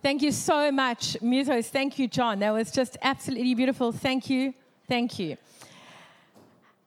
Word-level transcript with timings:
Thank 0.00 0.22
you 0.22 0.30
so 0.30 0.70
much, 0.70 1.16
Musos. 1.20 1.70
Thank 1.70 1.98
you, 1.98 2.06
John. 2.06 2.38
That 2.38 2.52
was 2.52 2.70
just 2.70 2.96
absolutely 3.02 3.52
beautiful. 3.56 3.90
Thank 3.90 4.30
you. 4.30 4.54
Thank 4.86 5.18
you. 5.18 5.36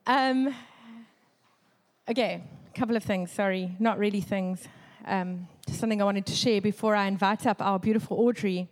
Um, 0.07 0.55
okay, 2.09 2.41
a 2.73 2.79
couple 2.79 2.95
of 2.95 3.03
things. 3.03 3.29
Sorry, 3.29 3.75
not 3.79 3.99
really 3.99 4.21
things. 4.21 4.65
Um, 5.05 5.45
just 5.67 5.81
something 5.81 6.01
I 6.01 6.05
wanted 6.05 6.25
to 6.27 6.33
share 6.33 6.61
before 6.61 6.95
I 6.95 7.07
invite 7.07 7.45
up 7.45 7.61
our 7.61 7.79
beautiful 7.79 8.17
Audrey. 8.17 8.69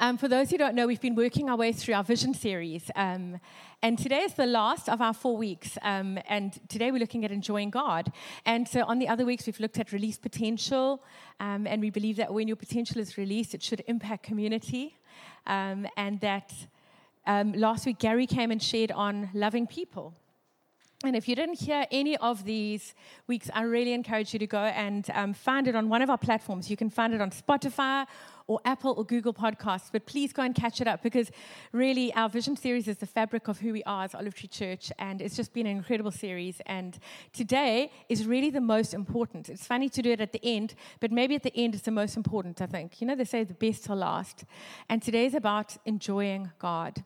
Um, 0.00 0.18
for 0.18 0.26
those 0.26 0.50
who 0.50 0.58
don't 0.58 0.74
know, 0.74 0.88
we've 0.88 1.00
been 1.00 1.14
working 1.14 1.48
our 1.48 1.56
way 1.56 1.72
through 1.72 1.94
our 1.94 2.02
vision 2.02 2.34
series. 2.34 2.90
Um, 2.96 3.38
and 3.80 3.96
today 3.96 4.22
is 4.22 4.34
the 4.34 4.46
last 4.46 4.88
of 4.88 5.00
our 5.00 5.14
four 5.14 5.36
weeks. 5.36 5.78
Um, 5.82 6.18
and 6.28 6.58
today 6.68 6.90
we're 6.90 6.98
looking 6.98 7.24
at 7.24 7.30
enjoying 7.30 7.70
God. 7.70 8.12
And 8.44 8.66
so 8.66 8.82
on 8.84 8.98
the 8.98 9.06
other 9.06 9.24
weeks, 9.24 9.46
we've 9.46 9.60
looked 9.60 9.78
at 9.78 9.92
release 9.92 10.18
potential. 10.18 11.04
Um, 11.38 11.66
and 11.68 11.80
we 11.80 11.90
believe 11.90 12.16
that 12.16 12.32
when 12.32 12.48
your 12.48 12.56
potential 12.56 13.00
is 13.00 13.16
released, 13.16 13.54
it 13.54 13.62
should 13.62 13.84
impact 13.86 14.24
community. 14.24 14.96
Um, 15.46 15.86
and 15.96 16.20
that 16.20 16.52
um, 17.26 17.52
last 17.52 17.86
week, 17.86 17.98
Gary 18.00 18.26
came 18.26 18.50
and 18.50 18.60
shared 18.60 18.90
on 18.90 19.30
loving 19.32 19.66
people. 19.66 20.14
And 21.04 21.14
if 21.14 21.28
you 21.28 21.36
didn't 21.36 21.60
hear 21.60 21.86
any 21.90 22.16
of 22.16 22.44
these 22.44 22.94
weeks, 23.26 23.50
I 23.52 23.62
really 23.62 23.92
encourage 23.92 24.32
you 24.32 24.38
to 24.38 24.46
go 24.46 24.58
and 24.58 25.08
um, 25.12 25.34
find 25.34 25.68
it 25.68 25.76
on 25.76 25.88
one 25.88 26.00
of 26.00 26.08
our 26.08 26.16
platforms. 26.16 26.70
You 26.70 26.78
can 26.78 26.88
find 26.88 27.12
it 27.12 27.20
on 27.20 27.30
Spotify 27.30 28.06
or 28.46 28.60
Apple 28.64 28.94
or 28.96 29.04
Google 29.04 29.32
Podcasts, 29.32 29.90
but 29.90 30.06
please 30.06 30.32
go 30.32 30.42
and 30.42 30.54
catch 30.54 30.80
it 30.80 30.86
up 30.86 31.02
because 31.02 31.30
really 31.72 32.12
our 32.14 32.28
vision 32.28 32.56
series 32.56 32.88
is 32.88 32.98
the 32.98 33.06
fabric 33.06 33.48
of 33.48 33.60
who 33.60 33.72
we 33.72 33.82
are 33.84 34.04
as 34.04 34.14
Olive 34.14 34.34
Tree 34.34 34.48
Church, 34.48 34.92
and 34.98 35.22
it's 35.22 35.36
just 35.36 35.52
been 35.52 35.66
an 35.66 35.76
incredible 35.76 36.10
series. 36.10 36.60
And 36.66 36.98
today 37.32 37.90
is 38.08 38.26
really 38.26 38.50
the 38.50 38.60
most 38.60 38.92
important. 38.92 39.48
It's 39.48 39.66
funny 39.66 39.88
to 39.88 40.02
do 40.02 40.10
it 40.10 40.20
at 40.20 40.32
the 40.32 40.44
end, 40.44 40.74
but 41.00 41.10
maybe 41.10 41.34
at 41.34 41.42
the 41.42 41.56
end 41.56 41.74
it's 41.74 41.84
the 41.84 41.90
most 41.90 42.16
important, 42.16 42.60
I 42.60 42.66
think. 42.66 43.00
You 43.00 43.06
know, 43.06 43.14
they 43.14 43.24
say 43.24 43.44
the 43.44 43.54
best 43.54 43.84
till 43.84 43.96
last. 43.96 44.44
And 44.88 45.00
today 45.00 45.26
is 45.26 45.34
about 45.34 45.76
enjoying 45.86 46.50
God. 46.58 47.02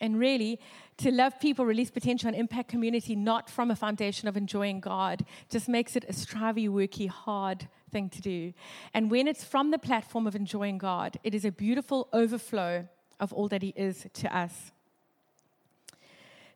And 0.00 0.18
really, 0.18 0.60
to 0.98 1.10
love 1.10 1.40
people, 1.40 1.64
release 1.64 1.90
potential, 1.90 2.28
and 2.28 2.36
impact 2.36 2.68
community, 2.68 3.16
not 3.16 3.50
from 3.50 3.70
a 3.70 3.76
foundation 3.76 4.28
of 4.28 4.36
enjoying 4.36 4.80
God, 4.80 5.24
just 5.50 5.68
makes 5.68 5.96
it 5.96 6.04
a 6.04 6.12
strivey, 6.12 6.68
worky, 6.68 7.08
hard 7.08 7.68
thing 7.88 8.08
to 8.10 8.20
do. 8.20 8.52
And 8.94 9.10
when 9.10 9.26
it's 9.26 9.44
from 9.44 9.70
the 9.70 9.78
platform 9.78 10.26
of 10.26 10.34
enjoying 10.34 10.78
God, 10.78 11.18
it 11.24 11.34
is 11.34 11.44
a 11.44 11.52
beautiful 11.52 12.08
overflow 12.12 12.88
of 13.20 13.32
all 13.32 13.48
that 13.48 13.62
He 13.62 13.72
is 13.76 14.06
to 14.14 14.36
us. 14.36 14.72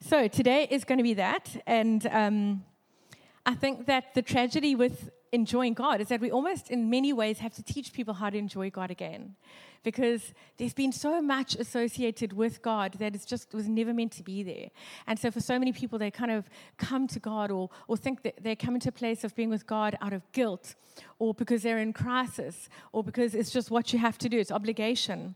So 0.00 0.28
today 0.28 0.66
is 0.70 0.84
going 0.84 0.98
to 0.98 1.05
be 1.05 1.14
that. 1.14 1.62
And 1.66 2.06
um, 2.06 2.64
I 3.47 3.55
think 3.55 3.86
that 3.86 4.14
the 4.14 4.22
tragedy 4.22 4.75
with 4.75 5.10
enjoying 5.33 5.75
God 5.75 6.00
is 6.00 6.08
that 6.08 6.20
we 6.20 6.30
almost, 6.30 6.70
in 6.70 6.91
many 6.91 7.12
ways, 7.12 7.38
have 7.38 7.55
to 7.55 7.62
teach 7.62 7.92
people 7.92 8.14
how 8.14 8.30
to 8.30 8.36
enjoy 8.36 8.70
God 8.70 8.91
again 8.91 9.34
because 9.83 10.33
there's 10.58 10.75
been 10.75 10.92
so 10.92 11.20
much 11.20 11.56
associated 11.56 12.33
with 12.33 12.62
God 12.62 12.92
that 12.98 13.14
it's 13.14 13.25
just 13.25 13.53
was 13.53 13.69
never 13.69 13.92
meant 13.92 14.12
to 14.12 14.22
be 14.22 14.42
there. 14.42 14.70
And 15.06 15.19
so 15.19 15.30
for 15.30 15.41
so 15.41 15.58
many 15.58 15.72
people, 15.72 15.98
they 15.98 16.10
kind 16.10 16.30
of 16.30 16.48
come 16.77 17.08
to 17.08 17.19
God 17.19 17.50
or, 17.50 17.70
or 17.88 17.97
think 17.97 18.22
that 18.22 18.42
they 18.42 18.55
come 18.55 18.75
into 18.75 18.91
a 18.91 18.92
place 18.92 19.25
of 19.25 19.34
being 19.34 19.50
with 19.50 19.66
God 19.66 19.97
out 20.00 20.12
of 20.12 20.30
guilt 20.33 20.75
or 21.19 21.34
because 21.34 21.62
they're 21.62 21.78
in 21.78 21.92
crisis 21.92 22.69
or 22.92 23.03
because 23.03 23.34
it's 23.34 23.50
just 23.50 23.70
what 23.70 23.92
you 23.92 23.98
have 23.98 24.19
to 24.19 24.28
do, 24.28 24.38
it's 24.38 24.53
obligation. 24.53 25.34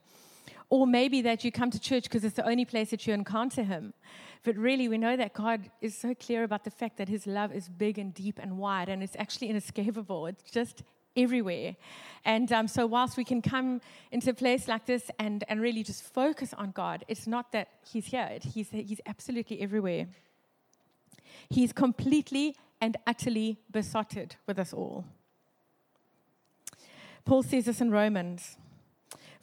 Or 0.68 0.86
maybe 0.86 1.22
that 1.22 1.44
you 1.44 1.52
come 1.52 1.70
to 1.70 1.78
church 1.78 2.04
because 2.04 2.24
it's 2.24 2.36
the 2.36 2.46
only 2.46 2.64
place 2.64 2.90
that 2.90 3.06
you 3.06 3.14
encounter 3.14 3.62
Him. 3.62 3.94
But 4.42 4.56
really, 4.56 4.88
we 4.88 4.98
know 4.98 5.16
that 5.16 5.32
God 5.32 5.70
is 5.80 5.96
so 5.96 6.14
clear 6.14 6.44
about 6.44 6.64
the 6.64 6.70
fact 6.70 6.98
that 6.98 7.08
His 7.08 7.26
love 7.26 7.52
is 7.52 7.68
big 7.68 7.98
and 7.98 8.12
deep 8.12 8.38
and 8.40 8.58
wide, 8.58 8.88
and 8.88 9.02
it's 9.02 9.16
actually 9.18 9.48
inescapable. 9.48 10.26
It's 10.26 10.50
just 10.50 10.82
everywhere. 11.16 11.76
And 12.24 12.52
um, 12.52 12.68
so, 12.68 12.86
whilst 12.86 13.16
we 13.16 13.24
can 13.24 13.42
come 13.42 13.80
into 14.10 14.30
a 14.30 14.34
place 14.34 14.68
like 14.68 14.86
this 14.86 15.10
and, 15.18 15.44
and 15.48 15.60
really 15.60 15.82
just 15.82 16.02
focus 16.02 16.52
on 16.54 16.72
God, 16.72 17.04
it's 17.08 17.26
not 17.26 17.52
that 17.52 17.68
He's 17.84 18.06
here, 18.06 18.38
he's, 18.42 18.70
he's 18.70 19.00
absolutely 19.06 19.60
everywhere. 19.60 20.06
He's 21.48 21.72
completely 21.72 22.56
and 22.80 22.96
utterly 23.06 23.58
besotted 23.70 24.36
with 24.46 24.58
us 24.58 24.72
all. 24.72 25.04
Paul 27.24 27.42
says 27.42 27.64
this 27.64 27.80
in 27.80 27.90
Romans. 27.90 28.56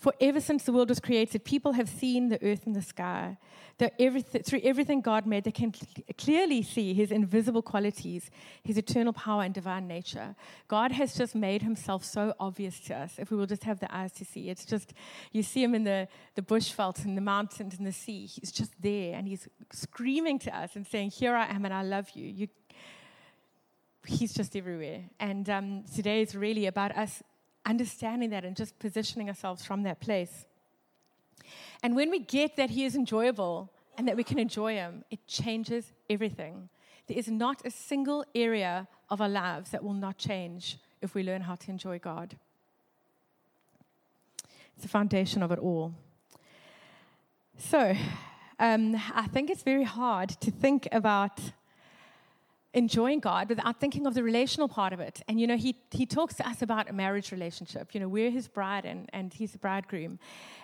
For 0.04 0.14
ever 0.20 0.42
since 0.42 0.66
the 0.66 0.74
world 0.74 0.90
was 0.90 1.00
created, 1.00 1.46
people 1.46 1.72
have 1.72 1.88
seen 1.88 2.28
the 2.28 2.38
earth 2.44 2.66
and 2.66 2.76
the 2.76 2.82
sky. 2.82 3.38
Through 3.80 4.60
everything 4.62 5.00
God 5.00 5.26
made, 5.26 5.46
they 5.46 5.52
can 5.52 5.74
clearly 6.18 6.62
see 6.62 6.94
his 6.94 7.10
invisible 7.10 7.62
qualities, 7.62 8.30
his 8.66 8.78
eternal 8.78 9.14
power 9.14 9.44
and 9.44 9.54
divine 9.54 9.88
nature. 9.88 10.36
God 10.68 10.92
has 10.92 11.16
just 11.16 11.36
made 11.36 11.62
himself 11.62 12.04
so 12.04 12.34
obvious 12.38 12.82
to 12.82 12.96
us 12.96 13.14
if 13.18 13.32
we 13.32 13.38
will 13.38 13.46
just 13.46 13.64
have 13.64 13.80
the 13.80 13.96
eyes 13.96 14.12
to 14.16 14.26
see. 14.26 14.50
It's 14.50 14.66
just, 14.66 14.92
you 15.32 15.42
see 15.42 15.64
him 15.64 15.74
in 15.74 15.86
the, 15.86 16.10
the 16.36 16.42
bushveld, 16.42 17.06
in 17.06 17.16
the 17.16 17.22
mountains, 17.22 17.74
in 17.80 17.86
the 17.86 17.94
sea. 17.94 18.26
He's 18.26 18.52
just 18.52 18.74
there 18.82 19.16
and 19.16 19.26
he's 19.26 19.48
screaming 19.72 20.38
to 20.40 20.54
us 20.54 20.76
and 20.76 20.86
saying, 20.86 21.12
Here 21.12 21.34
I 21.34 21.46
am 21.46 21.64
and 21.64 21.74
I 21.74 21.84
love 21.84 22.10
you. 22.14 22.28
you 22.28 22.48
he's 24.06 24.34
just 24.34 24.54
everywhere. 24.58 25.04
And 25.22 25.50
um, 25.50 25.86
today 25.96 26.22
is 26.24 26.36
really 26.36 26.66
about 26.66 26.92
us 26.98 27.24
understanding 27.66 28.30
that 28.32 28.46
and 28.46 28.56
just 28.56 28.78
positioning 28.80 29.30
ourselves 29.30 29.66
from 29.66 29.84
that 29.84 30.00
place. 30.00 30.46
And 31.82 31.96
when 31.96 32.10
we 32.10 32.20
get 32.20 32.56
that 32.56 32.70
He 32.70 32.86
is 32.86 32.96
enjoyable 32.96 33.72
and 33.98 34.08
that 34.08 34.18
we 34.18 34.24
can 34.24 34.40
enjoy 34.40 34.74
Him, 34.74 35.04
it 35.12 35.26
changes 35.28 35.92
everything. 36.10 36.70
There 37.08 37.18
is 37.18 37.28
not 37.28 37.66
a 37.66 37.72
single 37.72 38.26
area 38.34 38.88
of 39.10 39.22
our 39.22 39.30
lives 39.30 39.72
that 39.72 39.84
will 39.84 39.94
not 39.94 40.18
change 40.18 40.78
if 41.02 41.14
we 41.14 41.24
learn 41.24 41.42
how 41.42 41.56
to 41.56 41.70
enjoy 41.70 42.00
God. 42.00 42.38
It's 44.76 44.84
the 44.84 44.88
foundation 44.88 45.44
of 45.44 45.52
it 45.52 45.60
all. 45.60 45.94
So, 47.58 47.96
um, 48.60 48.96
I 49.14 49.28
think 49.28 49.50
it's 49.50 49.64
very 49.64 49.84
hard 49.84 50.30
to 50.30 50.50
think 50.50 50.88
about 50.92 51.40
enjoying 52.74 53.20
God 53.20 53.50
without 53.50 53.80
thinking 53.80 54.08
of 54.08 54.16
the 54.16 54.24
relational 54.24 54.68
part 54.68 54.94
of 54.94 55.00
it. 55.00 55.22
And, 55.28 55.40
you 55.40 55.46
know, 55.46 55.58
he, 55.58 55.76
he 55.92 56.06
talks 56.06 56.34
to 56.36 56.48
us 56.48 56.62
about 56.62 56.90
a 56.90 56.94
marriage 56.94 57.32
relationship. 57.32 57.94
You 57.94 58.00
know, 58.00 58.08
we're 58.08 58.32
his 58.32 58.48
bride 58.48 58.86
and, 58.86 59.10
and 59.14 59.32
he's 59.32 59.52
the 59.52 59.60
bridegroom. 59.60 60.20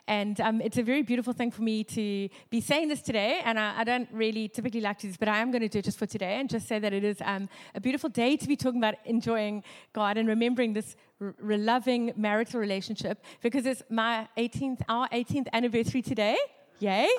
And 0.07 0.41
um, 0.41 0.59
it's 0.59 0.77
a 0.77 0.83
very 0.83 1.03
beautiful 1.03 1.33
thing 1.33 1.51
for 1.51 1.61
me 1.61 1.83
to 1.83 2.29
be 2.49 2.61
saying 2.61 2.87
this 2.87 3.03
today. 3.03 3.41
And 3.45 3.59
I, 3.59 3.81
I, 3.81 3.83
don't 3.83 4.09
really 4.11 4.47
typically 4.47 4.81
like 4.81 4.97
to 4.99 5.01
do 5.03 5.07
this, 5.09 5.17
but 5.17 5.27
I 5.27 5.37
am 5.37 5.51
going 5.51 5.61
to 5.61 5.67
do 5.67 5.79
it 5.79 5.85
just 5.85 5.99
for 5.99 6.07
today 6.07 6.39
and 6.39 6.49
just 6.49 6.67
say 6.67 6.79
that 6.79 6.93
it 6.93 7.03
is 7.03 7.17
um, 7.23 7.47
a 7.75 7.79
beautiful 7.79 8.09
day 8.09 8.35
to 8.35 8.47
be 8.47 8.55
talking 8.55 8.79
about 8.79 8.95
enjoying 9.05 9.63
God 9.93 10.17
and 10.17 10.27
remembering 10.27 10.73
this 10.73 10.95
r- 11.21 11.35
loving 11.39 12.11
marital 12.15 12.59
relationship 12.59 13.23
because 13.41 13.67
it's 13.67 13.83
my 13.89 14.27
18th, 14.35 14.81
our 14.89 15.07
18th 15.09 15.47
anniversary 15.53 16.01
today. 16.01 16.37
Yay! 16.79 17.09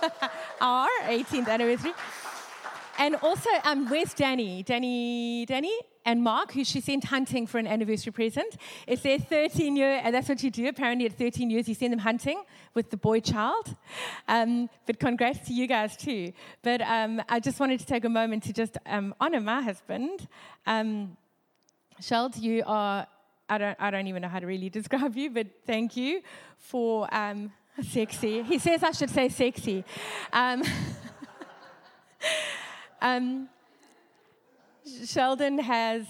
our 0.60 0.88
18th 1.04 1.48
anniversary. 1.48 1.92
And 2.98 3.16
also, 3.16 3.50
um, 3.64 3.88
where's 3.88 4.14
Danny? 4.14 4.62
Danny, 4.62 5.44
Danny, 5.46 5.78
and 6.04 6.22
Mark, 6.22 6.52
who 6.52 6.64
she 6.64 6.80
sent 6.80 7.04
hunting 7.04 7.46
for 7.46 7.58
an 7.58 7.66
anniversary 7.66 8.12
present. 8.12 8.56
It's 8.86 9.02
their 9.02 9.18
13 9.18 9.76
year, 9.76 10.00
and 10.02 10.14
that's 10.14 10.28
what 10.28 10.42
you 10.42 10.50
do. 10.50 10.68
Apparently, 10.68 11.06
at 11.06 11.12
13 11.12 11.50
years, 11.50 11.68
you 11.68 11.74
send 11.74 11.92
them 11.92 11.98
hunting 12.00 12.42
with 12.74 12.90
the 12.90 12.96
boy 12.96 13.20
child. 13.20 13.74
Um, 14.28 14.70
but 14.86 14.98
congrats 14.98 15.46
to 15.48 15.52
you 15.52 15.66
guys 15.66 15.96
too. 15.96 16.32
But 16.62 16.80
um, 16.82 17.20
I 17.28 17.40
just 17.40 17.60
wanted 17.60 17.80
to 17.80 17.86
take 17.86 18.04
a 18.04 18.08
moment 18.08 18.44
to 18.44 18.52
just 18.52 18.78
um, 18.86 19.14
honor 19.20 19.40
my 19.40 19.60
husband. 19.62 20.26
Um, 20.66 21.16
Sheld, 22.00 22.36
you 22.36 22.62
are. 22.66 23.06
I 23.48 23.58
don't, 23.58 23.76
I 23.80 23.90
don't 23.90 24.06
even 24.06 24.22
know 24.22 24.28
how 24.28 24.40
to 24.40 24.46
really 24.46 24.68
describe 24.78 25.16
you, 25.16 25.30
but 25.30 25.46
thank 25.66 25.96
you 25.96 26.22
for 26.56 27.08
um, 27.14 27.52
sexy. 27.82 28.42
He 28.42 28.58
says 28.58 28.82
I 28.82 28.92
should 28.92 29.10
say 29.10 29.28
sexy. 29.28 29.84
Um, 33.00 33.48
Sheldon 35.04 35.58
has 35.58 36.06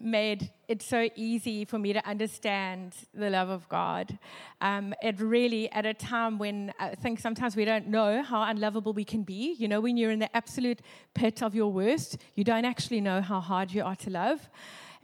made 0.00 0.50
it 0.68 0.82
so 0.82 1.08
easy 1.16 1.64
for 1.64 1.78
me 1.78 1.92
to 1.92 2.06
understand 2.06 2.94
the 3.14 3.30
love 3.30 3.48
of 3.48 3.68
God. 3.68 4.18
Um, 4.60 4.94
it 5.02 5.20
really, 5.20 5.70
at 5.72 5.86
a 5.86 5.94
time 5.94 6.38
when 6.38 6.72
I 6.78 6.94
think 6.94 7.18
sometimes 7.18 7.56
we 7.56 7.64
don't 7.64 7.88
know 7.88 8.22
how 8.22 8.42
unlovable 8.42 8.92
we 8.92 9.04
can 9.04 9.22
be. 9.22 9.54
You 9.58 9.66
know, 9.66 9.80
when 9.80 9.96
you're 9.96 10.10
in 10.10 10.18
the 10.18 10.34
absolute 10.36 10.80
pit 11.14 11.42
of 11.42 11.54
your 11.54 11.72
worst, 11.72 12.18
you 12.34 12.44
don't 12.44 12.64
actually 12.64 13.00
know 13.00 13.20
how 13.20 13.40
hard 13.40 13.72
you 13.72 13.82
are 13.82 13.96
to 13.96 14.10
love. 14.10 14.48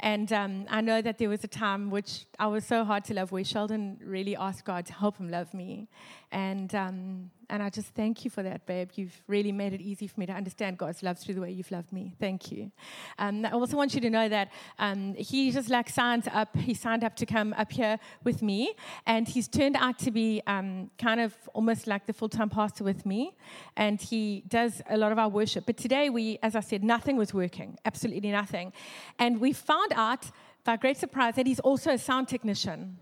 And 0.01 0.33
um, 0.33 0.67
I 0.69 0.81
know 0.81 1.01
that 1.01 1.19
there 1.19 1.29
was 1.29 1.45
a 1.45 1.49
time 1.49 1.91
which 1.91 2.27
I 2.39 2.47
was 2.49 2.65
so 2.65 2.85
hard 2.85 3.05
to 3.05 3.15
love 3.15 3.33
where 3.33 3.45
Sheldon 3.45 3.99
really 4.05 4.37
asked 4.37 4.65
God 4.65 4.87
to 4.87 4.93
help 4.93 5.17
him 5.17 5.31
love 5.31 5.55
me. 5.55 5.89
And, 6.31 6.75
um, 6.75 7.31
and 7.51 7.63
I 7.63 7.71
just 7.71 7.89
thank 7.89 8.25
you 8.25 8.31
for 8.31 8.43
that, 8.43 8.67
babe. 8.67 8.91
You've 8.95 9.23
really 9.27 9.53
made 9.53 9.73
it 9.73 9.81
easy 9.81 10.07
for 10.07 10.19
me 10.21 10.27
to 10.27 10.33
understand 10.33 10.79
God's 10.79 11.03
love 11.03 11.19
through 11.19 11.35
the 11.35 11.41
way 11.41 11.51
you've 11.51 11.71
loved 11.71 11.93
me. 11.93 12.15
Thank 12.19 12.51
you. 12.53 12.71
Um, 13.19 13.45
I 13.45 13.51
also 13.51 13.77
want 13.77 13.95
you 13.95 14.01
to 14.01 14.11
know 14.11 14.29
that 14.29 14.51
um, 14.79 15.15
he 15.15 15.51
just 15.51 15.71
like 15.71 15.89
signed 15.89 16.29
up. 16.33 16.57
He 16.57 16.75
signed 16.75 17.05
up 17.05 17.17
to 17.17 17.27
come 17.27 17.55
up 17.55 17.73
here 17.73 17.99
with 18.23 18.43
me, 18.43 18.75
and 19.07 19.29
he's 19.29 19.49
turned 19.49 19.77
out 19.77 19.99
to 20.01 20.11
be 20.11 20.43
um, 20.47 20.91
kind 20.99 21.21
of 21.21 21.35
almost 21.53 21.87
like 21.87 22.07
the 22.07 22.13
full-time 22.13 22.51
pastor 22.51 22.85
with 22.85 23.05
me, 23.07 23.37
and 23.77 24.01
he 24.01 24.45
does 24.49 24.83
a 24.89 24.97
lot 24.97 25.13
of 25.13 25.19
our 25.19 25.29
worship. 25.29 25.67
But 25.67 25.77
today, 25.77 26.11
we, 26.11 26.39
as 26.43 26.57
I 26.57 26.61
said, 26.61 26.83
nothing 26.83 27.17
was 27.17 27.35
working, 27.35 27.79
absolutely 27.85 28.31
nothing, 28.31 28.73
and 29.19 29.41
we 29.41 29.53
found 29.53 29.93
out 29.95 30.27
by 30.65 30.77
great 30.77 30.97
surprise 30.97 31.35
that 31.37 31.47
he's 31.47 31.61
also 31.61 31.91
a 31.91 31.99
sound 31.99 32.29
technician. 32.29 32.97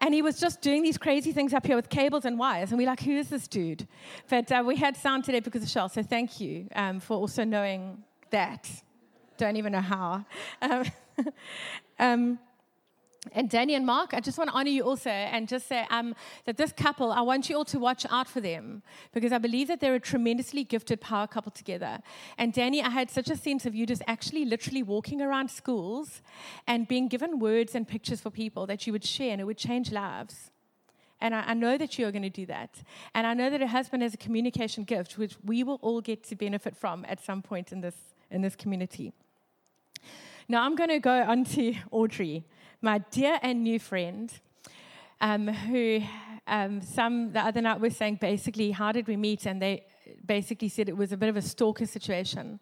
And 0.00 0.14
he 0.14 0.22
was 0.22 0.38
just 0.38 0.60
doing 0.60 0.82
these 0.82 0.98
crazy 0.98 1.32
things 1.32 1.52
up 1.54 1.66
here 1.66 1.76
with 1.76 1.88
cables 1.88 2.24
and 2.24 2.38
wires. 2.38 2.70
And 2.70 2.78
we're 2.78 2.86
like, 2.86 3.00
who 3.00 3.16
is 3.16 3.28
this 3.28 3.48
dude? 3.48 3.86
But 4.28 4.50
uh, 4.50 4.62
we 4.66 4.76
had 4.76 4.96
sound 4.96 5.24
today 5.24 5.40
because 5.40 5.62
of 5.62 5.68
Shell. 5.68 5.88
So 5.88 6.02
thank 6.02 6.40
you 6.40 6.68
um, 6.74 7.00
for 7.00 7.16
also 7.16 7.44
knowing 7.44 8.02
that. 8.30 8.70
Don't 9.36 9.56
even 9.56 9.72
know 9.72 9.80
how. 9.80 10.24
Um, 10.62 10.84
um, 11.98 12.38
and 13.32 13.48
Danny 13.48 13.74
and 13.74 13.86
Mark, 13.86 14.12
I 14.12 14.20
just 14.20 14.38
want 14.38 14.50
to 14.50 14.56
honor 14.56 14.70
you 14.70 14.82
also 14.82 15.10
and 15.10 15.48
just 15.48 15.66
say 15.66 15.86
um, 15.90 16.14
that 16.44 16.56
this 16.56 16.72
couple, 16.72 17.10
I 17.10 17.20
want 17.22 17.48
you 17.48 17.56
all 17.56 17.64
to 17.66 17.78
watch 17.78 18.06
out 18.10 18.28
for 18.28 18.40
them 18.40 18.82
because 19.12 19.32
I 19.32 19.38
believe 19.38 19.68
that 19.68 19.80
they're 19.80 19.94
a 19.94 20.00
tremendously 20.00 20.64
gifted 20.64 21.00
power 21.00 21.26
couple 21.26 21.50
together. 21.50 22.00
And 22.38 22.52
Danny, 22.52 22.82
I 22.82 22.90
had 22.90 23.10
such 23.10 23.30
a 23.30 23.36
sense 23.36 23.66
of 23.66 23.74
you 23.74 23.86
just 23.86 24.02
actually 24.06 24.44
literally 24.44 24.82
walking 24.82 25.20
around 25.22 25.50
schools 25.50 26.22
and 26.66 26.86
being 26.86 27.08
given 27.08 27.38
words 27.38 27.74
and 27.74 27.88
pictures 27.88 28.20
for 28.20 28.30
people 28.30 28.66
that 28.66 28.86
you 28.86 28.92
would 28.92 29.04
share 29.04 29.32
and 29.32 29.40
it 29.40 29.44
would 29.44 29.58
change 29.58 29.90
lives. 29.90 30.50
And 31.20 31.34
I, 31.34 31.44
I 31.48 31.54
know 31.54 31.78
that 31.78 31.98
you're 31.98 32.12
going 32.12 32.22
to 32.22 32.30
do 32.30 32.46
that. 32.46 32.82
And 33.14 33.26
I 33.26 33.34
know 33.34 33.48
that 33.48 33.62
a 33.62 33.66
husband 33.66 34.02
has 34.02 34.14
a 34.14 34.18
communication 34.18 34.84
gift, 34.84 35.16
which 35.16 35.36
we 35.44 35.62
will 35.62 35.78
all 35.80 36.00
get 36.00 36.24
to 36.24 36.36
benefit 36.36 36.76
from 36.76 37.04
at 37.08 37.24
some 37.24 37.40
point 37.40 37.72
in 37.72 37.80
this, 37.80 37.96
in 38.30 38.42
this 38.42 38.54
community. 38.54 39.12
Now 40.48 40.64
I'm 40.64 40.76
going 40.76 40.90
to 40.90 40.98
go 40.98 41.22
on 41.22 41.44
to 41.44 41.74
Audrey 41.90 42.44
my 42.84 42.98
dear 43.10 43.38
and 43.40 43.64
new 43.64 43.78
friend, 43.78 44.30
um, 45.18 45.48
who 45.48 46.02
um, 46.46 46.82
some 46.82 47.32
the 47.32 47.40
other 47.40 47.62
night 47.62 47.80
was 47.80 47.96
saying 47.96 48.18
basically, 48.20 48.72
how 48.72 48.92
did 48.92 49.08
we 49.08 49.16
meet? 49.16 49.46
And 49.46 49.60
they 49.60 49.86
basically 50.26 50.68
said 50.68 50.90
it 50.90 50.96
was 50.96 51.10
a 51.10 51.16
bit 51.16 51.30
of 51.30 51.36
a 51.36 51.42
stalker 51.42 51.86
situation. 51.86 52.60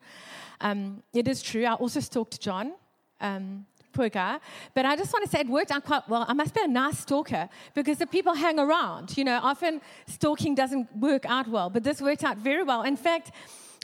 Um, 0.61 1.03
it 1.13 1.27
is 1.27 1.43
true. 1.43 1.65
I 1.65 1.75
also 1.75 1.99
stalked 1.99 2.41
John. 2.41 2.75
Um, 3.21 3.67
poor 3.93 4.09
guy. 4.09 4.39
But 4.75 4.87
I 4.87 4.95
just 4.95 5.13
want 5.13 5.25
to 5.25 5.31
say 5.31 5.41
it 5.41 5.49
worked 5.49 5.73
out 5.73 5.85
quite 5.85 6.09
well. 6.09 6.25
I 6.29 6.35
must 6.35 6.55
be 6.55 6.61
a 6.63 6.69
nice 6.69 7.01
stalker 7.01 7.49
because 7.75 7.99
the 7.99 8.07
people 8.07 8.35
hang 8.35 8.61
around. 8.61 9.19
You 9.19 9.25
know, 9.25 9.41
often 9.43 9.81
stalking 10.07 10.55
doesn't 10.55 10.87
work 10.97 11.27
out 11.27 11.49
well, 11.49 11.69
but 11.69 11.83
this 11.83 12.01
worked 12.01 12.23
out 12.23 12.39
very 12.39 12.63
well. 12.63 12.83
In 12.83 12.97
fact, 12.97 13.33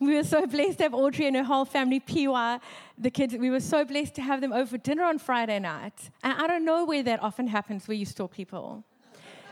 we 0.01 0.15
were 0.15 0.25
so 0.25 0.47
blessed 0.47 0.79
to 0.79 0.85
have 0.85 0.95
Audrey 0.95 1.27
and 1.27 1.35
her 1.35 1.43
whole 1.43 1.65
family, 1.65 1.99
PY, 1.99 2.61
the 2.97 3.11
kids. 3.11 3.35
We 3.35 3.51
were 3.51 3.61
so 3.61 3.85
blessed 3.85 4.15
to 4.15 4.23
have 4.23 4.41
them 4.41 4.53
over 4.53 4.67
for 4.67 4.79
dinner 4.79 5.05
on 5.05 5.19
Friday 5.19 5.59
night. 5.59 6.11
And 6.23 6.35
I 6.41 6.47
don't 6.47 6.65
know 6.65 6.85
where 6.85 7.03
that 7.03 7.23
often 7.23 7.49
happens 7.49 7.89
where 7.89 7.97
you 7.97 8.07
store 8.07 8.29
people. 8.29 8.85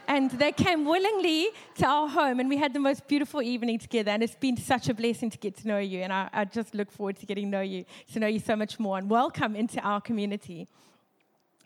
And 0.08 0.30
they 0.30 0.52
came 0.52 0.84
willingly 0.84 1.48
to 1.78 1.86
our 1.86 2.08
home, 2.08 2.38
and 2.38 2.48
we 2.48 2.56
had 2.56 2.72
the 2.72 2.78
most 2.78 3.08
beautiful 3.08 3.42
evening 3.42 3.80
together. 3.80 4.12
And 4.12 4.22
it's 4.22 4.36
been 4.36 4.56
such 4.56 4.88
a 4.88 4.94
blessing 4.94 5.30
to 5.30 5.38
get 5.38 5.56
to 5.56 5.68
know 5.68 5.78
you. 5.78 6.02
And 6.02 6.12
I, 6.12 6.28
I 6.32 6.44
just 6.44 6.76
look 6.76 6.92
forward 6.92 7.16
to 7.16 7.26
getting 7.26 7.46
to 7.46 7.50
know 7.50 7.60
you, 7.62 7.84
to 8.12 8.20
know 8.20 8.28
you 8.28 8.38
so 8.38 8.54
much 8.54 8.78
more. 8.78 8.98
And 8.98 9.10
welcome 9.10 9.56
into 9.56 9.80
our 9.80 10.00
community. 10.00 10.68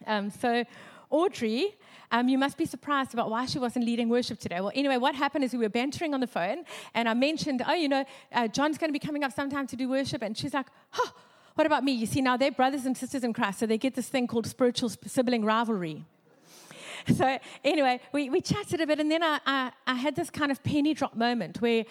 Um, 0.07 0.31
so, 0.31 0.65
Audrey, 1.11 1.77
um, 2.11 2.29
you 2.29 2.39
must 2.39 2.57
be 2.57 2.67
surprised 2.67 3.15
about 3.15 3.31
why 3.31 3.47
she 3.47 3.59
wasn't 3.59 3.85
leading 3.85 4.09
worship 4.09 4.39
today. 4.39 4.61
Well, 4.61 4.73
anyway, 4.75 4.97
what 4.97 5.15
happened 5.15 5.45
is 5.45 5.53
we 5.53 5.59
were 5.59 5.69
bantering 5.69 6.15
on 6.15 6.21
the 6.21 6.27
phone, 6.27 6.65
and 6.95 7.09
I 7.09 7.15
mentioned, 7.15 7.63
oh, 7.67 7.75
you 7.75 7.89
know, 7.89 8.05
uh, 8.33 8.49
John's 8.49 8.79
going 8.79 8.89
to 8.89 8.93
be 8.93 9.05
coming 9.05 9.23
up 9.23 9.33
sometime 9.33 9.67
to 9.69 9.77
do 9.77 9.89
worship. 9.89 10.23
And 10.23 10.37
she's 10.37 10.55
like, 10.55 10.67
oh, 10.99 11.13
what 11.55 11.67
about 11.67 11.85
me? 11.85 11.93
You 11.93 12.07
see, 12.07 12.21
now 12.21 12.37
they're 12.37 12.51
brothers 12.51 12.87
and 12.87 12.97
sisters 12.97 13.25
in 13.25 13.33
Christ, 13.33 13.61
so 13.61 13.67
they 13.67 13.79
get 13.79 13.95
this 13.95 14.09
thing 14.09 14.27
called 14.27 14.47
spiritual 14.47 14.89
sibling 14.89 15.45
rivalry. 15.45 16.05
So, 17.17 17.39
anyway, 17.65 17.99
we, 18.13 18.29
we 18.29 18.43
chatted 18.43 18.79
a 18.83 18.87
bit, 18.87 19.01
and 19.01 19.11
then 19.11 19.23
I, 19.23 19.41
I, 19.47 19.73
I 19.87 19.95
had 19.95 20.17
this 20.17 20.29
kind 20.29 20.53
of 20.53 20.63
penny 20.63 20.93
drop 20.93 21.17
moment 21.17 21.63
where 21.63 21.87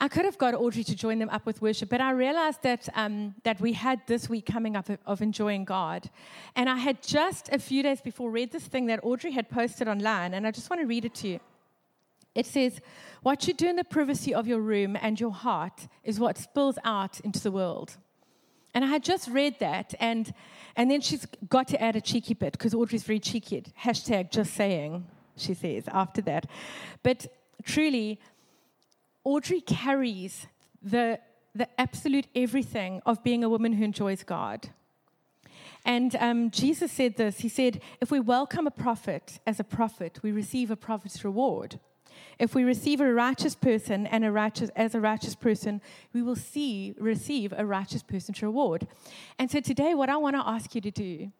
I 0.00 0.06
could 0.06 0.24
have 0.24 0.38
got 0.38 0.54
Audrey 0.54 0.84
to 0.84 0.94
join 0.94 1.18
them 1.18 1.28
up 1.30 1.44
with 1.44 1.60
worship, 1.60 1.88
but 1.88 2.00
I 2.00 2.12
realized 2.12 2.62
that, 2.62 2.88
um, 2.94 3.34
that 3.42 3.60
we 3.60 3.72
had 3.72 4.00
this 4.06 4.28
week 4.28 4.46
coming 4.46 4.76
up 4.76 4.88
of, 4.88 4.98
of, 5.06 5.22
enjoying 5.22 5.64
God. 5.64 6.08
And 6.54 6.70
I 6.70 6.76
had 6.76 7.02
just 7.02 7.48
a 7.50 7.58
few 7.58 7.82
days 7.82 8.00
before 8.00 8.30
read 8.30 8.52
this 8.52 8.62
thing 8.62 8.86
that 8.86 9.00
Audrey 9.02 9.32
had 9.32 9.50
posted 9.50 9.88
online, 9.88 10.34
and 10.34 10.46
I 10.46 10.52
just 10.52 10.70
want 10.70 10.80
to 10.82 10.86
read 10.86 11.04
it 11.04 11.14
to 11.16 11.28
you. 11.28 11.40
It 12.36 12.46
says, 12.46 12.80
What 13.22 13.48
you 13.48 13.54
do 13.54 13.68
in 13.68 13.74
the 13.74 13.82
privacy 13.82 14.32
of 14.32 14.46
your 14.46 14.60
room 14.60 14.96
and 15.00 15.18
your 15.18 15.32
heart 15.32 15.88
is 16.04 16.20
what 16.20 16.38
spills 16.38 16.78
out 16.84 17.18
into 17.20 17.40
the 17.40 17.50
world. 17.50 17.96
And 18.74 18.84
I 18.84 18.88
had 18.88 19.02
just 19.02 19.26
read 19.28 19.58
that, 19.58 19.94
and, 19.98 20.32
and 20.76 20.88
then 20.88 21.00
she's 21.00 21.26
got 21.48 21.66
to 21.68 21.82
add 21.82 21.96
a 21.96 22.00
cheeky 22.00 22.34
bit 22.34 22.52
because 22.52 22.72
Audrey's 22.72 23.02
very 23.02 23.18
cheeky. 23.18 23.64
Hashtag 23.82 24.30
just 24.30 24.54
saying, 24.54 25.08
she 25.36 25.54
says 25.54 25.88
after 25.88 26.20
that. 26.22 26.46
But 27.02 27.26
truly, 27.64 28.20
Audrey 29.24 29.60
carries 29.60 30.46
the, 30.82 31.18
the 31.54 31.68
absolute 31.80 32.26
everything 32.34 33.02
of 33.04 33.22
being 33.22 33.42
a 33.42 33.48
woman 33.48 33.74
who 33.74 33.84
enjoys 33.84 34.22
God. 34.22 34.70
And 35.84 36.14
um, 36.16 36.50
Jesus 36.50 36.92
said 36.92 37.16
this 37.16 37.40
He 37.40 37.48
said, 37.48 37.80
If 38.00 38.10
we 38.10 38.20
welcome 38.20 38.66
a 38.66 38.70
prophet 38.70 39.38
as 39.46 39.60
a 39.60 39.64
prophet, 39.64 40.20
we 40.22 40.32
receive 40.32 40.70
a 40.70 40.76
prophet's 40.76 41.24
reward. 41.24 41.78
If 42.38 42.54
we 42.54 42.64
receive 42.64 43.00
a 43.00 43.12
righteous 43.12 43.54
person 43.54 44.06
and 44.06 44.24
a 44.24 44.32
righteous, 44.32 44.70
as 44.76 44.94
a 44.94 45.00
righteous 45.00 45.34
person, 45.34 45.80
we 46.12 46.22
will 46.22 46.36
see, 46.36 46.94
receive 46.98 47.52
a 47.56 47.66
righteous 47.66 48.02
person's 48.02 48.42
reward. 48.42 48.86
And 49.38 49.50
so 49.50 49.60
today, 49.60 49.94
what 49.94 50.08
I 50.08 50.16
want 50.16 50.36
to 50.36 50.46
ask 50.46 50.74
you 50.74 50.80
to 50.80 50.90
do 50.90 51.32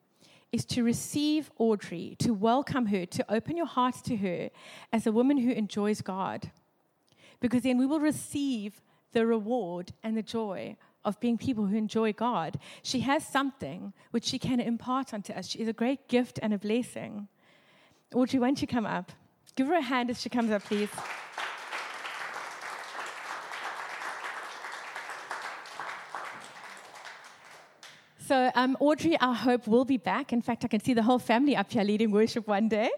is 0.51 0.65
to 0.65 0.83
receive 0.83 1.51
Audrey, 1.59 2.17
to 2.21 2.33
welcome 2.33 2.87
her, 2.87 3.07
to 3.07 3.33
open 3.33 3.57
your 3.57 3.67
heart 3.67 3.97
to 4.05 4.17
her 4.17 4.51
as 4.93 5.07
a 5.07 5.13
woman 5.13 5.39
who 5.39 5.51
enjoys 5.51 6.01
God 6.01 6.51
because 7.41 7.63
then 7.63 7.79
we 7.79 7.87
will 7.87 8.01
receive 8.01 8.81
the 9.13 9.27
reward 9.27 9.93
and 10.03 10.17
the 10.17 10.23
joy 10.23 10.77
of 11.05 11.19
being 11.21 11.39
people 11.39 11.67
who 11.67 11.77
enjoy 11.77 12.13
God. 12.13 12.59
She 12.83 13.01
has 13.01 13.27
something 13.27 13.93
which 14.11 14.25
she 14.25 14.39
can 14.39 14.61
impart 14.61 15.15
unto 15.15 15.33
us. 15.33 15.49
She 15.49 15.61
is 15.61 15.69
a 15.69 15.73
great 15.73 16.09
gift 16.09 16.39
and 16.43 16.53
a 16.53 16.59
blessing. 16.59 17.29
Audrey, 18.15 18.39
why 18.39 18.49
don't 18.49 18.61
you 18.61 18.69
come 18.69 18.87
up? 18.87 19.13
Give 19.55 19.67
her 19.69 19.75
a 19.75 19.83
hand 19.83 20.11
as 20.11 20.21
she 20.21 20.29
comes 20.29 20.51
up, 20.51 20.65
please. 20.65 20.91
So, 28.29 28.51
um, 28.55 28.77
Audrey, 28.79 29.19
I 29.19 29.33
hope, 29.33 29.67
will 29.67 29.87
be 29.87 29.97
back. 29.97 30.35
In 30.35 30.43
fact, 30.43 30.63
I 30.63 30.69
can 30.69 30.81
see 30.81 30.93
the 30.93 31.03
whole 31.03 31.19
family 31.19 31.57
up 31.57 31.73
here 31.73 31.83
leading 31.83 32.11
worship 32.11 32.47
one 32.47 32.69
day. 32.69 32.91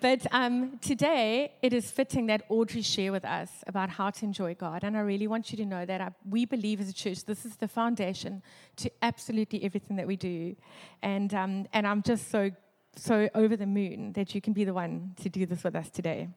But 0.00 0.26
um, 0.32 0.80
today, 0.80 1.52
it 1.62 1.72
is 1.72 1.88
fitting 1.88 2.26
that 2.26 2.42
Audrey 2.48 2.82
share 2.82 3.12
with 3.12 3.24
us 3.24 3.48
about 3.68 3.90
how 3.90 4.10
to 4.10 4.24
enjoy 4.24 4.56
God. 4.56 4.82
And 4.82 4.96
I 4.96 5.00
really 5.02 5.28
want 5.28 5.52
you 5.52 5.56
to 5.58 5.64
know 5.64 5.86
that 5.86 6.00
I, 6.00 6.10
we 6.28 6.46
believe 6.46 6.80
as 6.80 6.88
a 6.88 6.92
church, 6.92 7.22
this 7.26 7.46
is 7.46 7.54
the 7.58 7.68
foundation 7.68 8.42
to 8.78 8.90
absolutely 9.02 9.62
everything 9.62 9.94
that 9.98 10.06
we 10.08 10.16
do. 10.16 10.56
And, 11.00 11.32
um, 11.32 11.68
and 11.72 11.86
I'm 11.86 12.02
just 12.02 12.28
so, 12.28 12.50
so 12.96 13.28
over 13.36 13.56
the 13.56 13.66
moon 13.66 14.14
that 14.14 14.34
you 14.34 14.40
can 14.40 14.52
be 14.52 14.64
the 14.64 14.74
one 14.74 15.14
to 15.22 15.28
do 15.28 15.46
this 15.46 15.62
with 15.62 15.76
us 15.76 15.90
today. 15.90 16.28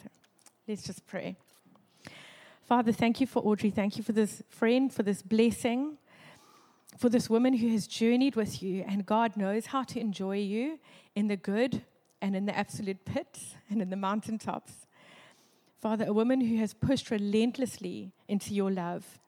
So, 0.00 0.08
let's 0.68 0.84
just 0.84 1.04
pray. 1.04 1.34
Father, 2.64 2.92
thank 2.92 3.20
you 3.20 3.26
for 3.26 3.42
Audrey. 3.42 3.70
Thank 3.70 3.96
you 3.96 4.04
for 4.04 4.12
this 4.12 4.40
friend, 4.50 4.94
for 4.94 5.02
this 5.02 5.20
blessing 5.20 5.98
for 6.98 7.08
this 7.08 7.30
woman 7.30 7.54
who 7.54 7.68
has 7.68 7.86
journeyed 7.86 8.34
with 8.34 8.60
you, 8.60 8.84
and 8.86 9.06
God 9.06 9.36
knows 9.36 9.66
how 9.66 9.84
to 9.84 10.00
enjoy 10.00 10.38
you 10.38 10.80
in 11.14 11.28
the 11.28 11.36
good 11.36 11.82
and 12.20 12.34
in 12.34 12.44
the 12.46 12.56
absolute 12.56 13.04
pits 13.04 13.54
and 13.70 13.80
in 13.80 13.90
the 13.90 13.96
mountaintops. 13.96 14.72
Father, 15.80 16.06
a 16.08 16.12
woman 16.12 16.40
who 16.40 16.56
has 16.56 16.74
pushed 16.74 17.12
relentlessly 17.12 18.12
into 18.26 18.52
your 18.52 18.72
love. 18.72 19.20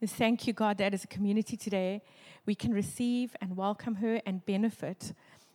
And 0.00 0.08
thank 0.08 0.46
you, 0.46 0.52
God, 0.52 0.78
that 0.78 0.94
as 0.94 1.02
a 1.02 1.08
community 1.08 1.56
today, 1.56 2.02
we 2.46 2.54
can 2.54 2.72
receive 2.72 3.34
and 3.40 3.56
welcome 3.56 3.96
her 3.96 4.22
and 4.24 4.46
benefit 4.46 5.12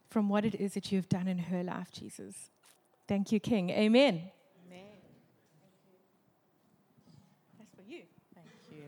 from 0.09 0.27
what 0.27 0.43
it 0.43 0.55
is 0.55 0.73
that 0.73 0.91
you 0.91 0.97
have 0.97 1.07
done 1.07 1.29
in 1.29 1.37
her 1.37 1.63
life, 1.63 1.89
Jesus. 1.91 2.49
Thank 3.07 3.31
you, 3.31 3.39
King. 3.39 3.69
Amen. 3.69 4.21
Amen. 4.67 4.85
That's 7.57 7.73
for 7.73 7.89
you. 7.89 8.01
Thank 8.35 8.47
you. 8.69 8.83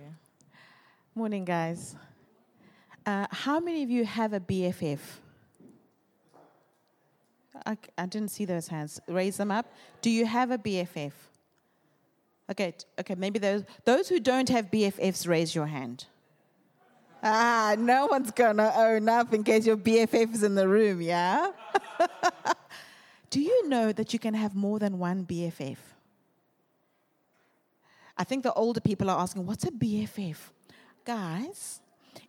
Morning, 1.15 1.45
guys. 1.45 1.95
Uh, 3.05 3.27
how 3.29 3.59
many 3.59 3.83
of 3.83 3.89
you 3.89 4.03
have 4.05 4.33
a 4.33 4.39
BFF? 4.39 4.99
I, 7.65 7.77
I 7.97 8.05
didn't 8.05 8.29
see 8.29 8.45
those 8.45 8.67
hands. 8.67 8.99
Raise 9.07 9.37
them 9.37 9.51
up. 9.51 9.71
Do 10.01 10.09
you 10.09 10.25
have 10.25 10.51
a 10.51 10.57
BFF? 10.57 11.11
Okay, 12.51 12.75
okay. 12.99 13.15
Maybe 13.15 13.39
those 13.39 13.63
those 13.85 14.07
who 14.07 14.19
don't 14.19 14.49
have 14.49 14.69
BFFs, 14.69 15.27
raise 15.27 15.55
your 15.55 15.65
hand. 15.65 16.05
Ah, 17.23 17.75
no 17.77 18.05
one's 18.05 18.29
gonna 18.31 18.71
own 18.75 19.09
up 19.09 19.33
in 19.33 19.43
case 19.43 19.65
your 19.65 19.77
BFF 19.77 20.33
is 20.33 20.43
in 20.43 20.53
the 20.53 20.67
room. 20.67 21.01
Yeah. 21.01 21.51
Do 23.31 23.41
you 23.41 23.67
know 23.67 23.91
that 23.91 24.13
you 24.13 24.19
can 24.19 24.35
have 24.35 24.55
more 24.55 24.77
than 24.77 24.99
one 24.99 25.25
BFF? 25.25 25.77
I 28.17 28.23
think 28.23 28.43
the 28.43 28.53
older 28.53 28.79
people 28.79 29.09
are 29.09 29.19
asking, 29.19 29.45
"What's 29.45 29.63
a 29.63 29.71
BFF?" 29.71 30.37
Guys, 31.03 31.81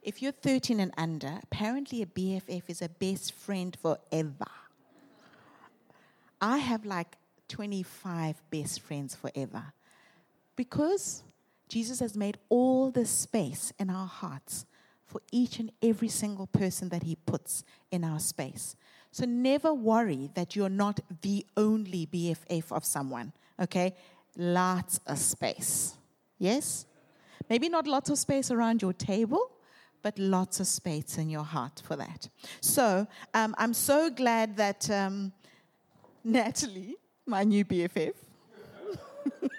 if 0.07 0.23
you're 0.23 0.31
13 0.31 0.79
and 0.79 0.95
under, 0.97 1.41
apparently 1.43 2.01
a 2.01 2.07
BFF 2.07 2.63
is 2.69 2.81
a 2.81 2.89
best 2.89 3.33
friend 3.33 3.77
forever. 3.83 4.47
I 6.41 6.59
have 6.59 6.87
like 6.87 7.17
25 7.49 8.41
best 8.49 8.81
friends 8.81 9.17
forever 9.17 9.65
because 10.55 11.25
Jesus 11.69 11.99
has 11.99 12.17
made 12.17 12.39
all 12.49 12.93
the 12.93 13.05
space 13.05 13.73
in 13.81 13.91
our 13.91 14.07
hearts 14.07 14.65
for 15.07 15.21
each 15.33 15.59
and 15.59 15.73
every 15.83 16.09
single 16.09 16.47
person 16.47 16.89
that 16.91 17.03
He 17.03 17.17
puts 17.17 17.65
in 17.91 18.05
our 18.05 18.21
space. 18.21 18.77
So 19.11 19.25
never 19.25 19.75
worry 19.75 20.31
that 20.35 20.55
you're 20.55 20.69
not 20.69 21.01
the 21.23 21.45
only 21.57 22.07
BFF 22.07 22.71
of 22.71 22.85
someone, 22.85 23.33
okay? 23.61 23.97
Lots 24.37 25.01
of 25.05 25.19
space. 25.19 25.97
Yes? 26.39 26.87
Maybe 27.51 27.69
not 27.69 27.89
lots 27.89 28.09
of 28.09 28.19
space 28.19 28.53
around 28.53 28.83
your 28.83 28.93
table, 28.93 29.51
but 30.07 30.17
lots 30.21 30.61
of 30.61 30.69
space 30.69 31.19
in 31.19 31.29
your 31.29 31.43
heart 31.43 31.83
for 31.85 31.97
that. 31.97 32.29
So 32.61 33.09
um, 33.35 33.57
I'm 33.59 33.75
so 33.75 34.09
glad 34.09 34.57
that 34.57 34.89
um, 34.89 35.33
Natalie, 36.25 36.95
my 37.27 37.43
new 37.43 37.65
BFF, 37.65 38.15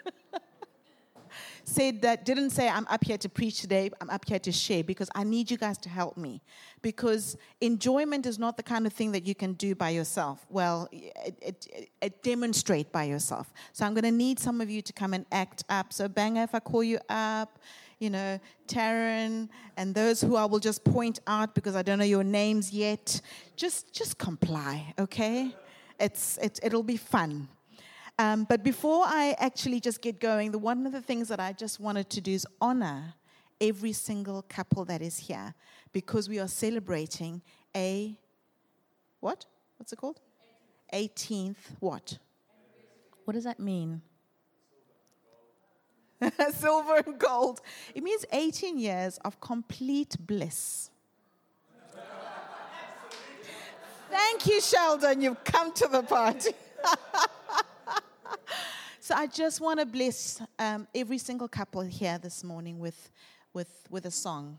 said 1.66 2.02
that 2.02 2.24
didn't 2.24 2.52
say 2.52 2.70
i'm 2.70 2.88
up 2.90 3.04
here 3.04 3.18
to 3.18 3.28
preach 3.28 3.60
today 3.60 3.92
i'm 4.00 4.10
up 4.10 4.24
here 4.26 4.40
to 4.40 4.54
share 4.54 4.86
because 4.86 5.10
i 5.16 5.22
need 5.22 5.52
you 5.52 5.58
guys 5.58 5.78
to 5.78 5.90
help 5.90 6.16
me. 6.16 6.42
Because 6.82 7.36
enjoyment 7.60 8.26
is 8.26 8.40
not 8.40 8.56
the 8.56 8.64
kind 8.64 8.88
of 8.88 8.94
thing 8.94 9.12
that 9.12 9.28
you 9.28 9.36
can 9.36 9.52
do 9.52 9.76
by 9.76 9.90
yourself. 9.90 10.46
Well 10.50 10.88
it, 10.94 11.36
it, 11.42 11.90
it 12.02 12.24
demonstrate 12.24 12.94
by 12.94 13.04
yourself. 13.04 13.52
So 13.74 13.86
i'm 13.86 13.94
going 13.94 14.10
to 14.14 14.18
need 14.26 14.40
some 14.40 14.62
of 14.62 14.70
you 14.70 14.82
to 14.82 14.94
come 14.94 15.14
and 15.14 15.26
act 15.30 15.66
up. 15.68 15.92
So 15.92 16.08
banger 16.08 16.44
if 16.44 16.56
i 16.56 16.62
call 16.62 16.86
you 16.86 17.00
up 17.10 17.60
you 18.00 18.10
know 18.10 18.40
taryn 18.68 19.50
and 19.76 19.96
those 19.96 20.22
who 20.22 20.36
i 20.36 20.46
will 20.46 20.60
just 20.60 20.84
point 20.84 21.20
out 21.28 21.56
because 21.56 21.76
i 21.76 21.82
don't 21.82 21.98
know 21.98 22.06
your 22.06 22.24
names 22.24 22.72
yet 22.72 23.22
just 23.56 23.94
just 23.94 24.18
comply 24.18 24.94
okay 25.00 25.56
it's 26.00 26.38
it, 26.38 26.60
it'll 26.64 26.84
be 26.84 26.98
fun 26.98 27.48
um, 28.20 28.46
but 28.46 28.64
before 28.64 29.04
I 29.06 29.36
actually 29.38 29.80
just 29.80 30.02
get 30.02 30.20
going, 30.20 30.52
the 30.52 30.58
one 30.58 30.88
of 30.88 30.92
the 30.92 31.02
things 31.02 31.28
that 31.28 31.40
I 31.40 31.54
just 31.54 31.80
wanted 31.80 32.10
to 32.10 32.22
do 32.22 32.32
is 32.32 32.48
honor 32.60 33.14
every 33.62 33.94
single 33.94 34.42
couple 34.44 34.86
that 34.86 35.02
is 35.02 35.18
here 35.18 35.54
because 35.92 36.28
we 36.28 36.40
are 36.40 36.48
celebrating 36.48 37.42
a 37.76 38.18
what? 39.20 39.46
What's 39.78 39.94
it 39.94 39.98
called? 39.98 40.20
18th 40.94 41.58
what? 41.80 42.18
What 43.26 43.34
does 43.34 43.44
that 43.44 43.60
mean? 43.60 44.02
Silver 46.52 47.04
and 47.06 47.20
gold. 47.20 47.62
It 47.94 48.04
means 48.04 48.26
18 48.32 48.78
years 48.78 49.18
of 49.24 49.40
complete 49.40 50.16
bliss. 50.20 50.90
Thank 54.10 54.48
you, 54.48 54.62
Sheldon. 54.62 55.22
You've 55.22 55.44
come 55.44 55.74
to 55.74 55.88
the 55.88 56.02
party. 56.02 56.52
so 59.00 59.16
I 59.16 59.28
just 59.28 59.60
want 59.60 59.80
to 59.80 59.86
bless 59.86 60.42
um, 60.58 60.88
every 60.96 61.18
single 61.18 61.48
couple 61.48 61.82
here 61.82 62.18
this 62.18 62.44
morning 62.44 62.80
with, 62.80 63.12
with, 63.54 63.84
with 63.90 64.06
a 64.06 64.12
song. 64.12 64.58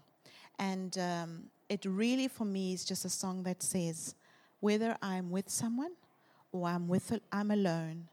And 0.58 0.96
um, 0.98 1.44
it 1.68 1.84
really, 1.86 2.28
for 2.28 2.44
me, 2.44 2.74
is 2.74 2.84
just 2.84 3.04
a 3.04 3.08
song 3.08 3.42
that 3.44 3.62
says, 3.62 4.14
whether 4.60 4.96
I'm 5.00 5.30
with 5.30 5.48
someone 5.48 5.92
or 6.52 6.68
I'm, 6.68 6.86
with, 6.86 7.18
I'm 7.32 7.50
alone, 7.50 8.08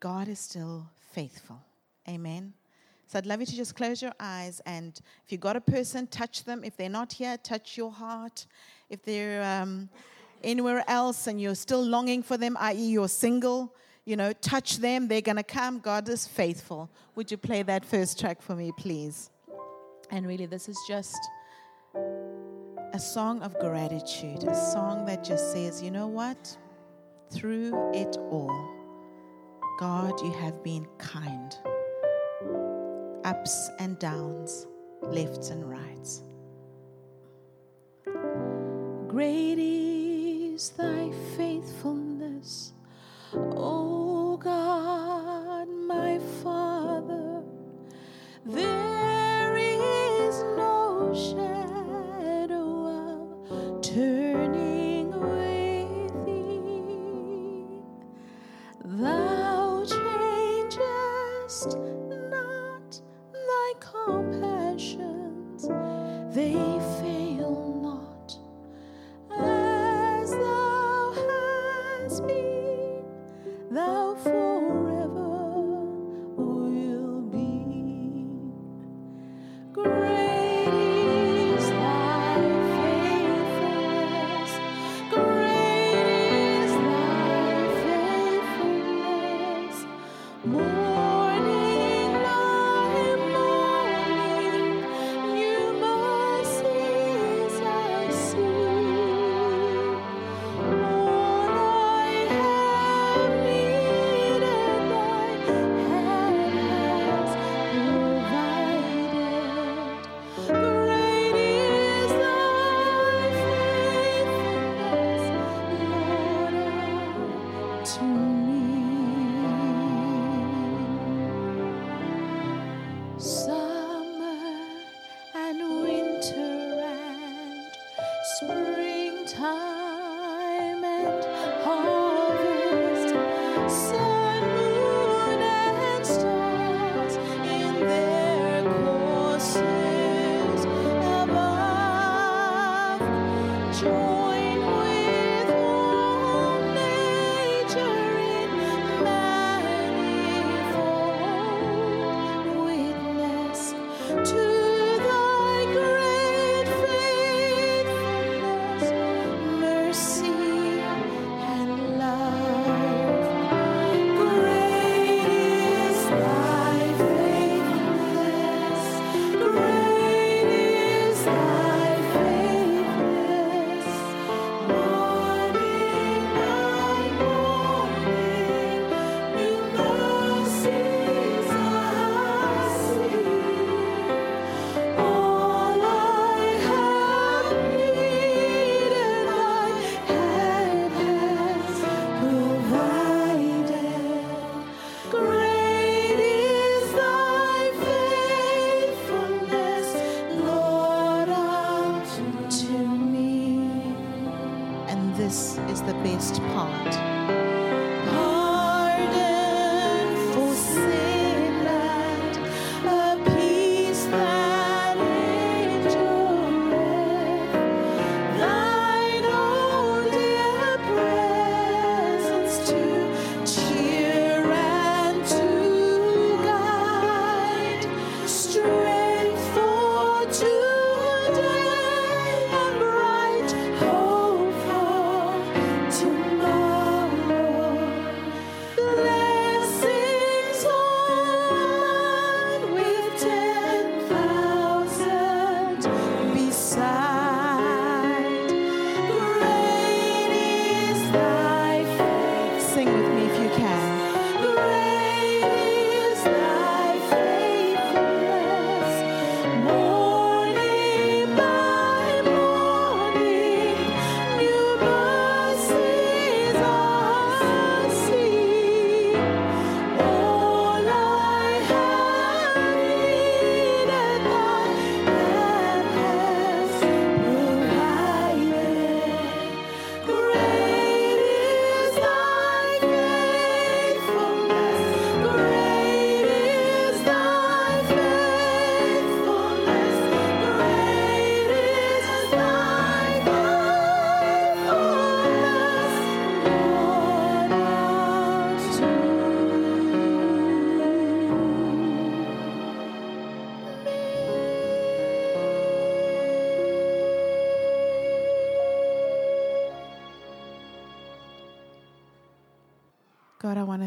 God 0.00 0.28
is 0.28 0.38
still 0.38 0.88
faithful. 1.12 1.60
Amen. 2.08 2.54
So 3.06 3.18
I'd 3.18 3.26
love 3.26 3.40
you 3.40 3.46
to 3.46 3.56
just 3.56 3.74
close 3.74 4.02
your 4.02 4.12
eyes 4.20 4.60
and 4.66 5.00
if 5.24 5.32
you've 5.32 5.40
got 5.40 5.56
a 5.56 5.60
person, 5.60 6.06
touch 6.06 6.44
them. 6.44 6.62
If 6.62 6.76
they're 6.76 6.90
not 6.90 7.12
here, 7.12 7.36
touch 7.38 7.76
your 7.76 7.90
heart. 7.90 8.46
If 8.90 9.02
they're 9.02 9.42
um, 9.42 9.88
anywhere 10.44 10.84
else 10.88 11.26
and 11.26 11.40
you're 11.40 11.54
still 11.54 11.82
longing 11.82 12.22
for 12.22 12.36
them, 12.36 12.56
i.e., 12.60 12.90
you're 12.90 13.08
single, 13.08 13.74
you 14.04 14.16
know, 14.16 14.32
touch 14.34 14.78
them. 14.78 15.08
They're 15.08 15.22
going 15.22 15.36
to 15.36 15.42
come. 15.42 15.78
God 15.78 16.08
is 16.08 16.26
faithful. 16.26 16.90
Would 17.14 17.30
you 17.30 17.36
play 17.36 17.62
that 17.62 17.84
first 17.84 18.20
track 18.20 18.42
for 18.42 18.54
me, 18.54 18.72
please? 18.76 19.30
And 20.10 20.26
really, 20.26 20.46
this 20.46 20.68
is 20.68 20.78
just 20.86 21.18
a 21.94 22.98
song 22.98 23.42
of 23.42 23.58
gratitude, 23.58 24.44
a 24.44 24.54
song 24.54 25.04
that 25.06 25.24
just 25.24 25.52
says, 25.52 25.82
you 25.82 25.90
know 25.90 26.08
what? 26.08 26.56
Through 27.30 27.92
it 27.92 28.16
all, 28.30 28.68
God, 29.78 30.20
you 30.20 30.32
have 30.32 30.62
been 30.62 30.86
kind. 30.98 31.56
Ups 33.28 33.68
and 33.78 33.98
downs, 33.98 34.66
lefts 35.02 35.50
and 35.50 35.68
rights. 35.68 36.22
Great 39.06 39.58
is 39.58 40.70
thy 40.70 41.10
faithfulness, 41.36 42.72
O 43.34 43.97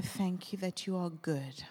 I 0.01 0.03
thank 0.03 0.51
you 0.51 0.57
that 0.57 0.87
you 0.87 0.97
are 0.97 1.11
good. 1.11 1.63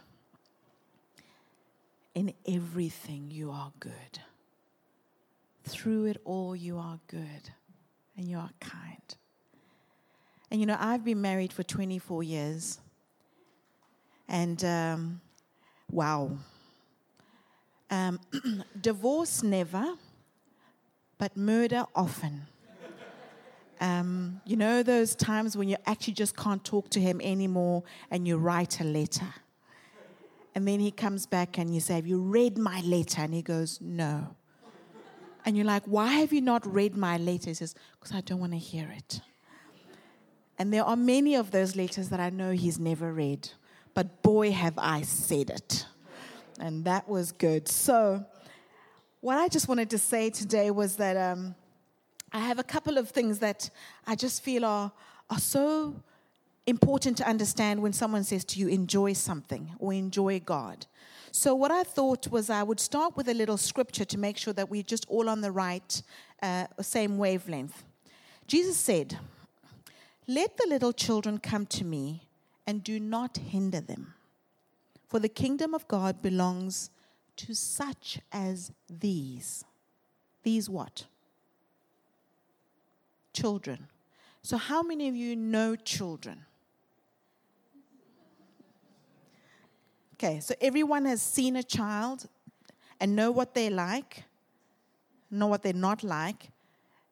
In 2.14 2.32
everything, 2.46 3.28
you 3.28 3.50
are 3.50 3.72
good. 3.80 4.20
Through 5.64 6.04
it 6.04 6.18
all, 6.24 6.54
you 6.54 6.78
are 6.78 7.00
good 7.08 7.50
and 8.16 8.28
you 8.28 8.38
are 8.38 8.50
kind. 8.60 9.16
And 10.48 10.60
you 10.60 10.66
know, 10.66 10.76
I've 10.78 11.04
been 11.04 11.20
married 11.20 11.52
for 11.52 11.64
24 11.64 12.22
years. 12.22 12.78
And 14.28 14.64
um, 14.64 15.20
wow. 15.90 16.30
Um, 17.90 18.20
divorce 18.80 19.42
never, 19.42 19.94
but 21.18 21.36
murder 21.36 21.84
often. 21.96 22.46
Um, 23.80 24.42
you 24.44 24.56
know 24.56 24.82
those 24.82 25.14
times 25.14 25.56
when 25.56 25.68
you 25.68 25.76
actually 25.86 26.12
just 26.12 26.36
can't 26.36 26.62
talk 26.62 26.90
to 26.90 27.00
him 27.00 27.18
anymore 27.22 27.82
and 28.10 28.28
you 28.28 28.36
write 28.36 28.78
a 28.80 28.84
letter. 28.84 29.34
And 30.54 30.68
then 30.68 30.80
he 30.80 30.90
comes 30.90 31.26
back 31.26 31.56
and 31.58 31.74
you 31.74 31.80
say, 31.80 31.94
Have 31.94 32.06
you 32.06 32.20
read 32.20 32.58
my 32.58 32.82
letter? 32.82 33.22
And 33.22 33.32
he 33.32 33.40
goes, 33.40 33.78
No. 33.80 34.36
And 35.46 35.56
you're 35.56 35.66
like, 35.66 35.84
Why 35.86 36.08
have 36.14 36.32
you 36.32 36.42
not 36.42 36.66
read 36.66 36.94
my 36.94 37.16
letter? 37.16 37.50
He 37.50 37.54
says, 37.54 37.74
Because 37.98 38.14
I 38.14 38.20
don't 38.20 38.38
want 38.40 38.52
to 38.52 38.58
hear 38.58 38.92
it. 38.94 39.22
And 40.58 40.74
there 40.74 40.84
are 40.84 40.96
many 40.96 41.34
of 41.36 41.50
those 41.50 41.74
letters 41.74 42.10
that 42.10 42.20
I 42.20 42.28
know 42.28 42.50
he's 42.50 42.78
never 42.78 43.12
read. 43.14 43.48
But 43.94 44.22
boy, 44.22 44.52
have 44.52 44.74
I 44.76 45.02
said 45.02 45.48
it. 45.48 45.86
And 46.58 46.84
that 46.84 47.08
was 47.08 47.32
good. 47.32 47.66
So, 47.66 48.26
what 49.20 49.38
I 49.38 49.48
just 49.48 49.68
wanted 49.68 49.88
to 49.90 49.98
say 49.98 50.28
today 50.28 50.70
was 50.70 50.96
that. 50.96 51.16
Um, 51.16 51.54
I 52.32 52.40
have 52.40 52.58
a 52.58 52.64
couple 52.64 52.96
of 52.98 53.08
things 53.08 53.38
that 53.40 53.70
I 54.06 54.14
just 54.14 54.42
feel 54.42 54.64
are, 54.64 54.92
are 55.28 55.38
so 55.38 55.96
important 56.66 57.16
to 57.18 57.28
understand 57.28 57.82
when 57.82 57.92
someone 57.92 58.24
says 58.24 58.44
to 58.44 58.60
you, 58.60 58.68
enjoy 58.68 59.12
something 59.12 59.72
or 59.78 59.92
enjoy 59.92 60.40
God. 60.40 60.86
So, 61.32 61.54
what 61.54 61.70
I 61.70 61.84
thought 61.84 62.28
was 62.28 62.50
I 62.50 62.62
would 62.62 62.80
start 62.80 63.16
with 63.16 63.28
a 63.28 63.34
little 63.34 63.56
scripture 63.56 64.04
to 64.04 64.18
make 64.18 64.36
sure 64.36 64.52
that 64.52 64.68
we're 64.68 64.82
just 64.82 65.06
all 65.08 65.28
on 65.28 65.40
the 65.40 65.52
right, 65.52 66.02
uh, 66.42 66.66
same 66.80 67.18
wavelength. 67.18 67.84
Jesus 68.46 68.76
said, 68.76 69.18
Let 70.26 70.56
the 70.56 70.66
little 70.68 70.92
children 70.92 71.38
come 71.38 71.66
to 71.66 71.84
me 71.84 72.28
and 72.66 72.82
do 72.82 72.98
not 72.98 73.36
hinder 73.36 73.80
them, 73.80 74.14
for 75.08 75.20
the 75.20 75.28
kingdom 75.28 75.72
of 75.72 75.86
God 75.86 76.20
belongs 76.20 76.90
to 77.36 77.54
such 77.54 78.18
as 78.32 78.72
these. 78.88 79.64
These 80.42 80.68
what? 80.68 81.06
Children. 83.40 83.88
So, 84.42 84.56
how 84.56 84.82
many 84.82 85.08
of 85.08 85.14
you 85.14 85.36
know 85.36 85.76
children? 85.76 86.44
Okay, 90.14 90.40
so 90.40 90.54
everyone 90.60 91.06
has 91.06 91.22
seen 91.22 91.56
a 91.56 91.62
child 91.62 92.26
and 93.00 93.16
know 93.16 93.30
what 93.30 93.54
they 93.54 93.70
like, 93.70 94.24
know 95.30 95.46
what 95.46 95.62
they're 95.62 95.72
not 95.72 96.02
like, 96.02 96.50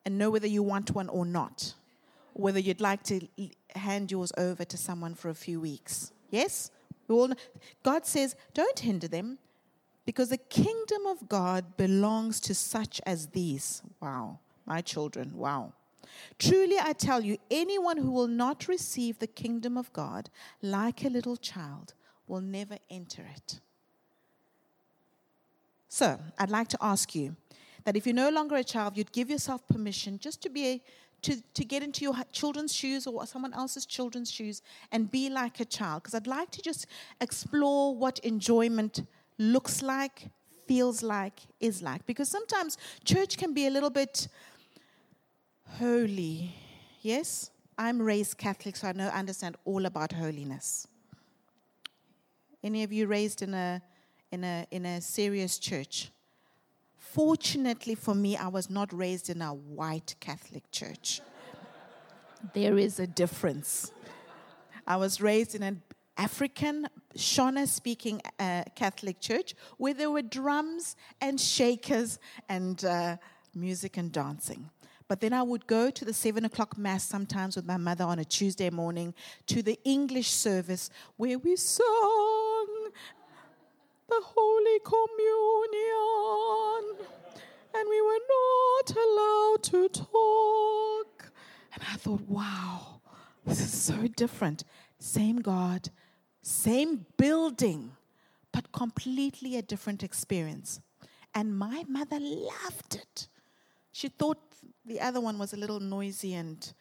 and 0.05 0.19
know 0.19 0.31
whether 0.31 0.47
you 0.47 0.63
want 0.63 0.95
one 0.95 1.09
or 1.09 1.25
not, 1.25 1.75
whether 2.35 2.59
you'd 2.59 2.83
like 2.83 3.03
to 3.05 3.27
hand 3.75 4.11
yours 4.11 4.33
over 4.37 4.65
to 4.65 4.77
someone 4.77 5.15
for 5.15 5.31
a 5.31 5.35
few 5.35 5.61
weeks. 5.61 6.13
Yes? 6.31 6.71
We 7.07 7.15
all 7.15 7.29
know. 7.29 7.37
God 7.83 8.05
says, 8.05 8.37
don't 8.53 8.79
hinder 8.79 9.09
them 9.09 9.39
because 10.05 10.29
the 10.29 10.37
kingdom 10.37 11.07
of 11.07 11.29
God 11.29 11.79
belongs 11.79 12.41
to 12.41 12.55
such 12.55 13.01
as 13.07 13.29
these. 13.29 13.83
Wow, 14.01 14.41
my 14.67 14.83
children, 14.83 15.33
wow. 15.35 15.73
Truly, 16.39 16.77
I 16.79 16.93
tell 16.93 17.23
you, 17.23 17.39
anyone 17.51 17.97
who 17.97 18.11
will 18.11 18.29
not 18.29 18.69
receive 18.69 19.19
the 19.19 19.27
kingdom 19.27 19.77
of 19.77 19.93
God 19.93 20.31
like 20.63 21.05
a 21.05 21.09
little 21.09 21.37
child 21.37 21.95
will 22.27 22.41
never 22.41 22.79
enter 22.91 23.27
it. 23.35 23.61
So, 25.89 26.19
I'd 26.39 26.51
like 26.51 26.69
to 26.69 26.79
ask 26.81 27.15
you 27.15 27.35
that 27.85 27.97
if 27.97 28.07
you're 28.07 28.15
no 28.15 28.29
longer 28.29 28.57
a 28.57 28.65
child, 28.65 28.97
you'd 28.97 29.13
give 29.13 29.31
yourself 29.31 29.67
permission 29.67 30.19
just 30.19 30.43
to 30.43 30.51
be 30.51 30.67
a, 30.67 30.83
to, 31.23 31.43
to 31.55 31.65
get 31.65 31.83
into 31.83 32.05
your 32.05 32.15
children's 32.33 32.75
shoes 32.75 33.07
or 33.07 33.27
someone 33.27 33.55
else's 33.55 33.87
children's 33.87 34.31
shoes 34.31 34.63
and 34.93 35.11
be 35.11 35.31
like 35.31 35.61
a 35.61 35.65
child. 35.65 36.03
Because 36.03 36.15
I'd 36.15 36.27
like 36.27 36.51
to 36.53 36.63
just 36.63 36.87
explore 37.21 37.97
what 37.97 38.19
enjoyment 38.21 39.07
looks 39.39 39.83
like, 39.83 40.29
feels 40.67 41.03
like, 41.03 41.41
is 41.61 41.83
like. 41.83 42.05
Because 42.05 42.29
sometimes 42.29 42.77
church 43.05 43.39
can 43.39 43.55
be 43.55 43.67
a 43.67 43.71
little 43.71 43.91
bit 43.91 44.29
holy. 45.79 46.55
Yes? 47.01 47.51
I'm 47.77 48.03
raised 48.03 48.39
Catholic, 48.39 48.77
so 48.77 48.89
I 48.89 48.93
know 48.93 49.09
understand 49.09 49.57
all 49.65 49.87
about 49.87 50.13
holiness. 50.13 50.87
Any 52.63 52.83
of 52.83 52.93
you 52.93 53.07
raised 53.07 53.43
in 53.43 53.55
a 53.55 53.81
in 54.33 54.43
a 54.43 54.67
in 54.71 54.85
a 54.85 55.01
serious 55.01 55.59
church? 55.59 56.11
Fortunately 56.97 57.95
for 57.95 58.15
me, 58.15 58.37
I 58.37 58.49
was 58.49 58.69
not 58.69 58.93
raised 58.93 59.31
in 59.31 59.41
a 59.41 59.55
white 59.55 60.17
Catholic 60.19 60.71
church. 60.73 61.21
there 62.53 62.77
is 62.77 62.99
a 62.99 63.07
difference. 63.07 63.93
I 64.87 64.97
was 64.97 65.21
raised 65.21 65.55
in 65.55 65.63
an 65.63 65.83
African 66.17 66.89
Shona 67.17 67.69
speaking 67.69 68.21
uh, 68.41 68.65
Catholic 68.75 69.21
church 69.21 69.55
where 69.77 69.95
there 69.95 70.11
were 70.11 70.23
drums 70.23 70.97
and 71.21 71.41
shakers 71.41 72.19
and 72.49 72.85
uh, 72.85 73.17
music 73.55 73.97
and 73.97 74.11
dancing. 74.11 74.69
But 75.09 75.21
then 75.21 75.33
I 75.33 75.43
would 75.43 75.67
go 75.67 75.91
to 75.91 76.05
the 76.05 76.13
seven 76.13 76.45
o'clock 76.45 76.77
mass 76.77 77.03
sometimes 77.03 77.57
with 77.57 77.65
my 77.65 77.79
mother 77.79 78.05
on 78.05 78.19
a 78.19 78.25
Tuesday 78.25 78.69
morning 78.69 79.15
to 79.47 79.63
the 79.63 79.79
English 79.85 80.31
service 80.31 80.91
where 81.17 81.39
we 81.39 81.57
sung 81.57 82.91
the 84.09 84.21
Holy 84.23 84.79
Communion 84.85 86.29
and 87.75 87.89
we 87.89 88.01
were 88.03 88.21
not 88.37 88.97
allowed 88.97 89.63
to 89.63 89.89
talk. 89.89 91.33
And 91.75 91.83
I 91.91 91.97
thought, 91.97 92.23
wow, 92.29 93.01
This 93.45 93.61
is 93.61 93.73
so 93.73 94.07
different. 94.09 94.65
Same 94.99 95.37
God, 95.37 95.89
same 96.43 97.07
building, 97.17 97.93
but 98.53 98.73
completely 98.73 99.57
a 99.57 99.63
different 99.63 100.03
experience. 100.03 100.81
And 101.35 101.57
my 101.59 101.85
mother 101.89 102.19
loved 102.21 102.97
it. 102.97 103.29
She 103.93 104.09
thought 104.09 104.48
the 104.85 105.01
other 105.01 105.21
one 105.21 105.39
was 105.39 105.53
a 105.53 105.57
little 105.57 105.81
noisy 105.81 106.35
and 106.35 106.73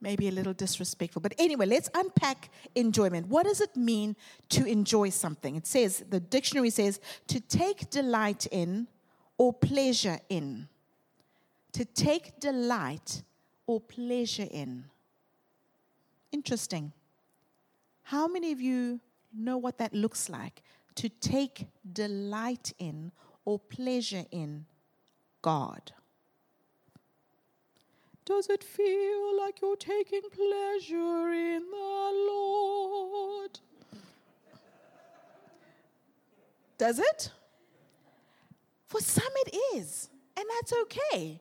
maybe 0.00 0.28
a 0.28 0.32
little 0.32 0.52
disrespectful. 0.52 1.22
But 1.22 1.34
anyway, 1.38 1.66
let's 1.66 1.90
unpack 1.94 2.50
enjoyment. 2.74 3.28
What 3.28 3.46
does 3.46 3.60
it 3.60 3.76
mean 3.76 4.16
to 4.50 4.64
enjoy 4.64 5.10
something? 5.10 5.56
It 5.56 5.66
says, 5.66 6.04
the 6.08 6.20
dictionary 6.20 6.70
says, 6.70 7.00
to 7.28 7.40
take 7.40 7.90
delight 7.90 8.46
in 8.50 8.88
or 9.38 9.52
pleasure 9.52 10.18
in. 10.28 10.68
To 11.72 11.84
take 11.84 12.40
delight 12.40 13.22
or 13.66 13.80
pleasure 13.80 14.46
in. 14.50 14.84
Interesting. 16.32 16.92
How 18.02 18.28
many 18.28 18.52
of 18.52 18.60
you 18.60 19.00
know 19.34 19.56
what 19.56 19.78
that 19.78 19.92
looks 19.94 20.28
like? 20.28 20.62
To 20.96 21.08
take 21.08 21.66
delight 21.90 22.72
in 22.78 23.12
or 23.44 23.58
pleasure 23.58 24.24
in 24.30 24.66
God. 25.42 25.92
Does 28.26 28.50
it 28.50 28.64
feel 28.64 29.38
like 29.38 29.60
you're 29.62 29.76
taking 29.76 30.22
pleasure 30.30 31.30
in 31.30 31.62
the 31.70 32.10
Lord? 32.28 33.60
Does 36.76 36.98
it? 36.98 37.30
For 38.88 39.00
some, 39.00 39.32
it 39.46 39.56
is, 39.76 40.10
and 40.36 40.44
that's 40.56 40.72
okay. 40.72 41.40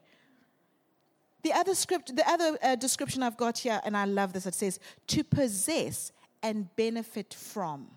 The 1.41 1.53
other 1.53 1.75
script, 1.75 2.15
the 2.15 2.27
other 2.29 2.57
uh, 2.61 2.75
description 2.75 3.23
I've 3.23 3.37
got 3.37 3.57
here, 3.57 3.81
and 3.83 3.97
I 3.97 4.05
love 4.05 4.33
this. 4.33 4.45
It 4.45 4.53
says 4.53 4.79
to 5.07 5.23
possess 5.23 6.11
and 6.41 6.73
benefit 6.75 7.33
from. 7.33 7.87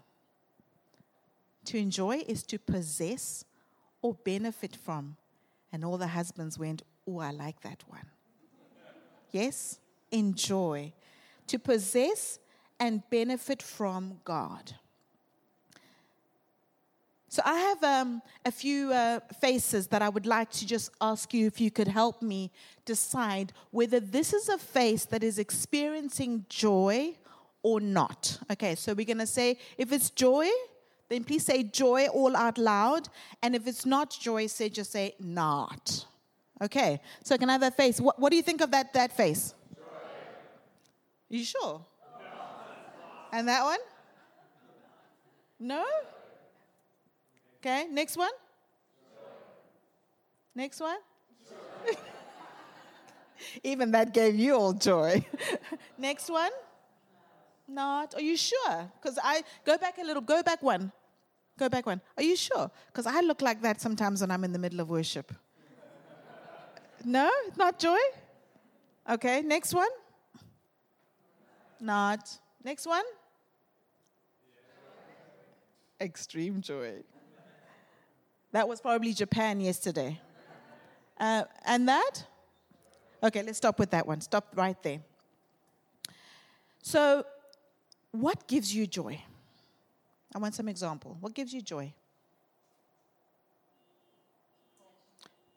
To 1.66 1.78
enjoy 1.78 2.24
is 2.26 2.42
to 2.44 2.58
possess 2.58 3.44
or 4.00 4.14
benefit 4.14 4.74
from. 4.74 5.16
And 5.70 5.84
all 5.84 5.98
the 5.98 6.08
husbands 6.08 6.58
went, 6.58 6.82
Oh, 7.06 7.18
I 7.18 7.30
like 7.30 7.60
that 7.60 7.84
one. 7.86 8.06
Yes? 9.30 9.78
Enjoy. 10.10 10.92
To 11.48 11.58
possess 11.58 12.38
and 12.80 13.02
benefit 13.10 13.62
from 13.62 14.20
God. 14.24 14.74
So 17.30 17.42
I 17.44 17.58
have 17.58 17.84
um, 17.84 18.22
a 18.46 18.50
few 18.50 18.90
uh, 18.92 19.20
faces 19.38 19.88
that 19.88 20.00
I 20.00 20.08
would 20.08 20.24
like 20.24 20.50
to 20.52 20.66
just 20.66 20.90
ask 21.00 21.34
you 21.34 21.46
if 21.46 21.60
you 21.60 21.70
could 21.70 21.88
help 21.88 22.22
me 22.22 22.50
decide 22.86 23.52
whether 23.70 24.00
this 24.00 24.32
is 24.32 24.48
a 24.48 24.56
face 24.56 25.04
that 25.06 25.22
is 25.22 25.38
experiencing 25.38 26.46
joy 26.48 27.14
or 27.62 27.80
not. 27.80 28.38
Okay, 28.50 28.74
so 28.74 28.94
we're 28.94 29.04
going 29.04 29.18
to 29.18 29.26
say 29.26 29.58
if 29.76 29.92
it's 29.92 30.08
joy, 30.08 30.48
then 31.10 31.22
please 31.22 31.44
say 31.44 31.62
joy 31.62 32.06
all 32.06 32.34
out 32.34 32.56
loud. 32.56 33.08
And 33.42 33.54
if 33.54 33.66
it's 33.66 33.84
not 33.84 34.16
joy, 34.18 34.46
say 34.46 34.70
just 34.70 34.92
say 34.92 35.14
not. 35.20 36.06
Okay, 36.60 37.00
so 37.22 37.38
can 37.38 37.48
I 37.48 37.52
have 37.52 37.60
that 37.60 37.76
face? 37.76 38.00
What, 38.00 38.18
what 38.18 38.30
do 38.30 38.36
you 38.36 38.42
think 38.42 38.60
of 38.60 38.70
that, 38.72 38.92
that 38.94 39.12
face? 39.12 39.54
Joy. 39.74 39.82
You 41.28 41.44
sure? 41.44 41.84
And 43.32 43.46
that 43.46 43.62
one? 43.62 43.78
No? 45.60 45.84
Okay, 47.60 47.86
next 47.90 48.16
one? 48.16 48.30
Next 50.54 50.80
one? 50.80 50.98
Even 53.62 53.92
that 53.92 54.12
gave 54.12 54.34
you 54.34 54.54
all 54.54 54.72
joy. 54.72 55.24
next 55.98 56.30
one? 56.30 56.50
Not. 57.68 58.14
Are 58.14 58.20
you 58.20 58.36
sure? 58.36 58.90
Because 59.00 59.18
I 59.22 59.42
go 59.64 59.76
back 59.78 59.98
a 59.98 60.04
little, 60.04 60.22
go 60.22 60.42
back 60.42 60.62
one. 60.62 60.90
Go 61.58 61.68
back 61.68 61.86
one. 61.86 62.00
Are 62.16 62.22
you 62.22 62.36
sure? 62.36 62.70
Because 62.86 63.06
I 63.06 63.20
look 63.20 63.42
like 63.42 63.62
that 63.62 63.80
sometimes 63.80 64.20
when 64.20 64.30
I'm 64.30 64.44
in 64.44 64.52
the 64.52 64.58
middle 64.58 64.80
of 64.80 64.88
worship. 64.88 65.32
No, 67.04 67.30
not 67.56 67.78
joy? 67.78 67.98
Okay, 69.08 69.42
next 69.42 69.74
one? 69.74 69.88
Not. 71.80 72.38
Next 72.64 72.86
one? 72.86 73.04
Extreme 76.00 76.60
joy. 76.60 77.02
That 78.52 78.68
was 78.68 78.80
probably 78.80 79.12
Japan 79.12 79.60
yesterday. 79.60 80.20
Uh, 81.18 81.44
and 81.64 81.88
that? 81.88 82.24
Okay, 83.22 83.42
let's 83.42 83.58
stop 83.58 83.78
with 83.78 83.90
that 83.90 84.06
one. 84.06 84.20
Stop 84.20 84.52
right 84.54 84.80
there. 84.82 85.00
So, 86.82 87.24
what 88.12 88.46
gives 88.46 88.74
you 88.74 88.86
joy? 88.86 89.20
I 90.34 90.38
want 90.38 90.54
some 90.54 90.68
example. 90.68 91.16
What 91.20 91.34
gives 91.34 91.52
you 91.52 91.60
joy? 91.60 91.92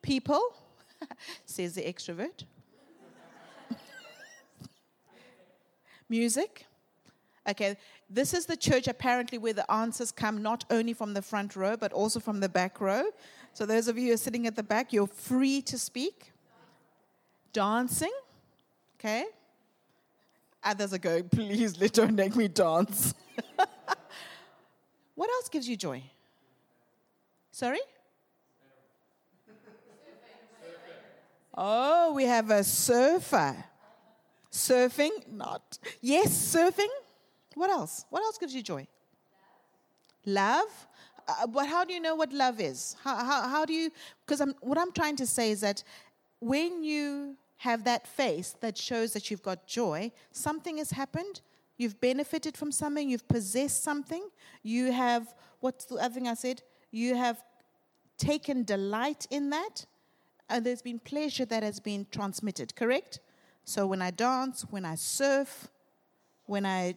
People? 0.01 0.55
says 1.45 1.75
the 1.75 1.81
extrovert. 1.81 2.43
Music. 6.09 6.65
Okay, 7.49 7.75
this 8.09 8.33
is 8.33 8.45
the 8.45 8.55
church 8.55 8.87
apparently 8.87 9.37
where 9.37 9.53
the 9.53 9.69
answers 9.71 10.11
come 10.11 10.41
not 10.41 10.63
only 10.69 10.93
from 10.93 11.13
the 11.13 11.21
front 11.21 11.55
row, 11.55 11.75
but 11.75 11.91
also 11.91 12.19
from 12.19 12.39
the 12.39 12.49
back 12.49 12.79
row. 12.79 13.03
So, 13.53 13.65
those 13.65 13.87
of 13.87 13.97
you 13.97 14.07
who 14.07 14.13
are 14.13 14.17
sitting 14.17 14.45
at 14.47 14.55
the 14.55 14.63
back, 14.63 14.93
you're 14.93 15.07
free 15.07 15.61
to 15.63 15.77
speak. 15.77 16.31
Dancing. 17.51 18.13
Okay. 18.99 19.25
Others 20.63 20.93
are 20.93 20.99
going, 20.99 21.27
please, 21.29 21.79
let 21.79 21.93
don't 21.93 22.15
make 22.15 22.35
me 22.35 22.47
dance. 22.47 23.15
what 25.15 25.29
else 25.29 25.49
gives 25.49 25.67
you 25.67 25.75
joy? 25.75 26.03
Sorry? 27.51 27.79
Oh, 31.53 32.13
we 32.13 32.23
have 32.25 32.49
a 32.49 32.63
surfer. 32.63 33.63
Surfing? 34.51 35.11
Not. 35.31 35.79
Yes, 36.01 36.29
surfing. 36.55 36.89
What 37.55 37.69
else? 37.69 38.05
What 38.09 38.23
else 38.23 38.37
gives 38.37 38.53
you 38.53 38.61
joy? 38.61 38.87
Love. 40.25 40.87
Uh, 41.27 41.47
but 41.47 41.67
how 41.67 41.85
do 41.85 41.93
you 41.93 41.99
know 41.99 42.15
what 42.15 42.31
love 42.33 42.59
is? 42.59 42.95
How, 43.03 43.15
how, 43.17 43.47
how 43.47 43.65
do 43.65 43.73
you? 43.73 43.91
Because 44.25 44.41
I'm, 44.41 44.55
what 44.61 44.77
I'm 44.77 44.91
trying 44.91 45.15
to 45.17 45.27
say 45.27 45.51
is 45.51 45.61
that 45.61 45.83
when 46.39 46.83
you 46.83 47.35
have 47.57 47.83
that 47.83 48.07
face 48.07 48.55
that 48.61 48.77
shows 48.77 49.13
that 49.13 49.29
you've 49.29 49.43
got 49.43 49.67
joy, 49.67 50.11
something 50.31 50.77
has 50.77 50.91
happened. 50.91 51.41
You've 51.77 51.99
benefited 51.99 52.57
from 52.57 52.71
something. 52.71 53.09
You've 53.09 53.27
possessed 53.27 53.83
something. 53.83 54.27
You 54.63 54.91
have, 54.91 55.33
what's 55.59 55.85
the 55.85 55.95
other 55.95 56.13
thing 56.13 56.27
I 56.27 56.33
said? 56.33 56.61
You 56.91 57.15
have 57.15 57.43
taken 58.17 58.63
delight 58.63 59.27
in 59.29 59.49
that 59.51 59.85
uh, 60.51 60.59
there's 60.59 60.81
been 60.81 60.99
pleasure 60.99 61.45
that 61.45 61.63
has 61.63 61.79
been 61.79 62.05
transmitted, 62.11 62.75
correct? 62.75 63.19
So 63.63 63.87
when 63.87 64.01
I 64.01 64.11
dance, 64.11 64.65
when 64.69 64.85
I 64.85 64.95
surf, 64.95 65.67
when 66.45 66.65
I 66.65 66.95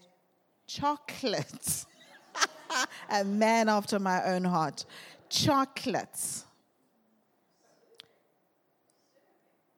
chocolates, 0.66 1.86
a 3.10 3.24
man 3.24 3.68
after 3.68 3.98
my 3.98 4.24
own 4.24 4.44
heart, 4.44 4.84
chocolates. 5.28 6.44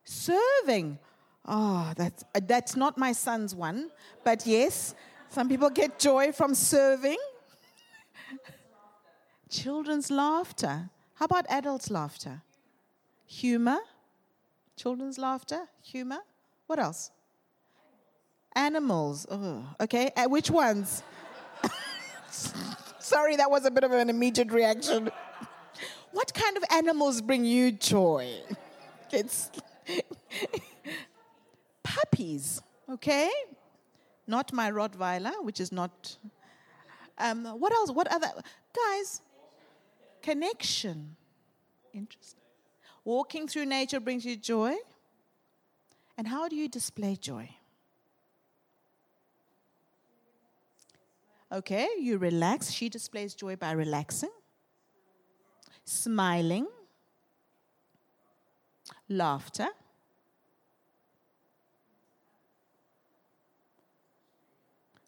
Serving. 0.04 0.98
Oh, 1.44 1.92
that's, 1.96 2.24
uh, 2.34 2.40
that's 2.46 2.76
not 2.76 2.96
my 2.96 3.12
son's 3.12 3.54
one, 3.54 3.90
but 4.24 4.46
yes, 4.46 4.94
some 5.28 5.48
people 5.48 5.70
get 5.70 5.98
joy 5.98 6.32
from 6.32 6.54
serving. 6.54 7.18
Children's 9.50 10.10
laughter. 10.10 10.90
How 11.14 11.26
about 11.26 11.46
adults' 11.48 11.90
laughter? 11.90 12.42
Humor, 13.26 13.78
children's 14.76 15.18
laughter, 15.18 15.68
humor. 15.82 16.20
What 16.66 16.78
else? 16.78 17.10
Animals. 18.54 19.26
Okay. 19.80 20.10
Uh, 20.16 20.28
which 20.28 20.50
ones? 20.50 21.02
Sorry, 22.98 23.36
that 23.36 23.50
was 23.50 23.66
a 23.66 23.70
bit 23.70 23.84
of 23.84 23.92
an 23.92 24.08
immediate 24.08 24.50
reaction. 24.50 25.10
What 26.12 26.32
kind 26.32 26.56
of 26.56 26.64
animals 26.70 27.20
bring 27.20 27.44
you 27.44 27.72
joy? 27.72 28.28
It's 29.12 29.50
puppies, 31.84 32.60
okay? 32.90 33.30
Not 34.26 34.52
my 34.52 34.70
Rottweiler, 34.70 35.44
which 35.44 35.60
is 35.60 35.70
not. 35.70 36.18
Um, 37.16 37.44
what 37.44 37.72
else? 37.72 37.92
What 37.92 38.08
other? 38.08 38.28
Guys, 38.74 39.22
connection. 40.22 41.14
Interesting. 41.94 42.45
Walking 43.06 43.46
through 43.46 43.66
nature 43.66 44.00
brings 44.00 44.24
you 44.24 44.34
joy. 44.34 44.74
And 46.18 46.26
how 46.26 46.48
do 46.48 46.56
you 46.56 46.68
display 46.68 47.14
joy? 47.14 47.48
Okay, 51.52 51.86
you 52.00 52.18
relax. 52.18 52.72
She 52.72 52.88
displays 52.88 53.36
joy 53.36 53.54
by 53.54 53.70
relaxing, 53.70 54.32
smiling, 55.84 56.66
laughter. 59.08 59.68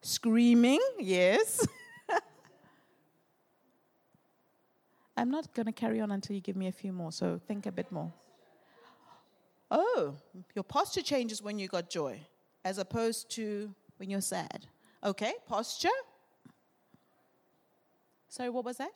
Screaming, 0.01 0.81
yes. 1.01 1.67
I'm 5.19 5.33
not 5.33 5.53
going 5.53 5.67
to 5.67 5.73
carry 5.73 6.01
on 6.01 6.13
until 6.13 6.37
you 6.37 6.41
give 6.41 6.55
me 6.55 6.69
a 6.69 6.73
few 6.73 6.93
more, 6.93 7.11
so 7.11 7.41
think 7.49 7.67
a 7.67 7.73
bit 7.73 7.91
more. 7.91 8.13
Oh, 9.69 10.15
your 10.55 10.63
posture 10.63 11.03
changes 11.03 11.43
when 11.43 11.59
you 11.59 11.67
got 11.67 11.91
joy, 11.91 12.21
as 12.65 12.79
opposed 12.79 13.29
to 13.31 13.75
when 13.97 14.09
you're 14.11 14.21
sad. 14.21 14.67
Okay, 15.03 15.35
posture. 15.49 15.89
Sorry, 18.29 18.49
what 18.49 18.65
was 18.65 18.77
that? 18.77 18.93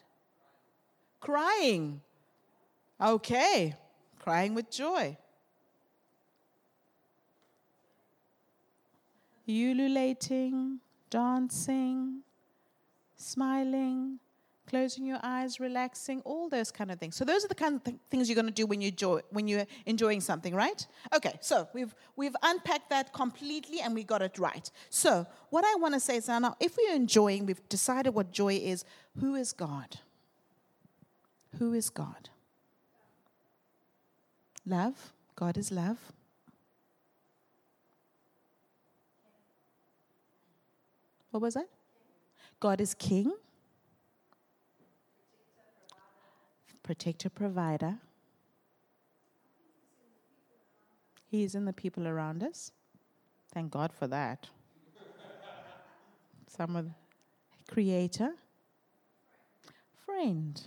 Crying. 1.19 2.01
Okay, 3.01 3.75
crying 4.21 4.55
with 4.55 4.71
joy. 4.71 5.19
Ululating, 9.49 10.79
dancing, 11.11 12.21
smiling, 13.17 14.21
closing 14.73 15.05
your 15.05 15.19
eyes, 15.23 15.61
relaxing, 15.61 16.23
all 16.25 16.49
those 16.49 16.71
kind 16.71 16.91
of 16.91 16.99
things. 16.99 17.15
So 17.15 17.27
those 17.27 17.45
are 17.45 17.49
the 17.49 17.55
kind 17.55 17.75
of 17.75 17.85
th- 17.85 17.99
things 18.11 18.27
you're 18.27 18.41
going 18.43 18.47
to 18.47 18.61
do 18.63 18.65
when 18.65 18.81
you 18.81 18.89
enjoy 18.89 19.21
when 19.29 19.47
you're 19.47 19.67
enjoying 19.85 20.23
something, 20.23 20.55
right? 20.55 20.87
Okay, 21.15 21.35
so 21.43 21.69
we've 21.75 21.95
we've 22.17 22.35
unpacked 22.43 22.89
that 22.89 23.13
completely 23.13 23.81
and 23.83 23.95
we 23.95 24.03
got 24.03 24.23
it 24.23 24.39
right. 24.39 24.71
So 24.89 25.27
what 25.51 25.63
I 25.63 25.75
want 25.75 25.93
to 25.93 26.01
say 26.01 26.17
is 26.17 26.27
now, 26.27 26.57
if 26.59 26.79
we're 26.79 26.95
enjoying, 26.95 27.45
we've 27.45 27.69
decided 27.69 28.15
what 28.15 28.33
joy 28.33 28.55
is. 28.55 28.87
Who 29.21 29.35
is 29.35 29.53
God? 29.53 29.99
Who 31.59 31.75
is 31.75 31.91
God? 31.91 32.31
Love. 34.65 35.13
God 35.37 35.59
is 35.59 35.71
love. 35.71 35.99
What 41.31 41.43
was 41.43 41.55
that? 41.55 41.69
God 42.59 42.81
is 42.81 42.95
king. 42.95 43.35
Protector, 46.83 47.31
provider. 47.31 47.99
He 51.31 51.45
is 51.45 51.55
in 51.55 51.65
the 51.65 51.73
people 51.73 52.07
around 52.07 52.43
us. 52.43 52.73
Thank 53.53 53.71
God 53.71 53.93
for 53.93 54.07
that. 54.09 54.49
Some 56.47 56.77
of 56.77 56.89
creator, 57.71 58.35
friend. 60.05 60.61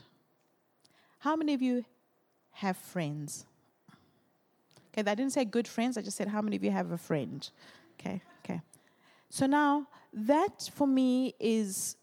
How 1.19 1.35
many 1.35 1.53
of 1.53 1.61
you 1.61 1.85
have 2.53 2.77
friends? 2.77 3.45
Okay, 4.91 5.01
I 5.09 5.15
didn't 5.15 5.33
say 5.33 5.45
good 5.45 5.67
friends, 5.67 5.97
I 5.97 6.01
just 6.01 6.17
said 6.17 6.29
how 6.29 6.41
many 6.41 6.55
of 6.55 6.63
you 6.63 6.71
have 6.71 6.91
a 6.91 6.97
friend? 6.97 7.47
Okay, 7.99 8.21
okay. 8.43 8.61
So 9.29 9.45
now 9.45 9.87
that 10.13 10.69
for 10.73 10.87
me 10.87 11.35
is 11.39 11.97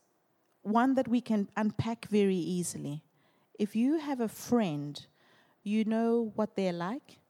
one 0.63 0.95
that 0.95 1.09
we 1.09 1.21
can 1.21 1.49
unpack 1.57 2.07
very 2.07 2.37
easily 2.37 3.03
if 3.63 3.77
you 3.77 4.01
have 4.01 4.21
a 4.21 4.27
friend, 4.27 5.07
you 5.63 5.85
know 5.85 6.33
what 6.35 6.57
they're 6.57 6.73
like, 6.73 7.21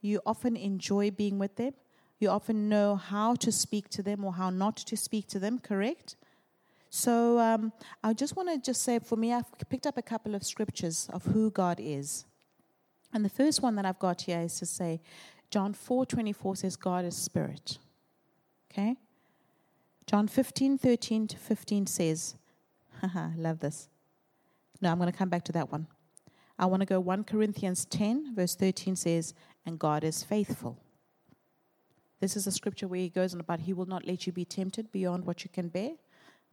you 0.00 0.22
often 0.24 0.56
enjoy 0.56 1.10
being 1.10 1.38
with 1.38 1.56
them, 1.56 1.74
you 2.18 2.30
often 2.30 2.70
know 2.70 2.96
how 2.96 3.34
to 3.34 3.52
speak 3.52 3.90
to 3.90 4.02
them 4.02 4.24
or 4.24 4.32
how 4.32 4.48
not 4.48 4.78
to 4.78 4.96
speak 4.96 5.28
to 5.28 5.38
them, 5.38 5.58
correct? 5.58 6.16
So 6.88 7.38
um, 7.38 7.74
I 8.02 8.14
just 8.14 8.36
want 8.36 8.48
to 8.48 8.58
just 8.58 8.84
say 8.84 9.00
for 9.00 9.16
me, 9.16 9.34
I've 9.34 9.52
picked 9.68 9.86
up 9.86 9.98
a 9.98 10.02
couple 10.02 10.34
of 10.34 10.42
scriptures 10.44 11.10
of 11.12 11.26
who 11.26 11.50
God 11.50 11.78
is. 11.78 12.24
And 13.12 13.22
the 13.22 13.28
first 13.28 13.60
one 13.60 13.76
that 13.76 13.84
I've 13.84 13.98
got 13.98 14.22
here 14.22 14.40
is 14.40 14.58
to 14.60 14.64
say, 14.64 15.02
John 15.50 15.74
4 15.74 16.06
24 16.06 16.56
says, 16.56 16.76
God 16.76 17.04
is 17.04 17.14
spirit. 17.14 17.76
Okay? 18.72 18.96
John 20.06 20.26
15 20.26 20.78
13 20.78 21.28
to 21.28 21.36
15 21.36 21.86
says, 21.86 22.34
haha, 23.02 23.28
love 23.36 23.60
this. 23.60 23.90
No, 24.80 24.90
I'm 24.90 24.98
going 24.98 25.10
to 25.10 25.16
come 25.16 25.28
back 25.28 25.44
to 25.44 25.52
that 25.52 25.70
one. 25.70 25.86
I 26.58 26.66
want 26.66 26.80
to 26.80 26.86
go 26.86 27.00
1 27.00 27.24
Corinthians 27.24 27.84
10, 27.84 28.34
verse 28.34 28.54
13 28.54 28.96
says, 28.96 29.34
And 29.64 29.78
God 29.78 30.04
is 30.04 30.22
faithful. 30.22 30.78
This 32.20 32.36
is 32.36 32.46
a 32.46 32.52
scripture 32.52 32.88
where 32.88 33.00
he 33.00 33.10
goes 33.10 33.34
on 33.34 33.40
about 33.40 33.60
he 33.60 33.74
will 33.74 33.86
not 33.86 34.06
let 34.06 34.26
you 34.26 34.32
be 34.32 34.44
tempted 34.44 34.90
beyond 34.90 35.26
what 35.26 35.44
you 35.44 35.50
can 35.50 35.68
bear. 35.68 35.92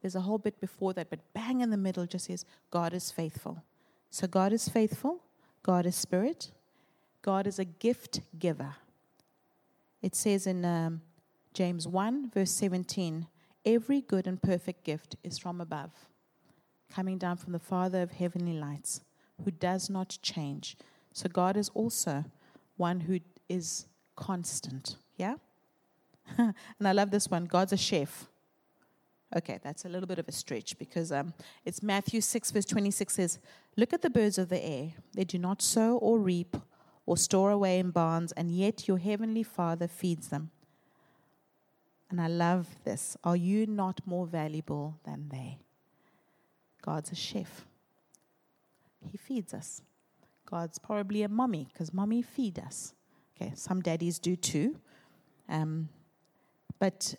There's 0.02 0.16
a 0.16 0.22
whole 0.22 0.38
bit 0.38 0.60
before 0.60 0.94
that, 0.94 1.10
but 1.10 1.20
bang 1.34 1.62
in 1.62 1.70
the 1.70 1.78
middle 1.78 2.06
just 2.06 2.26
says, 2.26 2.46
God 2.70 2.94
is 2.94 3.12
faithful. 3.12 3.64
So 4.10 4.28
God 4.28 4.52
is 4.52 4.68
faithful, 4.68 5.24
God 5.64 5.86
is 5.86 5.96
spirit, 5.96 6.52
God 7.22 7.48
is 7.48 7.58
a 7.58 7.66
gift 7.66 8.20
giver. 8.38 8.76
It 10.02 10.16
says 10.16 10.46
in 10.46 10.66
um, 10.66 11.02
James 11.54 11.88
1, 11.88 12.32
verse 12.32 12.52
17, 12.52 13.28
every 13.66 14.02
good 14.02 14.28
and 14.28 14.42
perfect 14.42 14.84
gift 14.84 15.16
is 15.24 15.38
from 15.40 15.62
above 15.62 15.92
coming 16.92 17.18
down 17.18 17.38
from 17.38 17.54
the 17.54 17.60
Father 17.60 18.02
of 18.02 18.12
heavenly 18.12 18.54
lights, 18.54 19.02
who 19.44 19.52
does 19.52 19.90
not 19.90 20.18
change. 20.22 20.78
So 21.12 21.30
God 21.30 21.58
is 21.58 21.70
also 21.74 22.26
one 22.78 23.02
who 23.02 23.20
is 23.50 23.86
constant. 24.16 24.98
Yeah? 25.18 25.36
and 26.38 26.56
I 26.84 26.92
love 26.92 27.12
this 27.12 27.30
one 27.30 27.46
God's 27.46 27.74
a 27.74 27.78
chef. 27.78 28.28
Okay, 29.36 29.60
that's 29.64 29.86
a 29.86 29.90
little 29.90 30.06
bit 30.08 30.20
of 30.20 30.28
a 30.28 30.32
stretch 30.32 30.78
because 30.78 31.12
um, 31.12 31.34
it's 31.66 31.82
Matthew 31.82 32.22
6, 32.22 32.52
verse 32.52 32.66
26 32.66 33.14
says, 33.16 33.40
Look 33.76 33.92
at 33.92 34.04
the 34.04 34.10
birds 34.12 34.38
of 34.38 34.50
the 34.50 34.64
air. 34.64 34.92
They 35.16 35.24
do 35.24 35.40
not 35.40 35.62
sow 35.62 35.98
or 35.98 36.20
reap 36.20 36.56
or 37.08 37.18
store 37.18 37.50
away 37.50 37.80
in 37.80 37.90
barns, 37.90 38.32
and 38.34 38.52
yet 38.52 38.88
your 38.88 39.00
heavenly 39.00 39.42
Father 39.42 39.88
feeds 39.88 40.28
them. 40.28 40.52
And 42.12 42.22
I 42.22 42.28
love 42.28 42.68
this. 42.84 43.18
Are 43.24 43.36
you 43.36 43.66
not 43.66 44.02
more 44.06 44.28
valuable 44.28 45.00
than 45.04 45.30
they? 45.30 45.63
God's 46.84 47.12
a 47.12 47.16
chef. 47.16 47.66
He 49.10 49.18
feeds 49.18 49.54
us. 49.54 49.82
God's 50.46 50.78
probably 50.78 51.24
a 51.24 51.30
mommy 51.30 51.68
because 51.72 51.94
mommy 51.94 52.22
feed 52.22 52.60
us. 52.60 52.94
Okay, 53.36 53.54
some 53.56 53.82
daddies 53.82 54.20
do 54.20 54.36
too. 54.36 54.78
Um, 55.50 55.90
but 56.80 57.16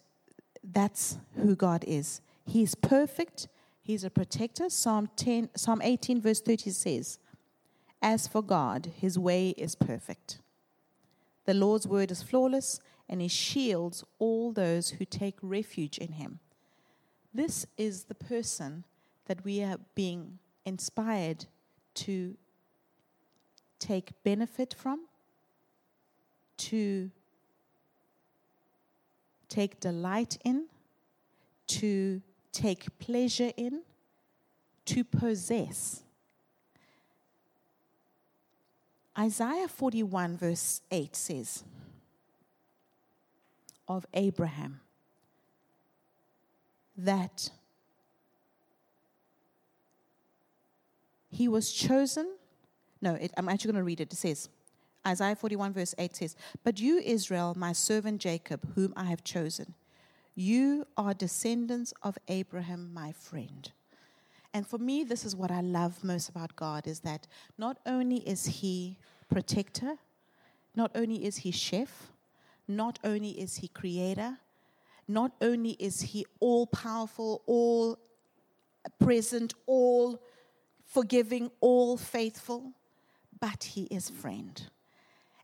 that's 0.62 1.18
who 1.36 1.56
God 1.56 1.84
is. 1.86 2.20
He's 2.46 2.74
perfect. 2.74 3.48
He's 3.82 4.04
a 4.04 4.10
protector. 4.10 4.68
Psalm 4.68 5.08
10, 5.16 5.50
Psalm 5.56 5.80
18, 5.82 6.20
verse 6.20 6.40
30 6.40 6.70
says, 6.70 7.18
As 8.00 8.28
for 8.28 8.42
God, 8.42 8.92
his 8.96 9.18
way 9.18 9.50
is 9.50 9.74
perfect. 9.74 10.38
The 11.44 11.54
Lord's 11.54 11.86
word 11.86 12.10
is 12.10 12.22
flawless, 12.22 12.80
and 13.08 13.20
he 13.20 13.28
shields 13.28 14.04
all 14.18 14.52
those 14.52 14.90
who 14.90 15.04
take 15.04 15.36
refuge 15.42 15.98
in 15.98 16.12
him. 16.12 16.40
This 17.32 17.66
is 17.76 18.04
the 18.04 18.14
person 18.14 18.84
that 19.26 19.44
we 19.44 19.62
are 19.62 19.78
being 19.94 20.38
inspired 20.64 21.46
to 21.94 22.36
take 23.78 24.10
benefit 24.22 24.74
from, 24.74 25.06
to 26.56 27.10
take 29.48 29.80
delight 29.80 30.38
in, 30.44 30.66
to 31.66 32.20
take 32.52 32.98
pleasure 32.98 33.52
in, 33.56 33.82
to 34.86 35.04
possess. 35.04 36.02
Isaiah 39.18 39.68
41, 39.68 40.36
verse 40.36 40.80
8 40.90 41.14
says 41.14 41.64
of 43.86 44.06
Abraham 44.14 44.80
that 46.96 47.50
He 51.34 51.48
was 51.48 51.72
chosen. 51.72 52.36
No, 53.02 53.14
it, 53.14 53.32
I'm 53.36 53.48
actually 53.48 53.72
going 53.72 53.80
to 53.80 53.84
read 53.84 54.00
it. 54.00 54.12
It 54.12 54.16
says, 54.16 54.48
Isaiah 55.04 55.34
41, 55.34 55.72
verse 55.72 55.92
8 55.98 56.14
says, 56.14 56.36
But 56.62 56.78
you, 56.78 56.98
Israel, 56.98 57.54
my 57.56 57.72
servant 57.72 58.20
Jacob, 58.20 58.74
whom 58.76 58.94
I 58.96 59.06
have 59.06 59.24
chosen, 59.24 59.74
you 60.36 60.86
are 60.96 61.12
descendants 61.12 61.92
of 62.04 62.16
Abraham, 62.28 62.94
my 62.94 63.10
friend. 63.10 63.72
And 64.52 64.64
for 64.64 64.78
me, 64.78 65.02
this 65.02 65.24
is 65.24 65.34
what 65.34 65.50
I 65.50 65.60
love 65.60 66.04
most 66.04 66.28
about 66.28 66.54
God 66.54 66.86
is 66.86 67.00
that 67.00 67.26
not 67.58 67.78
only 67.84 68.18
is 68.18 68.46
He 68.46 68.96
protector, 69.28 69.96
not 70.76 70.92
only 70.94 71.24
is 71.24 71.38
He 71.38 71.50
chef, 71.50 72.12
not 72.68 73.00
only 73.02 73.30
is 73.30 73.56
He 73.56 73.66
creator, 73.66 74.38
not 75.08 75.32
only 75.40 75.72
is 75.80 76.00
He 76.00 76.26
all 76.38 76.68
powerful, 76.68 77.42
all 77.46 77.98
present, 79.00 79.54
all 79.66 80.20
forgiving, 80.94 81.50
all 81.60 81.96
faithful, 81.96 82.72
but 83.40 83.64
he 83.64 83.82
is 83.90 84.08
friend. 84.08 84.62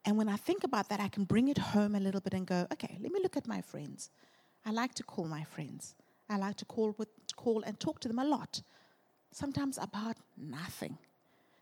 And 0.05 0.17
when 0.17 0.29
I 0.29 0.37
think 0.37 0.63
about 0.63 0.89
that, 0.91 1.01
I 1.01 1.09
can 1.09 1.25
bring 1.25 1.49
it 1.49 1.59
home 1.59 1.97
a 1.97 2.01
little 2.01 2.21
bit 2.21 2.35
and 2.35 2.47
go, 2.47 2.67
okay, 2.73 2.97
let 3.03 3.11
me 3.13 3.21
look 3.21 3.37
at 3.37 3.49
my 3.49 3.61
friends. 3.61 4.11
I 4.65 4.71
like 4.71 4.95
to 4.95 5.03
call 5.03 5.27
my 5.27 5.43
friends. 5.43 5.97
I 6.29 6.37
like 6.37 6.57
to 6.59 6.65
call, 6.65 6.95
with, 6.97 7.09
call 7.35 7.63
and 7.67 7.79
talk 7.81 7.99
to 8.01 8.09
them 8.09 8.21
a 8.21 8.25
lot. 8.25 8.63
Sometimes 9.33 9.77
about 9.77 10.17
nothing. 10.39 10.97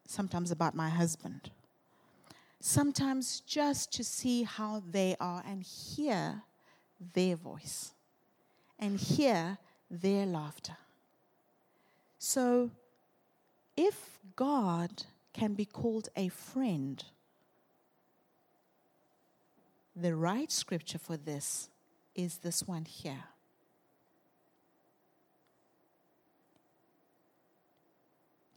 Sometimes 0.07 0.51
about 0.51 0.74
my 0.74 0.90
husband. 0.90 1.51
Sometimes 2.61 3.40
just 3.40 3.90
to 3.94 4.05
see 4.05 4.42
how 4.42 4.83
they 4.90 5.16
are 5.18 5.42
and 5.46 5.62
hear 5.62 6.42
their 7.14 7.37
voice 7.37 7.92
and 8.79 8.98
hear 8.98 9.59
their 9.90 10.27
laughter. 10.27 10.77
So, 12.18 12.70
if 13.79 14.19
God 14.35 15.05
can 15.33 15.55
be 15.55 15.64
called 15.64 16.09
a 16.17 16.29
friend, 16.29 17.05
the 19.95 20.17
right 20.17 20.51
scripture 20.51 20.99
for 20.99 21.17
this 21.17 21.69
is 22.17 22.38
this 22.38 22.67
one 22.67 22.85
here. 22.87 23.23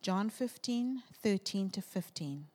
John 0.01 0.31
15, 0.31 1.03
13 1.21 1.69
to 1.69 1.81
15. 1.83 2.45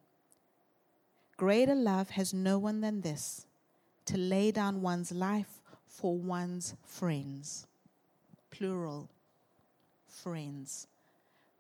Greater 1.36 1.76
love 1.76 2.10
has 2.10 2.34
no 2.34 2.58
one 2.58 2.80
than 2.80 3.02
this 3.02 3.46
to 4.06 4.18
lay 4.18 4.50
down 4.50 4.82
one's 4.82 5.12
life 5.12 5.60
for 5.86 6.16
one's 6.18 6.74
friends. 6.84 7.68
Plural, 8.50 9.08
friends. 10.08 10.88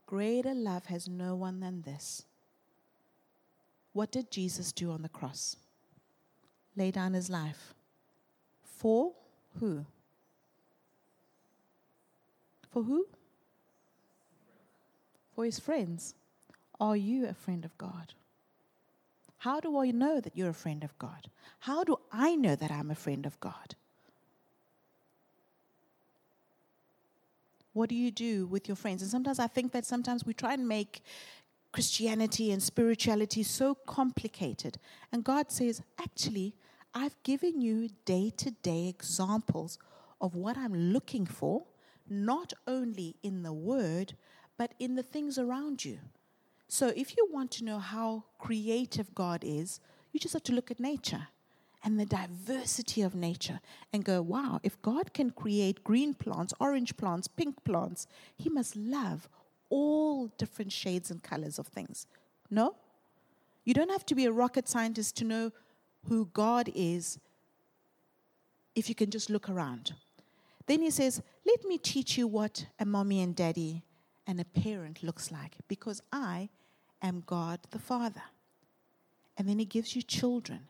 Greater 0.06 0.54
love 0.54 0.86
has 0.86 1.08
no 1.08 1.34
one 1.34 1.60
than 1.60 1.82
this. 1.82 2.22
What 3.92 4.12
did 4.12 4.30
Jesus 4.30 4.72
do 4.72 4.92
on 4.92 5.02
the 5.02 5.08
cross? 5.08 5.56
Lay 6.76 6.90
down 6.90 7.14
his 7.14 7.28
life. 7.28 7.74
For 8.62 9.12
who? 9.58 9.84
For 12.70 12.82
who? 12.82 13.06
For 15.34 15.44
his 15.44 15.58
friends. 15.58 16.14
Are 16.78 16.96
you 16.96 17.26
a 17.26 17.34
friend 17.34 17.64
of 17.64 17.76
God? 17.78 18.12
How 19.38 19.60
do 19.60 19.78
I 19.78 19.90
know 19.90 20.20
that 20.20 20.36
you're 20.36 20.50
a 20.50 20.54
friend 20.54 20.84
of 20.84 20.98
God? 20.98 21.30
How 21.60 21.84
do 21.84 21.96
I 22.12 22.36
know 22.36 22.54
that 22.54 22.70
I'm 22.70 22.90
a 22.90 22.94
friend 22.94 23.26
of 23.26 23.40
God? 23.40 23.76
What 27.76 27.90
do 27.90 27.94
you 27.94 28.10
do 28.10 28.46
with 28.46 28.68
your 28.68 28.74
friends? 28.74 29.02
And 29.02 29.10
sometimes 29.10 29.38
I 29.38 29.48
think 29.48 29.72
that 29.72 29.84
sometimes 29.84 30.24
we 30.24 30.32
try 30.32 30.54
and 30.54 30.66
make 30.66 31.02
Christianity 31.72 32.50
and 32.50 32.62
spirituality 32.62 33.42
so 33.42 33.74
complicated. 33.74 34.78
And 35.12 35.22
God 35.22 35.52
says, 35.52 35.82
actually, 36.00 36.54
I've 36.94 37.22
given 37.22 37.60
you 37.60 37.90
day 38.06 38.32
to 38.38 38.50
day 38.50 38.88
examples 38.88 39.78
of 40.22 40.34
what 40.34 40.56
I'm 40.56 40.74
looking 40.74 41.26
for, 41.26 41.66
not 42.08 42.54
only 42.66 43.16
in 43.22 43.42
the 43.42 43.52
Word, 43.52 44.14
but 44.56 44.72
in 44.78 44.94
the 44.94 45.02
things 45.02 45.38
around 45.38 45.84
you. 45.84 45.98
So 46.68 46.94
if 46.96 47.14
you 47.14 47.28
want 47.30 47.50
to 47.52 47.64
know 47.64 47.78
how 47.78 48.24
creative 48.38 49.14
God 49.14 49.44
is, 49.44 49.80
you 50.12 50.18
just 50.18 50.32
have 50.32 50.44
to 50.44 50.54
look 50.54 50.70
at 50.70 50.80
nature 50.80 51.28
and 51.84 52.00
the 52.00 52.06
diversity 52.06 53.02
of 53.02 53.14
nature 53.14 53.60
and 53.92 54.04
go, 54.04 54.20
wow, 54.20 54.60
if 54.62 54.80
God 54.82 55.12
can 55.12 55.30
create 55.30 55.84
green 55.84 56.14
plants, 56.14 56.52
orange 56.58 56.96
plants, 56.96 57.28
pink 57.28 57.62
plants, 57.64 58.06
He 58.36 58.48
must 58.48 58.76
love 58.76 59.28
all 59.68 60.28
different 60.38 60.72
shades 60.72 61.10
and 61.10 61.22
colors 61.22 61.58
of 61.58 61.66
things. 61.66 62.06
No? 62.50 62.76
You 63.64 63.74
don't 63.74 63.90
have 63.90 64.06
to 64.06 64.14
be 64.14 64.24
a 64.24 64.32
rocket 64.32 64.68
scientist 64.68 65.16
to 65.16 65.24
know 65.24 65.52
who 66.08 66.28
God 66.32 66.70
is 66.74 67.18
if 68.74 68.88
you 68.88 68.94
can 68.94 69.10
just 69.10 69.30
look 69.30 69.48
around. 69.48 69.94
Then 70.66 70.82
he 70.82 70.90
says, 70.90 71.22
Let 71.44 71.64
me 71.64 71.78
teach 71.78 72.16
you 72.16 72.26
what 72.26 72.66
a 72.78 72.84
mommy 72.84 73.20
and 73.20 73.34
daddy 73.34 73.82
and 74.26 74.40
a 74.40 74.44
parent 74.44 75.02
looks 75.02 75.30
like 75.30 75.56
because 75.68 76.02
I 76.12 76.48
am 77.02 77.22
God 77.26 77.60
the 77.70 77.78
Father. 77.78 78.22
And 79.36 79.48
then 79.48 79.58
he 79.58 79.64
gives 79.64 79.94
you 79.94 80.02
children. 80.02 80.68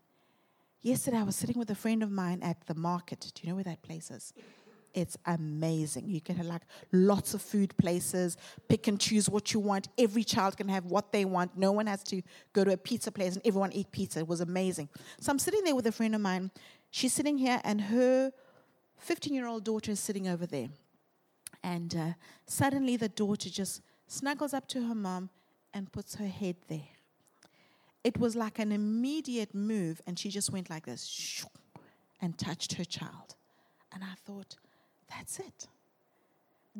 Yesterday, 0.82 1.18
I 1.18 1.22
was 1.22 1.36
sitting 1.36 1.58
with 1.58 1.70
a 1.70 1.74
friend 1.74 2.02
of 2.02 2.10
mine 2.10 2.42
at 2.42 2.66
the 2.66 2.74
market. 2.74 3.32
Do 3.34 3.42
you 3.42 3.48
know 3.48 3.56
where 3.56 3.64
that 3.64 3.82
place 3.82 4.10
is? 4.10 4.32
It's 4.94 5.16
amazing. 5.26 6.08
You 6.08 6.22
can 6.22 6.36
have 6.36 6.46
like 6.46 6.62
lots 6.90 7.34
of 7.34 7.42
food 7.42 7.76
places, 7.76 8.38
pick 8.66 8.86
and 8.88 8.98
choose 8.98 9.28
what 9.28 9.52
you 9.52 9.60
want. 9.60 9.88
Every 9.98 10.24
child 10.24 10.56
can 10.56 10.68
have 10.68 10.86
what 10.86 11.12
they 11.12 11.26
want. 11.26 11.56
No 11.56 11.70
one 11.70 11.86
has 11.86 12.02
to 12.04 12.22
go 12.54 12.64
to 12.64 12.72
a 12.72 12.78
pizza 12.78 13.12
place 13.12 13.34
and 13.34 13.46
everyone 13.46 13.72
eat 13.72 13.92
pizza. 13.92 14.20
It 14.20 14.28
was 14.28 14.40
amazing. 14.40 14.88
So 15.20 15.30
I'm 15.30 15.38
sitting 15.38 15.64
there 15.64 15.74
with 15.74 15.86
a 15.86 15.92
friend 15.92 16.14
of 16.14 16.22
mine. 16.22 16.50
She's 16.90 17.12
sitting 17.12 17.36
here, 17.36 17.60
and 17.62 17.82
her 17.82 18.32
15 18.96 19.34
year 19.34 19.46
old 19.46 19.64
daughter 19.64 19.92
is 19.92 20.00
sitting 20.00 20.28
over 20.28 20.46
there. 20.46 20.68
And 21.62 21.94
uh, 21.94 22.12
suddenly 22.46 22.96
the 22.96 23.10
daughter 23.10 23.50
just 23.50 23.82
snuggles 24.06 24.54
up 24.54 24.66
to 24.68 24.86
her 24.86 24.94
mom 24.94 25.28
and 25.74 25.92
puts 25.92 26.14
her 26.14 26.26
head 26.26 26.56
there. 26.68 26.95
It 28.06 28.20
was 28.20 28.36
like 28.36 28.60
an 28.60 28.70
immediate 28.70 29.52
move, 29.52 30.00
and 30.06 30.16
she 30.16 30.30
just 30.30 30.52
went 30.52 30.70
like 30.70 30.86
this 30.86 31.44
and 32.22 32.38
touched 32.38 32.74
her 32.74 32.84
child. 32.84 33.34
And 33.92 34.04
I 34.04 34.14
thought, 34.24 34.54
that's 35.10 35.40
it. 35.40 35.66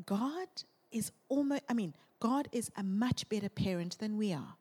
God 0.07 0.47
is 0.93 1.11
almost, 1.29 1.63
I 1.69 1.75
mean, 1.75 1.95
God 2.21 2.47
is 2.53 2.71
a 2.77 2.85
much 2.85 3.29
better 3.29 3.49
parent 3.49 3.99
than 3.99 4.17
we 4.17 4.33
are. 4.33 4.55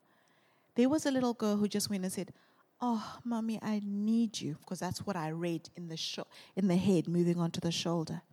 There 0.73 0.89
was 0.89 1.06
a 1.06 1.12
little 1.12 1.36
girl 1.36 1.58
who 1.58 1.67
just 1.67 1.91
went 1.91 2.04
and 2.04 2.12
said, 2.12 2.34
Oh, 2.82 3.17
mommy, 3.23 3.60
I 3.62 3.84
need 3.86 4.41
you. 4.41 4.58
Because 4.60 4.80
that's 4.80 5.06
what 5.06 5.15
I 5.15 5.30
read 5.30 5.69
in 5.75 5.88
the, 5.88 5.97
sho- 5.97 6.25
in 6.56 6.67
the 6.67 6.78
head, 6.78 7.08
moving 7.08 7.38
onto 7.38 7.60
the 7.60 7.71
shoulder. 7.71 8.23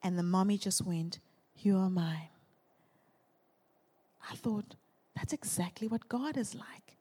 And 0.00 0.16
the 0.16 0.22
mommy 0.22 0.58
just 0.58 0.86
went, 0.86 1.18
You 1.56 1.76
are 1.78 1.90
mine. 1.90 2.28
I 4.30 4.36
thought, 4.36 4.76
that's 5.16 5.32
exactly 5.32 5.88
what 5.88 6.08
God 6.08 6.36
is 6.36 6.54
like. 6.54 6.94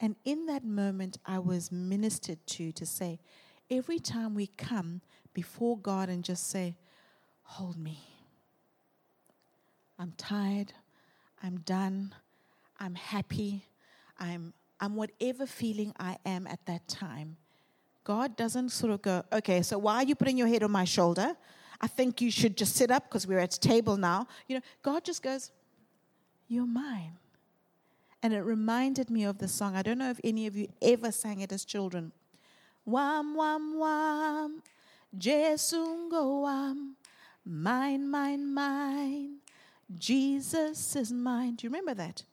And 0.00 0.16
in 0.24 0.46
that 0.46 0.64
moment, 0.64 1.18
I 1.26 1.38
was 1.38 1.72
ministered 1.72 2.38
to 2.46 2.72
to 2.72 2.86
say, 2.86 3.18
every 3.70 3.98
time 3.98 4.34
we 4.34 4.46
come 4.46 5.00
before 5.34 5.76
God 5.78 6.08
and 6.08 6.24
just 6.24 6.48
say, 6.48 6.76
Hold 7.42 7.78
me. 7.78 7.98
I'm 9.98 10.12
tired. 10.16 10.72
I'm 11.42 11.58
done. 11.60 12.14
I'm 12.78 12.94
happy. 12.94 13.66
I'm, 14.18 14.52
I'm 14.80 14.94
whatever 14.94 15.46
feeling 15.46 15.92
I 15.98 16.18
am 16.26 16.46
at 16.46 16.64
that 16.66 16.86
time. 16.88 17.36
God 18.04 18.36
doesn't 18.36 18.70
sort 18.70 18.92
of 18.92 19.02
go, 19.02 19.22
okay, 19.32 19.62
so 19.62 19.78
why 19.78 19.96
are 19.96 20.04
you 20.04 20.14
putting 20.14 20.38
your 20.38 20.46
head 20.46 20.62
on 20.62 20.70
my 20.70 20.84
shoulder? 20.84 21.36
I 21.80 21.86
think 21.86 22.20
you 22.20 22.30
should 22.30 22.56
just 22.56 22.76
sit 22.76 22.90
up 22.90 23.08
because 23.08 23.26
we're 23.26 23.38
at 23.38 23.52
table 23.52 23.96
now. 23.96 24.26
You 24.46 24.56
know, 24.56 24.62
God 24.82 25.04
just 25.04 25.22
goes, 25.22 25.52
You're 26.48 26.66
mine. 26.66 27.12
And 28.22 28.32
it 28.32 28.40
reminded 28.40 29.10
me 29.10 29.24
of 29.24 29.38
the 29.38 29.48
song. 29.48 29.76
I 29.76 29.82
don't 29.82 29.98
know 29.98 30.10
if 30.10 30.20
any 30.24 30.46
of 30.46 30.56
you 30.56 30.68
ever 30.82 31.12
sang 31.12 31.40
it 31.40 31.52
as 31.52 31.64
children. 31.64 32.12
Wam, 32.84 33.34
wam, 33.34 33.78
wam, 33.78 34.62
Jesungo 35.16 36.42
wam, 36.42 36.96
mine, 37.44 38.10
mine, 38.10 38.52
mine. 38.52 39.36
Jesus 39.96 40.96
is 40.96 41.12
mine. 41.12 41.54
Do 41.54 41.66
you 41.66 41.70
remember 41.70 41.94
that? 41.94 42.24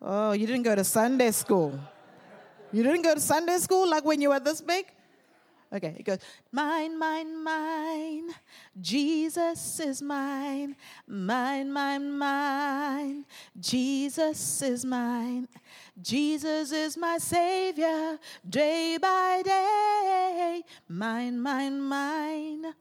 Oh, 0.00 0.32
you 0.32 0.46
didn't 0.46 0.64
go 0.64 0.74
to 0.74 0.84
Sunday 0.84 1.30
school. 1.30 1.78
You 2.72 2.82
didn't 2.82 3.02
go 3.02 3.14
to 3.14 3.20
Sunday 3.20 3.58
school 3.58 3.88
like 3.88 4.04
when 4.04 4.20
you 4.20 4.28
were 4.30 4.40
this 4.40 4.60
big? 4.60 4.86
Okay, 5.70 5.96
it 5.98 6.02
goes, 6.04 6.18
mine, 6.50 6.98
mine, 6.98 7.44
mine. 7.44 8.30
Jesus 8.80 9.80
is 9.80 10.00
mine. 10.00 10.74
Mine, 11.06 11.70
mine, 11.70 12.10
mine. 12.16 13.24
Jesus 13.58 14.62
is 14.62 14.84
mine. 14.84 15.46
Jesus 16.00 16.72
is 16.72 16.96
my 16.96 17.18
Savior 17.18 18.18
day 18.48 18.96
by 18.96 19.42
day. 19.44 20.62
Mine, 20.88 21.38
mine, 21.38 21.82
mine. 21.82 22.72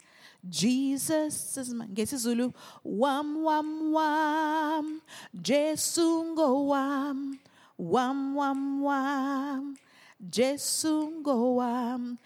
Jesus 0.47 1.57
is 1.57 1.73
mine. 1.73 1.89
Ngesi 1.89 2.15
Zulu. 2.15 2.53
Wam, 2.85 3.43
wam, 3.43 3.91
wam. 3.91 5.01
Jesungo 5.35 6.67
wam. 6.67 7.37
Wam, 7.77 8.33
wam, 8.33 8.81
wam. 8.81 9.75
Jesu 10.17 11.11
ngowam 11.21 12.17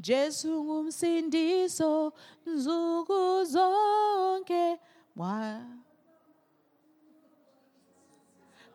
Jesu 0.00 0.48
ngumsindiso 0.48 2.12
nzuku 2.46 3.44
zonke 3.44 4.78
wa 5.16 5.60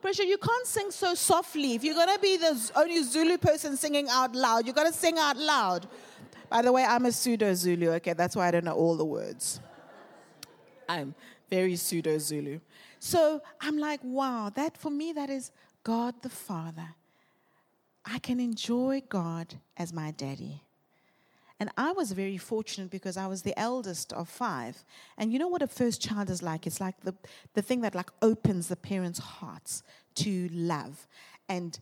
Pressure, 0.02 0.24
you 0.24 0.38
can't 0.38 0.68
sing 0.68 0.92
so 0.92 1.16
softly. 1.16 1.76
If 1.76 1.84
you're 1.86 1.96
going 1.96 2.14
to 2.14 2.20
be 2.20 2.36
the 2.36 2.72
only 2.76 3.02
Zulu 3.04 3.38
person 3.38 3.78
singing 3.78 4.10
out 4.10 4.36
loud, 4.36 4.68
you've 4.68 4.76
got 4.76 4.86
to 4.86 4.92
sing 4.92 5.18
out 5.18 5.38
loud. 5.38 5.88
By 6.50 6.62
the 6.62 6.74
way, 6.74 6.84
I'm 6.84 7.06
a 7.06 7.12
pseudo 7.14 7.54
Zulu, 7.54 7.92
okay? 7.92 8.12
That's 8.12 8.36
why 8.36 8.50
I 8.50 8.52
don't 8.52 8.66
know 8.66 8.74
all 8.74 8.98
the 8.98 9.06
words. 9.06 9.62
I'm 10.90 11.16
very 11.50 11.78
pseudo 11.78 12.18
Zulu. 12.18 12.60
So 13.00 13.42
I'm 13.62 13.78
like, 13.78 14.02
wow, 14.04 14.52
that 14.56 14.78
for 14.78 14.90
me, 14.90 15.14
that 15.14 15.30
is 15.30 15.52
God 15.86 16.22
the 16.22 16.28
Father. 16.28 16.90
I 18.06 18.20
can 18.20 18.40
enjoy 18.40 19.02
God 19.10 19.56
as 19.78 19.94
my 19.94 20.12
daddy. 20.12 20.62
And 21.60 21.70
I 21.78 21.92
was 21.94 22.12
very 22.12 22.38
fortunate 22.38 22.90
because 22.90 23.16
I 23.16 23.28
was 23.28 23.44
the 23.44 23.58
eldest 23.58 24.12
of 24.12 24.28
five. 24.28 24.84
And 25.18 25.32
you 25.32 25.40
know 25.40 25.48
what 25.48 25.62
a 25.62 25.68
first 25.68 26.02
child 26.02 26.30
is 26.30 26.44
like? 26.44 26.68
It's 26.68 26.82
like 26.82 27.00
the, 27.02 27.16
the 27.54 27.62
thing 27.62 27.82
that 27.82 27.96
like 27.96 28.10
opens 28.22 28.68
the 28.68 28.76
parents' 28.76 29.20
hearts 29.20 29.84
to 30.16 30.50
love. 30.52 31.08
And 31.48 31.80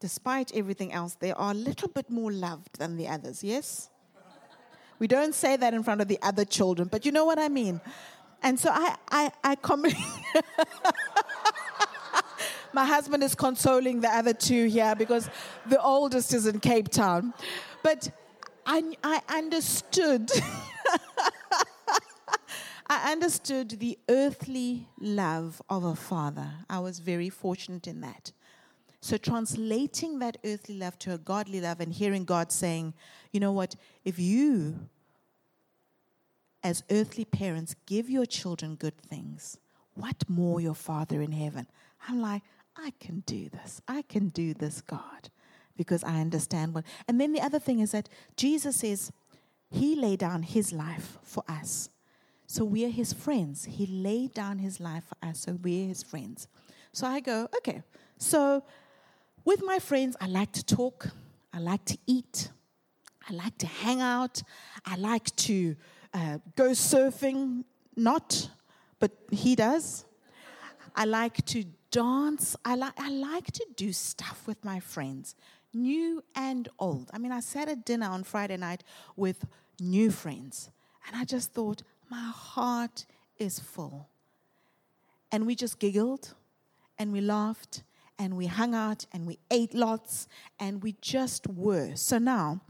despite 0.00 0.52
everything 0.54 0.92
else, 0.92 1.14
they 1.14 1.32
are 1.32 1.50
a 1.50 1.54
little 1.54 1.88
bit 1.88 2.08
more 2.08 2.32
loved 2.32 2.78
than 2.78 2.96
the 2.96 3.08
others, 3.08 3.44
yes? 3.44 3.90
We 4.98 5.06
don't 5.06 5.34
say 5.34 5.56
that 5.56 5.74
in 5.74 5.82
front 5.82 6.00
of 6.00 6.08
the 6.08 6.18
other 6.22 6.44
children, 6.44 6.88
but 6.90 7.04
you 7.04 7.12
know 7.12 7.24
what 7.24 7.38
I 7.38 7.48
mean. 7.48 7.80
And 8.42 8.58
so 8.58 8.70
I, 8.72 8.96
I, 9.10 9.32
I 9.44 9.54
comment. 9.56 9.94
My 12.72 12.84
husband 12.84 13.22
is 13.22 13.34
consoling 13.34 14.00
the 14.00 14.08
other 14.08 14.32
two 14.32 14.66
here 14.66 14.94
because 14.94 15.28
the 15.66 15.80
oldest 15.80 16.32
is 16.32 16.46
in 16.46 16.60
Cape 16.60 16.88
Town. 16.88 17.34
But 17.82 18.10
I, 18.64 18.94
I 19.02 19.20
understood. 19.28 20.30
I 22.88 23.12
understood 23.12 23.70
the 23.78 23.98
earthly 24.08 24.88
love 25.00 25.62
of 25.70 25.84
a 25.84 25.94
father. 25.94 26.50
I 26.68 26.78
was 26.80 26.98
very 26.98 27.30
fortunate 27.30 27.86
in 27.86 28.02
that. 28.02 28.32
So, 29.00 29.16
translating 29.16 30.18
that 30.20 30.36
earthly 30.44 30.76
love 30.76 30.98
to 31.00 31.14
a 31.14 31.18
godly 31.18 31.60
love 31.60 31.80
and 31.80 31.92
hearing 31.92 32.24
God 32.24 32.52
saying, 32.52 32.94
you 33.32 33.40
know 33.40 33.50
what, 33.50 33.74
if 34.04 34.18
you, 34.18 34.88
as 36.62 36.84
earthly 36.90 37.24
parents, 37.24 37.74
give 37.86 38.08
your 38.08 38.26
children 38.26 38.76
good 38.76 38.96
things, 38.96 39.58
what 39.94 40.28
more 40.28 40.60
your 40.60 40.74
Father 40.74 41.20
in 41.20 41.32
heaven? 41.32 41.66
I'm 42.08 42.20
like, 42.20 42.42
I 42.76 42.92
can 43.00 43.20
do 43.26 43.48
this. 43.48 43.80
I 43.86 44.02
can 44.02 44.28
do 44.28 44.54
this, 44.54 44.80
God, 44.80 45.30
because 45.76 46.02
I 46.04 46.20
understand 46.20 46.74
what. 46.74 46.84
And 47.06 47.20
then 47.20 47.32
the 47.32 47.40
other 47.40 47.58
thing 47.58 47.80
is 47.80 47.92
that 47.92 48.08
Jesus 48.36 48.76
says 48.76 49.12
he 49.70 49.94
laid 49.94 50.20
down 50.20 50.42
his 50.42 50.72
life 50.72 51.18
for 51.22 51.44
us. 51.48 51.90
So 52.46 52.64
we 52.64 52.84
are 52.84 52.90
his 52.90 53.12
friends. 53.12 53.64
He 53.64 53.86
laid 53.86 54.34
down 54.34 54.58
his 54.58 54.78
life 54.78 55.04
for 55.04 55.26
us, 55.26 55.40
so 55.40 55.58
we're 55.62 55.88
his 55.88 56.02
friends. 56.02 56.48
So 56.92 57.06
I 57.06 57.20
go, 57.20 57.48
okay, 57.56 57.82
so 58.18 58.62
with 59.44 59.62
my 59.64 59.78
friends, 59.78 60.16
I 60.20 60.26
like 60.26 60.52
to 60.52 60.64
talk, 60.64 61.08
I 61.52 61.58
like 61.58 61.84
to 61.86 61.98
eat, 62.06 62.50
I 63.28 63.32
like 63.32 63.56
to 63.58 63.66
hang 63.66 64.00
out, 64.00 64.42
I 64.84 64.96
like 64.96 65.34
to 65.36 65.76
uh, 66.12 66.38
go 66.54 66.70
surfing, 66.70 67.64
not, 67.96 68.50
but 68.98 69.12
he 69.30 69.56
does. 69.56 70.04
I 70.94 71.06
like 71.06 71.44
to 71.46 71.64
dance. 71.92 72.56
I 72.64 72.74
like, 72.74 72.98
I 72.98 73.10
like 73.10 73.52
to 73.52 73.66
do 73.76 73.92
stuff 73.92 74.42
with 74.46 74.64
my 74.64 74.80
friends, 74.80 75.36
new 75.72 76.24
and 76.34 76.68
old. 76.80 77.10
I 77.12 77.18
mean, 77.18 77.30
I 77.30 77.38
sat 77.38 77.68
at 77.68 77.84
dinner 77.84 78.08
on 78.08 78.24
Friday 78.24 78.56
night 78.56 78.82
with 79.14 79.44
new 79.78 80.10
friends, 80.10 80.70
and 81.06 81.14
I 81.14 81.24
just 81.24 81.52
thought, 81.52 81.82
my 82.10 82.32
heart 82.34 83.06
is 83.38 83.60
full. 83.60 84.08
And 85.30 85.46
we 85.46 85.54
just 85.54 85.78
giggled 85.78 86.34
and 86.98 87.12
we 87.12 87.20
laughed 87.20 87.84
and 88.18 88.36
we 88.36 88.46
hung 88.46 88.74
out 88.74 89.06
and 89.12 89.26
we 89.26 89.38
ate 89.50 89.72
lots 89.72 90.28
and 90.60 90.82
we 90.82 90.96
just 91.00 91.46
were. 91.46 91.96
So 91.96 92.18
now 92.18 92.60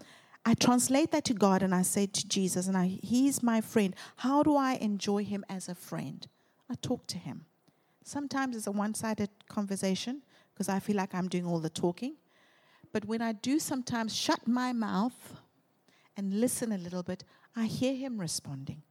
I 0.46 0.54
translate 0.54 1.10
that 1.10 1.24
to 1.24 1.34
God 1.34 1.62
and 1.62 1.74
I 1.74 1.82
say 1.82 2.06
to 2.06 2.28
Jesus, 2.28 2.68
and 2.68 2.76
I, 2.76 2.98
He's 3.02 3.42
my 3.42 3.60
friend. 3.60 3.94
How 4.16 4.42
do 4.42 4.56
I 4.56 4.74
enjoy 4.74 5.24
Him 5.24 5.44
as 5.48 5.68
a 5.68 5.74
friend? 5.74 6.26
I 6.70 6.74
talk 6.80 7.06
to 7.08 7.18
Him. 7.18 7.46
Sometimes 8.04 8.56
it's 8.56 8.66
a 8.66 8.72
one 8.72 8.94
sided 8.94 9.30
conversation 9.48 10.22
because 10.52 10.68
I 10.68 10.80
feel 10.80 10.96
like 10.96 11.14
I'm 11.14 11.28
doing 11.28 11.46
all 11.46 11.58
the 11.58 11.70
talking. 11.70 12.16
But 12.92 13.04
when 13.06 13.22
I 13.22 13.32
do 13.32 13.58
sometimes 13.58 14.14
shut 14.14 14.46
my 14.46 14.72
mouth 14.72 15.40
and 16.16 16.40
listen 16.40 16.72
a 16.72 16.78
little 16.78 17.02
bit, 17.02 17.24
I 17.56 17.66
hear 17.66 17.94
Him 17.94 18.20
responding. 18.20 18.82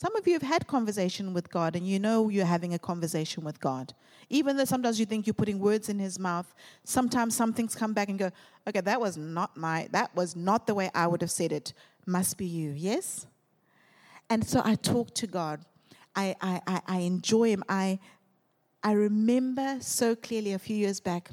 Some 0.00 0.14
of 0.14 0.28
you 0.28 0.34
have 0.34 0.42
had 0.42 0.68
conversation 0.68 1.34
with 1.34 1.50
God 1.50 1.74
and 1.74 1.84
you 1.84 1.98
know 1.98 2.28
you're 2.28 2.44
having 2.44 2.72
a 2.72 2.78
conversation 2.78 3.42
with 3.42 3.58
God. 3.58 3.94
Even 4.30 4.56
though 4.56 4.64
sometimes 4.64 5.00
you 5.00 5.06
think 5.06 5.26
you're 5.26 5.34
putting 5.34 5.58
words 5.58 5.88
in 5.88 5.98
his 5.98 6.20
mouth, 6.20 6.54
sometimes 6.84 7.34
some 7.34 7.52
things 7.52 7.74
come 7.74 7.94
back 7.94 8.08
and 8.08 8.16
go, 8.16 8.30
okay, 8.68 8.80
that 8.80 9.00
was 9.00 9.16
not 9.16 9.56
my, 9.56 9.88
that 9.90 10.14
was 10.14 10.36
not 10.36 10.68
the 10.68 10.74
way 10.74 10.88
I 10.94 11.08
would 11.08 11.20
have 11.20 11.32
said 11.32 11.50
it. 11.50 11.72
Must 12.06 12.38
be 12.38 12.46
you, 12.46 12.70
yes? 12.70 13.26
And 14.30 14.46
so 14.46 14.62
I 14.64 14.76
talk 14.76 15.12
to 15.14 15.26
God. 15.26 15.64
I, 16.18 16.34
I, 16.66 16.80
I, 16.86 16.98
enjoy 16.98 17.50
him. 17.50 17.62
I, 17.68 18.00
I 18.82 18.92
remember 18.92 19.76
so 19.80 20.16
clearly 20.16 20.52
a 20.52 20.58
few 20.58 20.74
years 20.74 20.98
back, 20.98 21.30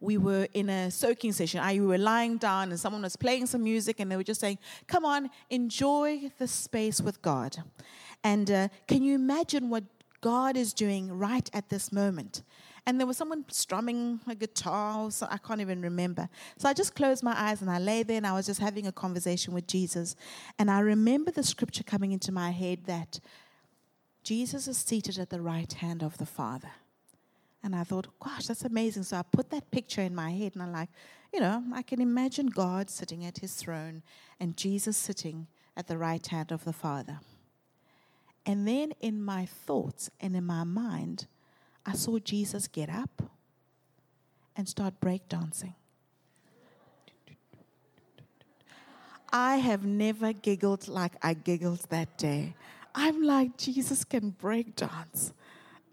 we 0.00 0.16
were 0.16 0.48
in 0.54 0.70
a 0.70 0.90
soaking 0.90 1.32
session. 1.32 1.60
I, 1.60 1.74
we 1.74 1.80
were 1.80 1.98
lying 1.98 2.38
down 2.38 2.70
and 2.70 2.80
someone 2.80 3.02
was 3.02 3.16
playing 3.16 3.44
some 3.46 3.62
music 3.64 4.00
and 4.00 4.10
they 4.10 4.16
were 4.16 4.22
just 4.22 4.40
saying, 4.40 4.58
Come 4.86 5.04
on, 5.04 5.28
enjoy 5.50 6.30
the 6.38 6.48
space 6.48 7.02
with 7.02 7.20
God. 7.20 7.58
And 8.24 8.50
uh, 8.50 8.68
can 8.88 9.02
you 9.02 9.14
imagine 9.14 9.68
what 9.68 9.84
God 10.22 10.56
is 10.56 10.72
doing 10.72 11.12
right 11.12 11.50
at 11.52 11.68
this 11.68 11.92
moment? 11.92 12.44
And 12.86 12.98
there 12.98 13.06
was 13.06 13.16
someone 13.16 13.44
strumming 13.48 14.20
a 14.26 14.34
guitar, 14.34 15.10
so 15.10 15.26
I 15.28 15.38
can't 15.38 15.60
even 15.60 15.82
remember. 15.82 16.28
So 16.56 16.68
I 16.68 16.72
just 16.72 16.94
closed 16.94 17.22
my 17.22 17.34
eyes 17.36 17.60
and 17.60 17.70
I 17.70 17.78
lay 17.78 18.04
there 18.04 18.16
and 18.16 18.26
I 18.26 18.32
was 18.32 18.46
just 18.46 18.60
having 18.60 18.86
a 18.86 18.92
conversation 18.92 19.52
with 19.52 19.66
Jesus. 19.66 20.16
And 20.58 20.70
I 20.70 20.80
remember 20.80 21.32
the 21.32 21.42
scripture 21.42 21.82
coming 21.82 22.12
into 22.12 22.30
my 22.32 22.52
head 22.52 22.84
that 22.86 23.18
Jesus 24.26 24.66
is 24.66 24.76
seated 24.76 25.20
at 25.20 25.30
the 25.30 25.40
right 25.40 25.72
hand 25.72 26.02
of 26.02 26.18
the 26.18 26.26
Father. 26.26 26.72
And 27.62 27.76
I 27.76 27.84
thought, 27.84 28.08
gosh, 28.18 28.48
that's 28.48 28.64
amazing. 28.64 29.04
So 29.04 29.18
I 29.18 29.22
put 29.22 29.50
that 29.50 29.70
picture 29.70 30.00
in 30.00 30.16
my 30.16 30.32
head 30.32 30.54
and 30.54 30.64
I'm 30.64 30.72
like, 30.72 30.88
you 31.32 31.38
know, 31.38 31.62
I 31.72 31.82
can 31.82 32.00
imagine 32.00 32.48
God 32.48 32.90
sitting 32.90 33.24
at 33.24 33.38
his 33.38 33.54
throne 33.54 34.02
and 34.40 34.56
Jesus 34.56 34.96
sitting 34.96 35.46
at 35.76 35.86
the 35.86 35.96
right 35.96 36.26
hand 36.26 36.50
of 36.50 36.64
the 36.64 36.72
Father. 36.72 37.20
And 38.44 38.66
then 38.66 38.94
in 39.00 39.22
my 39.22 39.46
thoughts 39.46 40.10
and 40.20 40.34
in 40.34 40.44
my 40.44 40.64
mind, 40.64 41.28
I 41.86 41.92
saw 41.92 42.18
Jesus 42.18 42.66
get 42.66 42.90
up 42.90 43.30
and 44.56 44.68
start 44.68 45.00
breakdancing. 45.00 45.74
I 49.32 49.58
have 49.58 49.84
never 49.84 50.32
giggled 50.32 50.88
like 50.88 51.12
I 51.22 51.34
giggled 51.34 51.86
that 51.90 52.18
day. 52.18 52.54
I'm 52.96 53.22
like, 53.22 53.56
Jesus 53.56 54.04
can 54.04 54.32
breakdance 54.32 55.32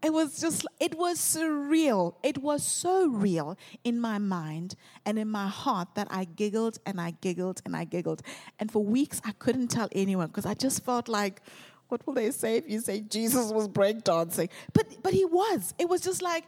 it 0.04 0.12
was 0.12 0.39
just, 0.39 0.66
it 0.82 0.97
was 0.97 1.18
surreal. 1.18 2.16
It 2.24 2.39
was 2.39 2.64
so 2.64 3.08
real 3.08 3.58
in 3.86 3.99
my 4.01 4.18
mind 4.18 4.76
and 5.06 5.18
in 5.18 5.30
my 5.30 5.47
heart 5.47 5.88
that 5.95 6.10
I 6.12 6.26
giggled 6.26 6.78
and 6.86 6.99
I 6.99 7.12
giggled 7.22 7.62
and 7.66 7.74
I 7.76 7.86
giggled. 7.86 8.22
And 8.60 8.70
for 8.70 8.84
weeks, 8.84 9.22
I 9.24 9.32
couldn't 9.32 9.70
tell 9.70 9.88
anyone 9.93 10.28
because 10.28 10.45
I 10.45 10.56
just 10.56 10.84
felt 10.84 11.08
like, 11.08 11.41
what 11.88 12.06
will 12.06 12.16
they 12.16 12.32
say 12.32 12.58
if 12.58 12.70
you 12.70 12.82
say 12.82 12.99
Jesus 12.99 13.51
was 13.51 13.70
breakdancing? 13.70 14.49
But, 14.74 14.88
but 15.01 15.14
he 15.14 15.24
was. 15.24 15.74
It 15.80 15.88
was 15.88 16.01
just 16.01 16.22
like, 16.22 16.43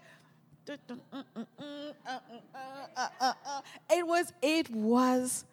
it 0.67 0.79
was, 4.05 4.33
it 4.41 4.69
was 4.69 5.45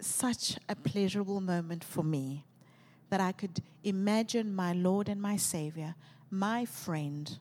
such 0.00 0.58
a 0.68 0.76
pleasurable 0.76 1.40
moment 1.40 1.82
for 1.82 2.02
me 2.02 2.44
that 3.10 3.20
I 3.20 3.32
could 3.32 3.60
imagine 3.82 4.54
my 4.54 4.72
Lord 4.72 5.08
and 5.08 5.20
my 5.20 5.36
Savior 5.36 5.94
my 6.34 6.64
friend 6.64 7.38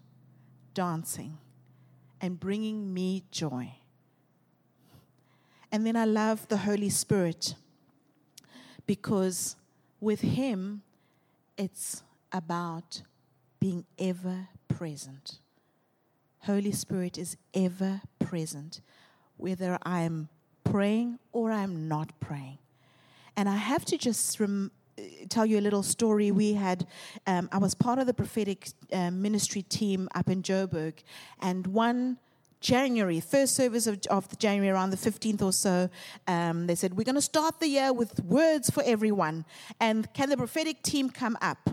dancing 0.76 1.38
and 2.22 2.40
bringing 2.40 2.94
me 2.94 3.24
joy. 3.32 3.74
And 5.72 5.86
then 5.86 5.96
I 5.96 6.06
love 6.06 6.48
the 6.48 6.58
Holy 6.58 6.90
Spirit 6.90 7.56
because 8.86 9.56
with 10.00 10.22
Him, 10.22 10.84
it's 11.58 12.04
about 12.32 13.02
being 13.60 13.86
ever 13.98 14.50
present. 14.68 15.40
Holy 16.42 16.72
Spirit 16.72 17.18
is 17.18 17.36
ever 17.54 18.02
present, 18.20 18.82
whether 19.38 19.80
I'm 19.84 20.30
praying 20.64 21.18
or 21.32 21.52
I'm 21.52 21.88
not 21.88 22.20
praying. 22.20 22.60
And 23.36 23.50
I 23.50 23.56
have 23.56 23.86
to 23.86 23.98
just 23.98 24.40
rem- 24.40 24.72
tell 25.30 25.46
you 25.46 25.60
a 25.60 25.62
little 25.62 25.84
story. 25.84 26.32
We 26.32 26.54
had, 26.54 26.88
um, 27.28 27.50
I 27.52 27.58
was 27.58 27.74
part 27.74 28.00
of 28.00 28.08
the 28.08 28.14
prophetic 28.14 28.70
uh, 28.92 29.12
ministry 29.12 29.62
team 29.62 30.10
up 30.16 30.30
in 30.30 30.44
Joburg, 30.44 30.94
and 31.42 31.68
one 31.68 32.18
January, 32.64 33.20
first 33.20 33.56
service 33.56 33.88
of, 33.88 34.00
of 34.10 34.30
the 34.30 34.38
January, 34.38 34.70
around 34.70 34.90
the 34.90 34.98
15th 34.98 35.42
or 35.42 35.52
so, 35.52 35.90
um, 36.28 36.66
they 36.66 36.76
said, 36.76 36.96
We're 36.96 37.04
going 37.04 37.16
to 37.16 37.22
start 37.22 37.60
the 37.60 37.68
year 37.68 37.92
with 37.92 38.24
words 38.24 38.70
for 38.70 38.82
everyone. 38.86 39.46
And 39.80 40.12
can 40.14 40.30
the 40.30 40.38
prophetic 40.38 40.82
team 40.82 41.10
come 41.10 41.38
up? 41.42 41.70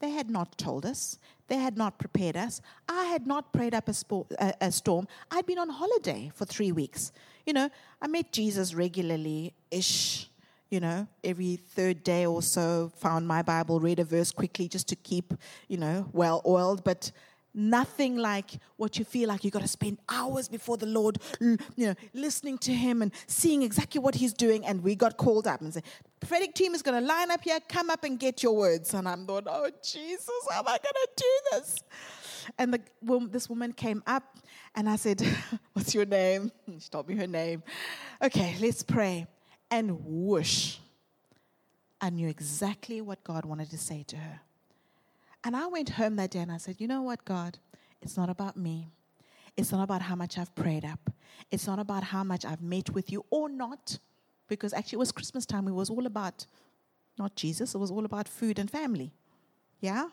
They 0.00 0.10
had 0.10 0.28
not 0.28 0.58
told 0.58 0.84
us. 0.84 1.18
They 1.48 1.58
had 1.58 1.76
not 1.76 1.98
prepared 1.98 2.36
us. 2.36 2.60
I 2.88 3.04
had 3.04 3.26
not 3.26 3.52
prayed 3.52 3.72
up 3.72 3.88
a, 3.88 3.94
a, 4.38 4.54
a 4.62 4.72
storm. 4.72 5.06
I'd 5.30 5.46
been 5.46 5.58
on 5.58 5.70
holiday 5.70 6.32
for 6.34 6.44
three 6.44 6.72
weeks. 6.72 7.12
You 7.46 7.52
know, 7.52 7.70
I 8.02 8.08
met 8.08 8.32
Jesus 8.32 8.74
regularly 8.74 9.54
ish 9.70 10.28
you 10.76 10.80
know, 10.80 11.08
every 11.24 11.56
third 11.56 12.04
day 12.04 12.26
or 12.26 12.42
so, 12.42 12.92
found 12.98 13.26
my 13.26 13.40
Bible, 13.40 13.80
read 13.80 13.98
a 13.98 14.04
verse 14.04 14.30
quickly 14.30 14.68
just 14.68 14.86
to 14.88 14.94
keep, 14.94 15.32
you 15.68 15.78
know, 15.78 16.06
well 16.12 16.42
oiled, 16.44 16.84
but 16.84 17.10
nothing 17.54 18.18
like 18.18 18.58
what 18.76 18.98
you 18.98 19.04
feel 19.06 19.26
like 19.26 19.42
you 19.42 19.50
got 19.50 19.62
to 19.62 19.68
spend 19.68 19.96
hours 20.10 20.48
before 20.48 20.76
the 20.76 20.84
Lord, 20.84 21.16
you 21.40 21.56
know, 21.78 21.94
listening 22.12 22.58
to 22.58 22.74
Him 22.74 23.00
and 23.00 23.10
seeing 23.26 23.62
exactly 23.62 24.02
what 24.02 24.16
He's 24.16 24.34
doing. 24.34 24.66
And 24.66 24.82
we 24.82 24.94
got 24.94 25.16
called 25.16 25.46
up 25.46 25.62
and 25.62 25.72
said, 25.72 25.84
prophetic 26.20 26.52
team 26.52 26.74
is 26.74 26.82
going 26.82 27.00
to 27.00 27.08
line 27.08 27.30
up 27.30 27.42
here, 27.42 27.58
come 27.70 27.88
up 27.88 28.04
and 28.04 28.20
get 28.20 28.42
your 28.42 28.54
words. 28.54 28.92
And 28.92 29.08
I'm 29.08 29.26
thought, 29.26 29.44
oh, 29.48 29.70
Jesus, 29.82 30.28
how 30.50 30.58
am 30.58 30.68
I 30.68 30.76
going 30.76 31.06
to 31.06 31.08
do 31.16 31.40
this? 31.52 31.76
And 32.58 32.74
the, 32.74 32.80
this 33.30 33.48
woman 33.48 33.72
came 33.72 34.02
up 34.06 34.24
and 34.74 34.90
I 34.90 34.96
said, 34.96 35.22
what's 35.72 35.94
your 35.94 36.04
name? 36.04 36.52
She 36.78 36.90
told 36.90 37.08
me 37.08 37.16
her 37.16 37.26
name. 37.26 37.62
Okay, 38.20 38.56
let's 38.60 38.82
pray 38.82 39.26
and 39.70 40.04
whoosh, 40.04 40.76
I 42.00 42.10
knew 42.10 42.28
exactly 42.28 43.00
what 43.00 43.24
God 43.24 43.44
wanted 43.44 43.70
to 43.70 43.78
say 43.78 44.04
to 44.08 44.16
her. 44.16 44.40
And 45.44 45.56
I 45.56 45.66
went 45.66 45.90
home 45.90 46.16
that 46.16 46.30
day 46.30 46.40
and 46.40 46.52
I 46.52 46.56
said, 46.56 46.76
You 46.80 46.88
know 46.88 47.02
what, 47.02 47.24
God? 47.24 47.58
It's 48.02 48.16
not 48.16 48.28
about 48.28 48.56
me. 48.56 48.88
It's 49.56 49.72
not 49.72 49.82
about 49.82 50.02
how 50.02 50.14
much 50.14 50.38
I've 50.38 50.54
prayed 50.54 50.84
up. 50.84 51.10
It's 51.50 51.66
not 51.66 51.78
about 51.78 52.04
how 52.04 52.22
much 52.22 52.44
I've 52.44 52.62
met 52.62 52.90
with 52.90 53.10
you 53.10 53.24
or 53.30 53.48
not, 53.48 53.98
because 54.48 54.72
actually 54.74 54.96
it 54.96 54.98
was 54.98 55.12
Christmas 55.12 55.46
time. 55.46 55.66
It 55.66 55.72
was 55.72 55.88
all 55.88 56.06
about 56.06 56.46
not 57.18 57.34
Jesus, 57.34 57.74
it 57.74 57.78
was 57.78 57.90
all 57.90 58.04
about 58.04 58.28
food 58.28 58.58
and 58.58 58.70
family. 58.70 59.12
Yeah? 59.80 60.08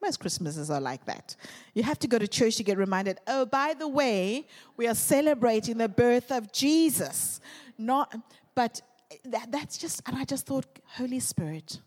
Most 0.00 0.18
Christmases 0.18 0.68
are 0.68 0.80
like 0.80 1.04
that. 1.04 1.36
You 1.74 1.84
have 1.84 1.98
to 2.00 2.08
go 2.08 2.18
to 2.18 2.26
church 2.26 2.56
to 2.56 2.64
get 2.64 2.76
reminded, 2.76 3.18
oh, 3.28 3.46
by 3.46 3.74
the 3.78 3.86
way, 3.86 4.48
we 4.76 4.88
are 4.88 4.96
celebrating 4.96 5.78
the 5.78 5.88
birth 5.88 6.32
of 6.32 6.52
Jesus. 6.52 7.40
Not, 7.78 8.12
but 8.54 8.80
that, 9.24 9.50
that's 9.50 9.78
just, 9.78 10.02
and 10.06 10.16
I 10.16 10.24
just 10.24 10.46
thought, 10.46 10.66
Holy 10.96 11.20
Spirit, 11.20 11.80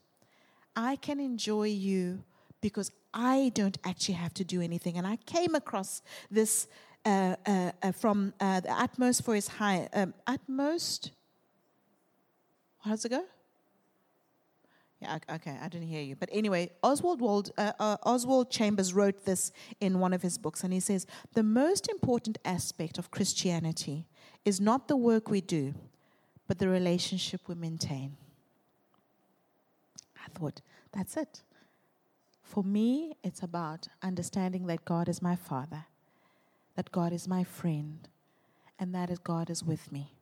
I 0.76 0.96
can 0.98 1.20
enjoy 1.20 1.68
you 1.68 2.24
because 2.62 2.92
I 3.14 3.52
don't 3.54 3.78
actually 3.86 4.16
have 4.16 4.34
to 4.36 4.44
do 4.44 4.62
anything. 4.62 4.98
And 4.98 5.08
I 5.08 5.18
came 5.26 5.56
across 5.56 6.02
this 6.30 6.68
uh, 7.06 7.36
uh, 7.46 7.72
uh, 7.84 7.92
from 7.92 8.34
uh, 8.40 8.60
the 8.62 8.72
utmost 8.72 9.24
for 9.24 9.36
his 9.36 9.48
high, 9.48 9.88
um, 9.94 10.14
utmost. 10.26 11.12
How 12.80 12.92
does 12.92 13.06
it 13.06 13.10
go? 13.10 13.24
Yeah, 15.02 15.20
okay, 15.36 15.58
I 15.62 15.68
didn't 15.68 15.88
hear 15.88 16.02
you. 16.02 16.16
But 16.16 16.30
anyway, 16.32 16.72
Oswald, 16.82 17.22
Wald, 17.22 17.52
uh, 17.58 17.74
uh, 17.80 17.98
Oswald 18.04 18.50
Chambers 18.50 18.94
wrote 18.94 19.26
this 19.26 19.52
in 19.80 20.00
one 20.00 20.14
of 20.14 20.22
his 20.22 20.38
books, 20.38 20.64
and 20.64 20.74
he 20.74 20.80
says 20.80 21.06
the 21.34 21.44
most 21.44 21.90
important 21.90 22.38
aspect 22.44 22.98
of 22.98 23.12
Christianity 23.12 24.08
is 24.46 24.60
not 24.60 24.88
the 24.88 24.98
work 24.98 25.30
we 25.30 25.42
do, 25.42 25.76
but 26.48 26.60
the 26.60 26.70
relationship 26.70 27.42
we 27.48 27.56
maintain. 27.56 28.18
I 30.18 30.28
thought, 30.38 30.62
that's 30.92 31.18
it. 31.18 31.42
For 32.44 32.64
me, 32.64 33.18
it's 33.24 33.42
about 33.42 33.88
understanding 34.02 34.68
that 34.68 34.86
God 34.86 35.10
is 35.10 35.22
my 35.22 35.36
Father, 35.36 35.86
that 36.76 36.92
God 36.92 37.12
is 37.12 37.28
my 37.28 37.44
friend, 37.44 38.08
and 38.80 38.94
that 38.94 39.24
God 39.24 39.50
is 39.50 39.64
with 39.64 39.92
me. 39.92 40.14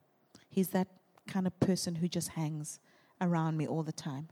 He's 0.49 0.69
that 0.69 0.87
kind 1.27 1.47
of 1.47 1.59
person 1.59 1.95
who 1.95 2.07
just 2.07 2.29
hangs 2.29 2.79
around 3.19 3.57
me 3.57 3.67
all 3.67 3.83
the 3.83 3.91
time. 3.91 4.29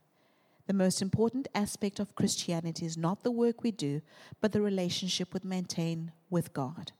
The 0.68 0.74
most 0.74 1.02
important 1.02 1.48
aspect 1.54 2.00
of 2.00 2.16
Christianity 2.16 2.86
is 2.86 2.98
not 2.98 3.24
the 3.24 3.32
work 3.32 3.64
we 3.64 3.72
do, 3.72 4.02
but 4.40 4.52
the 4.52 4.62
relationship 4.62 5.34
we 5.34 5.40
maintain 5.44 6.12
with 6.30 6.54
God. 6.54 6.92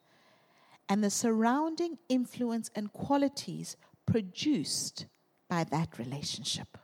And 0.90 1.04
the 1.04 1.10
surrounding 1.10 1.98
influence 2.10 2.70
and 2.76 2.92
qualities 2.92 3.78
produced 4.12 5.06
by 5.50 5.64
that 5.64 5.98
relationship. 5.98 6.78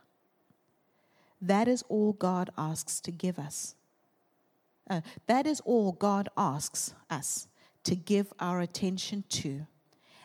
That 1.40 1.68
is 1.68 1.84
all 1.88 2.14
God 2.14 2.50
asks 2.56 3.00
to 3.02 3.10
give 3.12 3.38
us. 3.38 3.74
Uh, 4.90 5.02
that 5.26 5.46
is 5.46 5.60
all 5.60 5.92
God 5.92 6.28
asks 6.36 6.94
us 7.10 7.48
to 7.84 7.94
give 7.94 8.32
our 8.40 8.60
attention 8.60 9.24
to. 9.28 9.66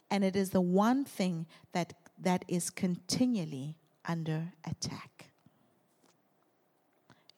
And 0.10 0.24
it 0.24 0.36
is 0.36 0.52
the 0.52 0.62
one 0.62 1.04
thing 1.04 1.46
that, 1.74 1.94
that 2.20 2.46
is 2.48 2.70
continually 2.70 3.76
under 4.08 4.54
attack. 4.66 5.32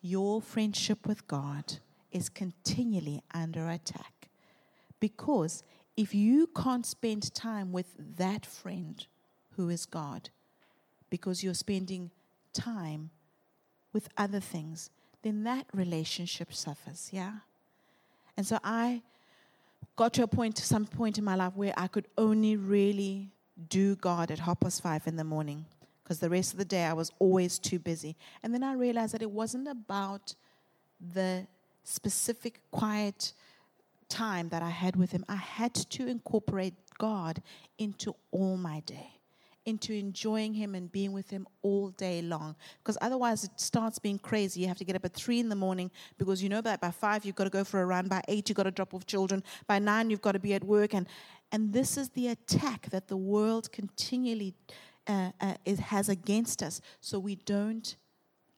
Your 0.01 0.41
friendship 0.41 1.07
with 1.07 1.27
God 1.27 1.79
is 2.11 2.29
continually 2.29 3.23
under 3.33 3.67
attack. 3.69 4.29
Because 4.99 5.63
if 5.97 6.13
you 6.13 6.47
can't 6.55 6.85
spend 6.85 7.33
time 7.33 7.71
with 7.71 7.93
that 8.17 8.45
friend 8.45 9.05
who 9.55 9.69
is 9.69 9.85
God, 9.85 10.29
because 11.09 11.43
you're 11.43 11.53
spending 11.53 12.11
time 12.53 13.09
with 13.93 14.09
other 14.17 14.39
things, 14.39 14.89
then 15.21 15.43
that 15.43 15.65
relationship 15.73 16.53
suffers, 16.53 17.09
yeah? 17.11 17.33
And 18.37 18.45
so 18.45 18.59
I 18.63 19.01
got 19.95 20.13
to 20.13 20.23
a 20.23 20.27
point, 20.27 20.57
some 20.57 20.85
point 20.85 21.17
in 21.17 21.23
my 21.23 21.35
life 21.35 21.53
where 21.55 21.73
I 21.77 21.87
could 21.87 22.07
only 22.17 22.57
really 22.57 23.31
do 23.69 23.95
God 23.95 24.31
at 24.31 24.39
half 24.39 24.59
past 24.59 24.83
five 24.83 25.07
in 25.07 25.15
the 25.15 25.23
morning 25.23 25.65
because 26.03 26.19
the 26.19 26.29
rest 26.29 26.51
of 26.51 26.59
the 26.59 26.65
day 26.65 26.83
I 26.83 26.93
was 26.93 27.11
always 27.19 27.57
too 27.57 27.79
busy. 27.79 28.15
And 28.43 28.53
then 28.53 28.63
I 28.63 28.73
realized 28.73 29.13
that 29.13 29.21
it 29.21 29.31
wasn't 29.31 29.67
about 29.67 30.35
the 31.13 31.47
specific 31.83 32.59
quiet 32.71 33.33
time 34.09 34.49
that 34.49 34.61
I 34.61 34.69
had 34.69 34.95
with 34.95 35.11
Him. 35.11 35.25
I 35.27 35.35
had 35.35 35.73
to 35.73 36.07
incorporate 36.07 36.73
God 36.97 37.41
into 37.79 38.15
all 38.31 38.57
my 38.57 38.81
day 38.81 39.14
into 39.65 39.93
enjoying 39.93 40.53
Him 40.53 40.75
and 40.75 40.91
being 40.91 41.11
with 41.11 41.29
Him 41.29 41.47
all 41.61 41.89
day 41.89 42.21
long. 42.21 42.55
Because 42.83 42.97
otherwise, 43.01 43.43
it 43.43 43.51
starts 43.57 43.99
being 43.99 44.19
crazy. 44.19 44.61
You 44.61 44.67
have 44.67 44.77
to 44.77 44.85
get 44.85 44.95
up 44.95 45.05
at 45.05 45.13
three 45.13 45.39
in 45.39 45.49
the 45.49 45.55
morning 45.55 45.91
because 46.17 46.41
you 46.41 46.49
know 46.49 46.61
that 46.61 46.81
by 46.81 46.91
five, 46.91 47.25
you've 47.25 47.35
got 47.35 47.45
to 47.45 47.49
go 47.49 47.63
for 47.63 47.81
a 47.81 47.85
run. 47.85 48.07
By 48.07 48.21
eight, 48.27 48.49
you've 48.49 48.55
got 48.55 48.63
to 48.63 48.71
drop 48.71 48.93
off 48.93 49.05
children. 49.05 49.43
By 49.67 49.79
nine, 49.79 50.09
you've 50.09 50.21
got 50.21 50.33
to 50.33 50.39
be 50.39 50.53
at 50.53 50.63
work. 50.63 50.93
And, 50.93 51.07
and 51.51 51.73
this 51.73 51.97
is 51.97 52.09
the 52.09 52.27
attack 52.29 52.89
that 52.91 53.07
the 53.07 53.17
world 53.17 53.71
continually 53.71 54.53
uh, 55.07 55.31
uh, 55.41 55.55
has 55.87 56.09
against 56.09 56.61
us. 56.61 56.81
So 57.01 57.19
we 57.19 57.35
don't 57.35 57.95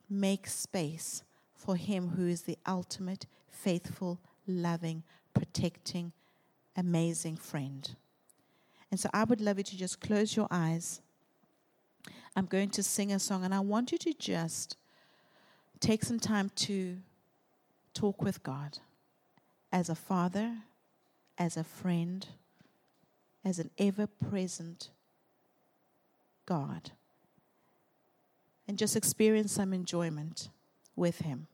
make 0.10 0.48
space 0.48 1.24
for 1.54 1.76
Him 1.76 2.10
who 2.10 2.28
is 2.28 2.44
the 2.44 2.58
ultimate, 2.68 3.26
faithful, 3.50 4.20
loving, 4.46 5.04
protecting, 5.34 6.14
amazing 6.76 7.38
friend. 7.38 7.96
And 8.92 9.00
so 9.00 9.10
I 9.14 9.24
would 9.24 9.42
love 9.42 9.58
you 9.58 9.64
to 9.64 9.78
just 9.78 10.00
close 10.00 10.36
your 10.36 10.48
eyes. 10.50 11.02
I'm 12.36 12.46
going 12.46 12.70
to 12.72 12.84
sing 12.84 13.12
a 13.12 13.20
song, 13.20 13.44
and 13.44 13.54
I 13.54 13.60
want 13.60 13.92
you 13.92 13.98
to 13.98 14.14
just 14.14 14.78
take 15.80 16.04
some 16.04 16.20
time 16.20 16.52
to 16.56 16.98
talk 17.94 18.22
with 18.22 18.44
God 18.44 18.80
as 19.72 19.90
a 19.90 19.96
father, 19.96 20.56
as 21.38 21.58
a 21.58 21.64
friend, 21.64 22.28
as 23.44 23.60
an 23.60 23.72
ever 23.78 24.08
present 24.08 24.90
God, 26.46 26.92
and 28.68 28.78
just 28.78 28.96
experience 28.96 29.52
some 29.52 29.74
enjoyment 29.74 30.50
with 30.96 31.20
Him. 31.20 31.48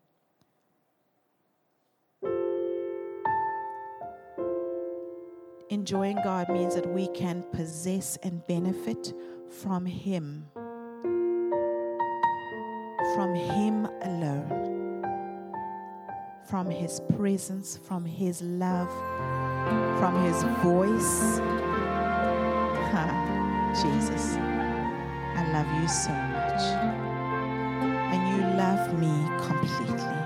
Enjoying 5.70 6.18
God 6.24 6.50
means 6.50 6.76
that 6.76 6.88
we 6.88 7.08
can 7.10 7.44
possess 7.52 8.18
and 8.24 8.46
benefit 8.48 9.14
from 9.62 9.86
Him. 9.86 10.48
From 13.16 13.36
Him 13.36 13.88
alone. 14.02 15.04
From 16.46 16.70
His 16.70 17.02
presence, 17.16 17.78
from 17.78 18.06
His 18.06 18.42
love, 18.42 18.90
from 20.00 20.24
His 20.24 20.44
voice. 20.64 21.42
Jesus, 23.74 24.36
I 24.36 25.50
love 25.52 25.66
you 25.82 25.88
so 25.88 26.12
much. 26.12 26.62
And 28.14 28.22
you 28.30 28.46
love 28.56 28.94
me 29.00 29.10
completely. 29.48 30.23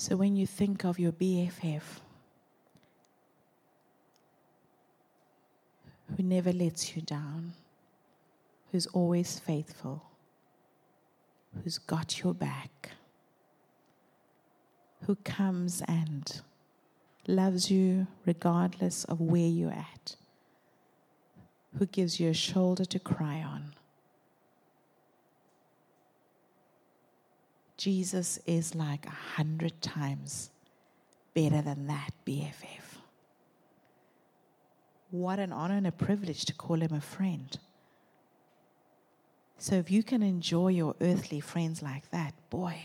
So 0.00 0.16
when 0.16 0.34
you 0.34 0.46
think 0.46 0.82
of 0.86 0.98
your 0.98 1.12
BFF, 1.12 1.82
who 6.16 6.22
never 6.22 6.54
lets 6.54 6.96
you 6.96 7.02
down, 7.02 7.52
who's 8.72 8.86
always 8.86 9.38
faithful, 9.38 10.02
who's 11.62 11.76
got 11.76 12.22
your 12.22 12.32
back, 12.32 12.92
who 15.02 15.16
comes 15.16 15.82
and 15.86 16.40
loves 17.28 17.70
you 17.70 18.06
regardless 18.24 19.04
of 19.04 19.20
where 19.20 19.48
you're 19.48 19.70
at, 19.70 20.16
who 21.78 21.84
gives 21.84 22.18
you 22.18 22.30
a 22.30 22.32
shoulder 22.32 22.86
to 22.86 22.98
cry 22.98 23.42
on. 23.42 23.74
Jesus 27.80 28.38
is 28.44 28.74
like 28.74 29.06
a 29.06 29.20
hundred 29.36 29.80
times 29.80 30.50
better 31.32 31.62
than 31.62 31.86
that 31.86 32.10
BFF. 32.26 32.98
What 35.10 35.38
an 35.38 35.50
honor 35.50 35.78
and 35.78 35.86
a 35.86 35.92
privilege 35.92 36.44
to 36.44 36.52
call 36.52 36.82
him 36.82 36.92
a 36.92 37.00
friend. 37.00 37.58
So 39.56 39.76
if 39.76 39.90
you 39.90 40.02
can 40.02 40.22
enjoy 40.22 40.68
your 40.68 40.94
earthly 41.00 41.40
friends 41.40 41.82
like 41.82 42.10
that, 42.10 42.34
boy, 42.50 42.76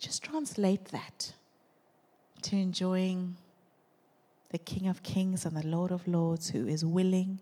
just 0.00 0.24
translate 0.24 0.86
that 0.86 1.32
to 2.42 2.56
enjoying 2.56 3.36
the 4.48 4.58
King 4.58 4.88
of 4.88 5.04
Kings 5.04 5.46
and 5.46 5.56
the 5.56 5.64
Lord 5.64 5.92
of 5.92 6.08
Lords 6.08 6.50
who 6.50 6.66
is 6.66 6.84
willing 6.84 7.38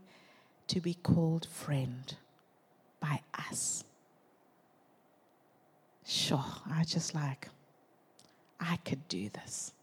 to 0.66 0.82
be 0.82 0.92
called 0.92 1.46
friend 1.46 2.14
by 3.00 3.20
us. 3.50 3.84
Sure, 6.10 6.42
I 6.72 6.84
just 6.84 7.14
like, 7.14 7.50
I 8.58 8.76
could 8.76 9.06
do 9.08 9.28
this. 9.28 9.74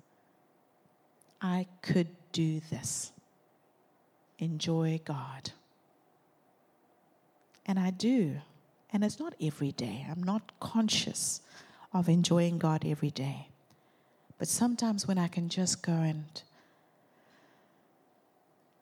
I 1.40 1.68
could 1.84 2.08
do 2.32 2.62
this. 2.72 3.12
Enjoy 4.40 5.00
God. 5.06 5.52
And 7.68 7.78
I 7.78 7.92
do. 7.92 8.38
And 8.92 9.04
it's 9.04 9.20
not 9.20 9.36
every 9.40 9.72
day. 9.72 10.04
I'm 10.10 10.24
not 10.24 10.60
conscious 10.60 11.42
of 11.94 12.10
enjoying 12.10 12.58
God 12.58 12.84
every 12.84 13.12
day. 13.12 13.50
But 14.40 14.48
sometimes 14.48 15.08
when 15.08 15.20
I 15.20 15.28
can 15.28 15.48
just 15.48 15.84
go 15.84 15.94
and 15.94 16.26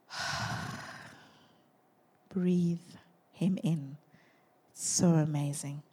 breathe 2.34 2.80
him 3.34 3.60
in. 3.62 3.98
it's 4.72 4.88
So 4.88 5.08
amazing. 5.10 5.84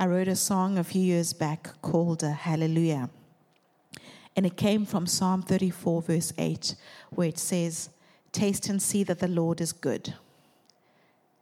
I 0.00 0.06
wrote 0.06 0.28
a 0.28 0.36
song 0.36 0.78
a 0.78 0.84
few 0.84 1.02
years 1.02 1.32
back 1.32 1.70
called 1.82 2.22
uh, 2.22 2.30
Hallelujah. 2.30 3.10
And 4.36 4.46
it 4.46 4.56
came 4.56 4.86
from 4.86 5.08
Psalm 5.08 5.42
34, 5.42 6.02
verse 6.02 6.32
8, 6.38 6.76
where 7.10 7.26
it 7.26 7.38
says, 7.38 7.90
Taste 8.30 8.68
and 8.68 8.80
see 8.80 9.02
that 9.02 9.18
the 9.18 9.26
Lord 9.26 9.60
is 9.60 9.72
good. 9.72 10.04
Do 10.04 10.12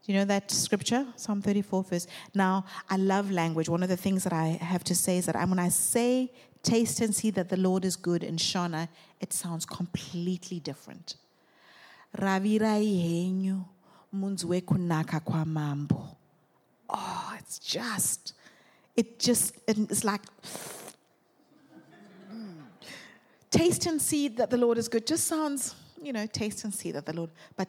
you 0.07 0.15
know 0.15 0.25
that 0.25 0.51
scripture? 0.51 1.07
Psalm 1.17 1.43
34, 1.43 1.83
verse. 1.83 2.07
Now, 2.35 2.65
I 2.89 2.97
love 2.97 3.31
language. 3.31 3.69
One 3.69 3.83
of 3.83 3.91
the 3.91 3.97
things 3.97 4.25
that 4.25 4.33
I 4.33 4.59
have 4.63 4.85
to 4.85 4.95
say 4.95 5.19
is 5.19 5.27
that 5.27 5.37
when 5.37 5.59
I 5.59 5.69
say 5.69 6.33
taste 6.63 7.01
and 7.01 7.15
see 7.15 7.31
that 7.33 7.51
the 7.51 7.59
Lord 7.59 7.85
is 7.85 7.95
good 7.95 8.25
in 8.25 8.37
Shona, 8.37 8.89
it 9.21 9.35
sounds 9.35 9.67
completely 9.67 10.61
different. 10.61 11.17
Oh, 16.89 17.35
it's 17.39 17.59
just, 17.59 18.33
it 18.97 19.18
just, 19.18 19.55
it's 19.66 20.05
like, 20.05 20.22
mm. 22.32 22.62
taste 23.51 23.86
and 23.86 24.01
see 24.01 24.28
that 24.28 24.51
the 24.51 24.57
Lord 24.57 24.78
is 24.78 24.88
good 24.88 25.07
just 25.07 25.26
sounds, 25.26 25.74
you 26.03 26.12
know, 26.12 26.26
taste 26.26 26.64
and 26.64 26.74
see 26.74 26.92
that 26.92 27.07
the 27.07 27.12
Lord, 27.12 27.30
but 27.57 27.68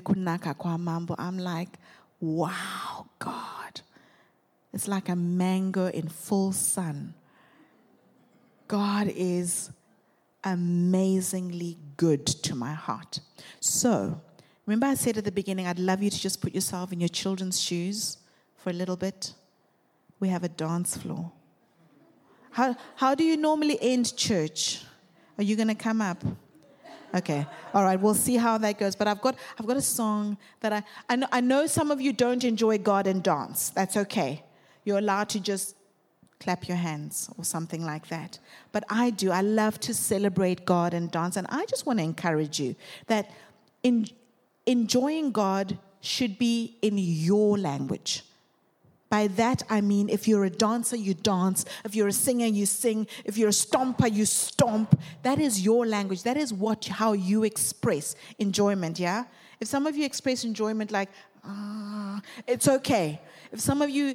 kunaka. 0.00 1.16
I'm 1.18 1.38
like, 1.38 1.78
wow, 2.20 3.06
God. 3.18 3.80
It's 4.72 4.86
like 4.86 5.08
a 5.08 5.16
mango 5.16 5.86
in 5.88 6.08
full 6.08 6.52
sun. 6.52 7.14
God 8.68 9.08
is 9.08 9.70
amazingly 10.44 11.76
good 11.96 12.24
to 12.26 12.54
my 12.54 12.72
heart. 12.72 13.18
So, 13.58 14.20
remember 14.70 14.86
I 14.86 14.94
said 14.94 15.18
at 15.18 15.24
the 15.24 15.32
beginning, 15.32 15.66
I'd 15.66 15.80
love 15.80 16.00
you 16.00 16.10
to 16.10 16.18
just 16.18 16.40
put 16.40 16.54
yourself 16.54 16.92
in 16.92 17.00
your 17.00 17.08
children's 17.08 17.60
shoes 17.60 18.18
for 18.56 18.70
a 18.70 18.72
little 18.72 18.96
bit? 18.96 19.34
We 20.20 20.28
have 20.28 20.44
a 20.44 20.48
dance 20.48 20.96
floor. 20.96 21.32
How, 22.52 22.76
how 22.94 23.16
do 23.16 23.24
you 23.24 23.36
normally 23.36 23.78
end 23.80 24.16
church? 24.16 24.84
Are 25.38 25.42
you 25.42 25.56
going 25.56 25.68
to 25.68 25.74
come 25.74 26.00
up? 26.00 26.22
Okay. 27.12 27.44
All 27.74 27.82
right. 27.82 28.00
We'll 28.00 28.14
see 28.14 28.36
how 28.36 28.58
that 28.58 28.78
goes. 28.78 28.94
But 28.94 29.08
I've 29.08 29.20
got, 29.20 29.34
I've 29.58 29.66
got 29.66 29.76
a 29.76 29.82
song 29.82 30.38
that 30.60 30.72
I, 30.72 30.84
I 31.08 31.16
know, 31.16 31.26
I 31.32 31.40
know 31.40 31.66
some 31.66 31.90
of 31.90 32.00
you 32.00 32.12
don't 32.12 32.44
enjoy 32.44 32.78
God 32.78 33.08
and 33.08 33.24
dance. 33.24 33.70
That's 33.70 33.96
okay. 33.96 34.44
You're 34.84 34.98
allowed 34.98 35.30
to 35.30 35.40
just 35.40 35.74
clap 36.38 36.68
your 36.68 36.76
hands 36.76 37.28
or 37.36 37.44
something 37.44 37.84
like 37.84 38.06
that. 38.08 38.38
But 38.70 38.84
I 38.88 39.10
do. 39.10 39.32
I 39.32 39.40
love 39.40 39.80
to 39.80 39.94
celebrate 39.94 40.64
God 40.64 40.94
and 40.94 41.10
dance. 41.10 41.36
And 41.36 41.48
I 41.50 41.64
just 41.66 41.86
want 41.86 41.98
to 41.98 42.04
encourage 42.04 42.60
you 42.60 42.76
that 43.08 43.32
in, 43.82 44.06
enjoying 44.66 45.32
God 45.32 45.78
should 46.00 46.38
be 46.38 46.76
in 46.82 46.96
your 46.96 47.58
language. 47.58 48.24
By 49.08 49.26
that, 49.26 49.64
I 49.68 49.80
mean 49.80 50.08
if 50.08 50.28
you're 50.28 50.44
a 50.44 50.50
dancer, 50.50 50.96
you 50.96 51.14
dance. 51.14 51.64
If 51.84 51.96
you're 51.96 52.08
a 52.08 52.12
singer, 52.12 52.46
you 52.46 52.64
sing. 52.64 53.08
If 53.24 53.36
you're 53.36 53.48
a 53.48 53.52
stomper, 53.52 54.10
you 54.10 54.24
stomp. 54.24 54.98
That 55.22 55.40
is 55.40 55.60
your 55.60 55.84
language. 55.84 56.22
That 56.22 56.36
is 56.36 56.52
what, 56.52 56.86
how 56.86 57.12
you 57.12 57.42
express 57.42 58.14
enjoyment, 58.38 59.00
yeah? 59.00 59.24
If 59.58 59.66
some 59.68 59.86
of 59.86 59.96
you 59.96 60.04
express 60.04 60.44
enjoyment 60.44 60.92
like, 60.92 61.08
ah, 61.44 62.22
it's 62.46 62.68
okay. 62.68 63.20
If 63.50 63.60
some 63.60 63.82
of 63.82 63.90
you 63.90 64.14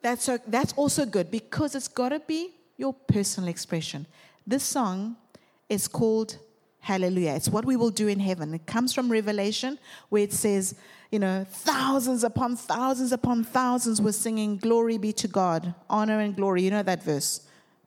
that's, 0.00 0.28
that's 0.46 0.72
also 0.74 1.04
good 1.04 1.30
because 1.30 1.74
it's 1.74 1.88
got 1.88 2.10
to 2.10 2.20
be 2.20 2.54
your 2.76 2.92
personal 2.92 3.48
expression. 3.48 4.06
This 4.46 4.62
song 4.62 5.16
is 5.68 5.88
called 5.88 6.38
Hallelujah. 6.80 7.32
It's 7.32 7.48
what 7.48 7.64
we 7.64 7.76
will 7.76 7.90
do 7.90 8.08
in 8.08 8.20
heaven. 8.20 8.54
It 8.54 8.66
comes 8.66 8.94
from 8.94 9.10
Revelation 9.10 9.78
where 10.08 10.22
it 10.22 10.32
says, 10.32 10.74
you 11.10 11.18
know, 11.18 11.44
thousands 11.48 12.24
upon 12.24 12.56
thousands 12.56 13.12
upon 13.12 13.44
thousands 13.44 14.00
were 14.00 14.12
singing, 14.12 14.56
Glory 14.56 14.98
be 14.98 15.12
to 15.14 15.28
God, 15.28 15.74
honor 15.90 16.20
and 16.20 16.36
glory. 16.36 16.62
You 16.62 16.70
know 16.70 16.82
that 16.82 17.02
verse. 17.02 17.46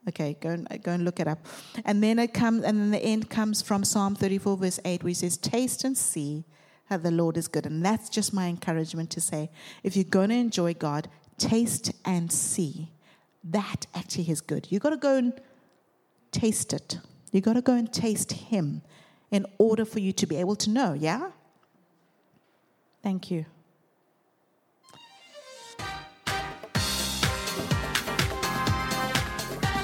Okay, 0.09 0.35
go 0.41 0.49
and, 0.49 0.67
go 0.83 0.91
and 0.91 1.05
look 1.05 1.19
it 1.19 1.27
up. 1.27 1.45
And 1.85 2.01
then 2.03 2.17
it 2.17 2.33
comes, 2.33 2.63
and 2.63 2.79
then 2.79 2.91
the 2.91 2.99
end 2.99 3.29
comes 3.29 3.61
from 3.61 3.83
Psalm 3.83 4.15
34, 4.15 4.57
verse 4.57 4.79
8, 4.83 5.03
where 5.03 5.09
he 5.09 5.13
says, 5.13 5.37
Taste 5.37 5.83
and 5.83 5.95
see 5.95 6.43
that 6.89 7.03
the 7.03 7.11
Lord 7.11 7.37
is 7.37 7.47
good. 7.47 7.67
And 7.67 7.85
that's 7.85 8.09
just 8.09 8.33
my 8.33 8.47
encouragement 8.47 9.11
to 9.11 9.21
say, 9.21 9.51
if 9.83 9.95
you're 9.95 10.03
going 10.03 10.29
to 10.29 10.35
enjoy 10.35 10.73
God, 10.73 11.07
taste 11.37 11.91
and 12.03 12.31
see. 12.31 12.91
That 13.43 13.85
actually 13.95 14.29
is 14.29 14.41
good. 14.41 14.67
You've 14.69 14.81
got 14.81 14.89
to 14.89 14.97
go 14.97 15.17
and 15.17 15.33
taste 16.31 16.73
it. 16.73 16.99
You 17.31 17.41
got 17.41 17.53
to 17.53 17.61
go 17.61 17.73
and 17.73 17.91
taste 17.91 18.31
Him 18.31 18.81
in 19.31 19.45
order 19.57 19.85
for 19.85 19.99
you 19.99 20.11
to 20.13 20.25
be 20.25 20.35
able 20.37 20.55
to 20.57 20.69
know, 20.69 20.93
yeah? 20.93 21.31
Thank 23.01 23.31
you. 23.31 23.45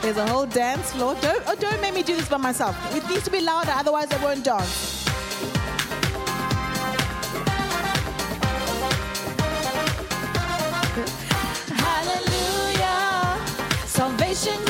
There's 0.02 0.18
a 0.18 0.28
whole 0.28 0.46
dance 0.46 0.94
floor. 0.94 1.16
Don't, 1.22 1.44
oh, 1.48 1.56
don't 1.56 1.82
make 1.82 1.94
me 1.94 2.04
do 2.04 2.16
this 2.16 2.30
by 2.30 2.38
myself. 2.38 2.78
It 2.96 3.08
needs 3.10 3.24
to 3.24 3.32
be 3.32 3.42
louder, 3.42 3.72
otherwise, 3.74 4.12
I 4.12 4.24
won't 4.24 4.44
dance. 4.44 5.06
Hallelujah. 11.76 13.46
Salvation, 13.86 14.67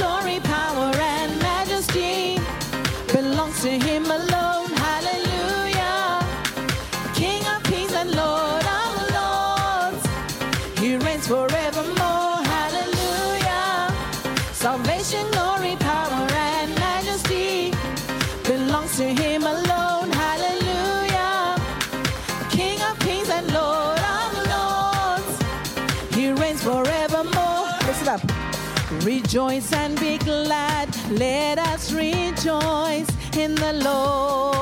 Rejoice 29.28 29.74
and 29.74 30.00
be 30.00 30.18
glad. 30.20 30.88
Let 31.12 31.60
us 31.60 31.92
rejoice 31.92 33.10
in 33.36 33.56
the 33.56 33.74
Lord. 33.74 34.57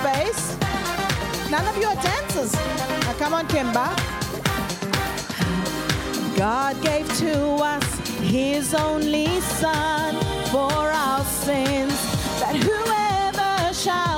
Space. 0.00 0.56
None 1.50 1.66
of 1.66 1.76
you 1.76 1.88
are 1.88 1.96
dancers. 1.96 2.52
Now 2.52 3.14
come 3.14 3.34
on, 3.34 3.46
Kimba. 3.48 3.88
God 6.36 6.80
gave 6.82 7.06
to 7.18 7.34
us 7.74 7.86
His 8.20 8.74
only 8.74 9.40
Son 9.40 10.14
for 10.52 10.72
our 10.72 11.24
sins, 11.24 11.96
that 12.40 12.54
whoever 12.68 13.74
shall 13.74 14.17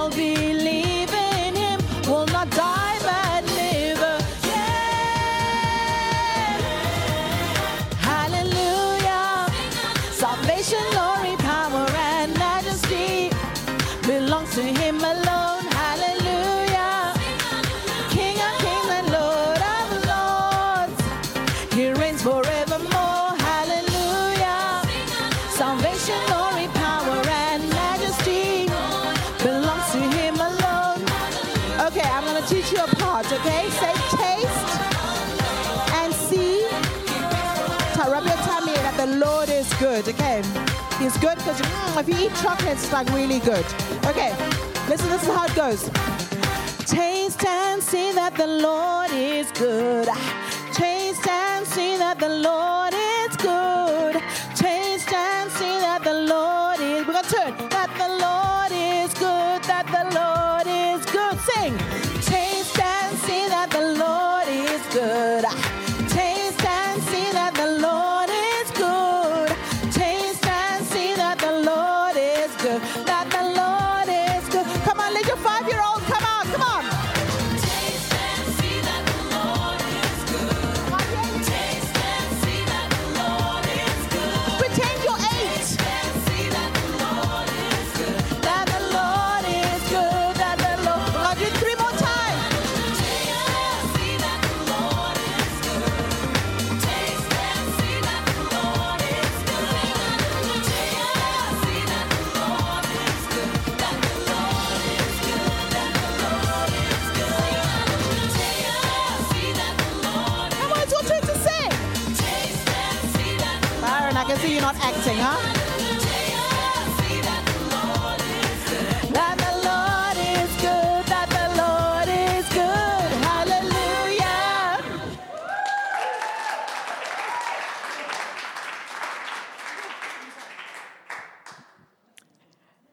I'm 32.70 32.76
going 32.76 32.90
to 32.90 32.96
teach 32.96 33.02
you 33.02 33.02
a 33.02 33.04
part, 33.04 33.26
okay? 33.32 33.70
Say 33.70 33.94
taste 34.16 34.80
and 35.94 36.14
see. 36.14 36.66
Rub 37.98 38.24
your 38.24 38.36
tummy 38.36 38.74
that 38.74 38.94
the 38.96 39.06
Lord 39.18 39.48
is 39.48 39.72
good, 39.74 40.08
okay? 40.08 40.42
He's 40.98 41.16
good 41.18 41.38
because 41.38 41.60
mm, 41.60 42.00
if 42.00 42.08
you 42.08 42.26
eat 42.26 42.34
chocolate, 42.36 42.72
it's 42.72 42.92
like 42.92 43.08
really 43.10 43.40
good. 43.40 43.64
Okay, 44.06 44.34
listen, 44.88 45.08
this 45.10 45.22
is 45.22 45.28
how 45.28 45.46
it 45.46 45.54
goes. 45.54 45.90
Taste 46.86 47.44
and 47.44 47.82
see 47.82 48.12
that 48.12 48.34
the 48.36 48.46
Lord 48.46 49.10
is 49.12 49.50
good. 49.52 50.08
Taste 50.72 51.26
and 51.26 51.66
see 51.66 51.96
that 51.96 52.18
the 52.18 52.28
Lord 52.28 52.94
is 52.94 53.36
good. 53.36 53.99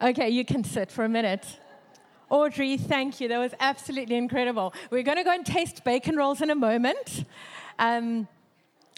Okay, 0.08 0.30
you 0.30 0.42
can 0.42 0.64
sit 0.64 0.90
for 0.90 1.04
a 1.04 1.08
minute. 1.08 1.44
Audrey, 2.30 2.78
thank 2.78 3.20
you. 3.20 3.28
That 3.28 3.36
was 3.36 3.52
absolutely 3.60 4.16
incredible. 4.16 4.72
We're 4.90 5.02
going 5.02 5.18
to 5.18 5.22
go 5.22 5.32
and 5.32 5.44
taste 5.44 5.84
bacon 5.84 6.16
rolls 6.16 6.40
in 6.40 6.48
a 6.48 6.54
moment. 6.54 7.26
Um, 7.78 8.26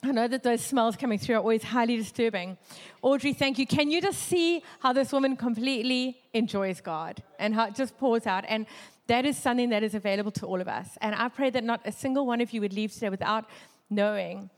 I 0.05 0.13
know 0.13 0.29
that 0.29 0.45
those 0.45 0.61
smells 0.61 0.95
coming 0.95 1.19
through 1.19 1.35
are 1.35 1.39
always 1.39 1.65
highly 1.65 1.97
disturbing. 1.97 2.59
Audrey, 3.03 3.33
thank 3.33 3.59
you. 3.59 3.67
Can 3.67 3.91
you 3.91 4.01
just 4.01 4.21
see 4.21 4.63
how 4.79 4.93
this 4.93 5.11
woman 5.11 5.37
completely 5.37 6.17
enjoys 6.33 6.81
God 6.81 7.21
and 7.41 7.57
how 7.57 7.67
it 7.67 7.75
just 7.75 7.99
pours 7.99 8.25
out? 8.25 8.45
And 8.47 8.67
that 9.09 9.25
is 9.25 9.37
something 9.37 9.71
that 9.71 9.83
is 9.83 9.97
available 9.97 10.31
to 10.31 10.47
all 10.47 10.61
of 10.61 10.69
us. 10.69 10.97
And 11.01 11.17
I 11.17 11.29
pray 11.29 11.51
that 11.51 11.65
not 11.65 11.81
a 11.85 11.91
single 11.91 12.25
one 12.25 12.41
of 12.41 12.53
you 12.53 12.61
would 12.61 12.73
leave 12.73 12.93
today 12.93 13.09
without 13.09 13.47
knowing 13.91 14.49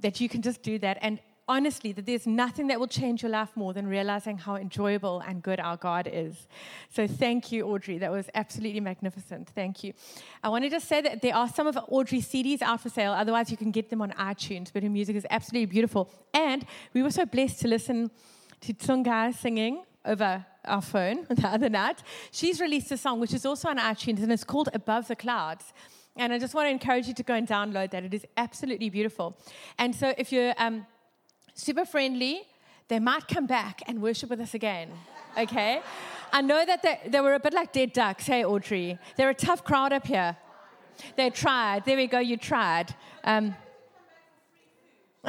that 0.00 0.22
you 0.22 0.30
can 0.30 0.40
just 0.40 0.62
do 0.62 0.78
that. 0.78 0.96
And 1.02 1.20
honestly, 1.52 1.92
that 1.92 2.06
there's 2.06 2.26
nothing 2.26 2.68
that 2.68 2.80
will 2.80 2.86
change 2.88 3.22
your 3.22 3.30
life 3.30 3.50
more 3.54 3.74
than 3.74 3.86
realizing 3.86 4.38
how 4.38 4.56
enjoyable 4.56 5.20
and 5.20 5.42
good 5.42 5.60
our 5.60 5.76
God 5.76 6.08
is. 6.10 6.48
So 6.88 7.06
thank 7.06 7.52
you, 7.52 7.66
Audrey. 7.66 7.98
That 7.98 8.10
was 8.10 8.30
absolutely 8.34 8.80
magnificent. 8.80 9.50
Thank 9.50 9.84
you. 9.84 9.92
I 10.42 10.48
want 10.48 10.64
to 10.64 10.70
just 10.70 10.88
say 10.88 11.02
that 11.02 11.20
there 11.20 11.36
are 11.36 11.48
some 11.48 11.66
of 11.66 11.76
Audrey's 11.88 12.26
CDs 12.26 12.62
out 12.62 12.80
for 12.80 12.88
sale. 12.88 13.12
Otherwise, 13.12 13.50
you 13.50 13.58
can 13.58 13.70
get 13.70 13.90
them 13.90 14.00
on 14.00 14.12
iTunes. 14.12 14.72
But 14.72 14.82
her 14.82 14.88
music 14.88 15.14
is 15.14 15.26
absolutely 15.28 15.66
beautiful. 15.66 16.10
And 16.32 16.64
we 16.94 17.02
were 17.02 17.10
so 17.10 17.26
blessed 17.26 17.60
to 17.60 17.68
listen 17.68 18.10
to 18.62 18.72
Tsungai 18.72 19.34
singing 19.34 19.84
over 20.06 20.46
our 20.64 20.80
phone 20.80 21.26
the 21.28 21.48
other 21.48 21.68
night. 21.68 22.02
She's 22.30 22.60
released 22.62 22.90
a 22.92 22.96
song 22.96 23.20
which 23.20 23.34
is 23.34 23.44
also 23.44 23.68
on 23.68 23.78
iTunes 23.78 24.22
and 24.22 24.32
it's 24.32 24.44
called 24.44 24.70
Above 24.72 25.08
the 25.08 25.16
Clouds. 25.16 25.74
And 26.16 26.32
I 26.32 26.38
just 26.38 26.54
want 26.54 26.66
to 26.66 26.70
encourage 26.70 27.06
you 27.08 27.14
to 27.14 27.22
go 27.22 27.34
and 27.34 27.46
download 27.46 27.90
that. 27.90 28.04
It 28.04 28.14
is 28.14 28.24
absolutely 28.36 28.90
beautiful. 28.90 29.36
And 29.78 29.94
so 29.94 30.14
if 30.18 30.30
you're 30.30 30.54
um, 30.58 30.86
super 31.54 31.84
friendly, 31.84 32.42
they 32.88 32.98
might 32.98 33.28
come 33.28 33.46
back 33.46 33.82
and 33.86 34.02
worship 34.02 34.30
with 34.30 34.40
us 34.40 34.54
again. 34.54 34.90
Okay? 35.36 35.80
I 36.32 36.40
know 36.40 36.64
that 36.64 36.82
they, 36.82 37.00
they 37.06 37.20
were 37.20 37.34
a 37.34 37.40
bit 37.40 37.52
like 37.52 37.72
dead 37.72 37.92
ducks, 37.92 38.26
hey, 38.26 38.44
Audrey? 38.44 38.98
They're 39.16 39.30
a 39.30 39.34
tough 39.34 39.64
crowd 39.64 39.92
up 39.92 40.06
here. 40.06 40.36
They 41.16 41.30
tried. 41.30 41.84
There 41.84 41.96
we 41.96 42.06
go, 42.06 42.18
you 42.18 42.36
tried. 42.36 42.94
Um, 43.24 43.54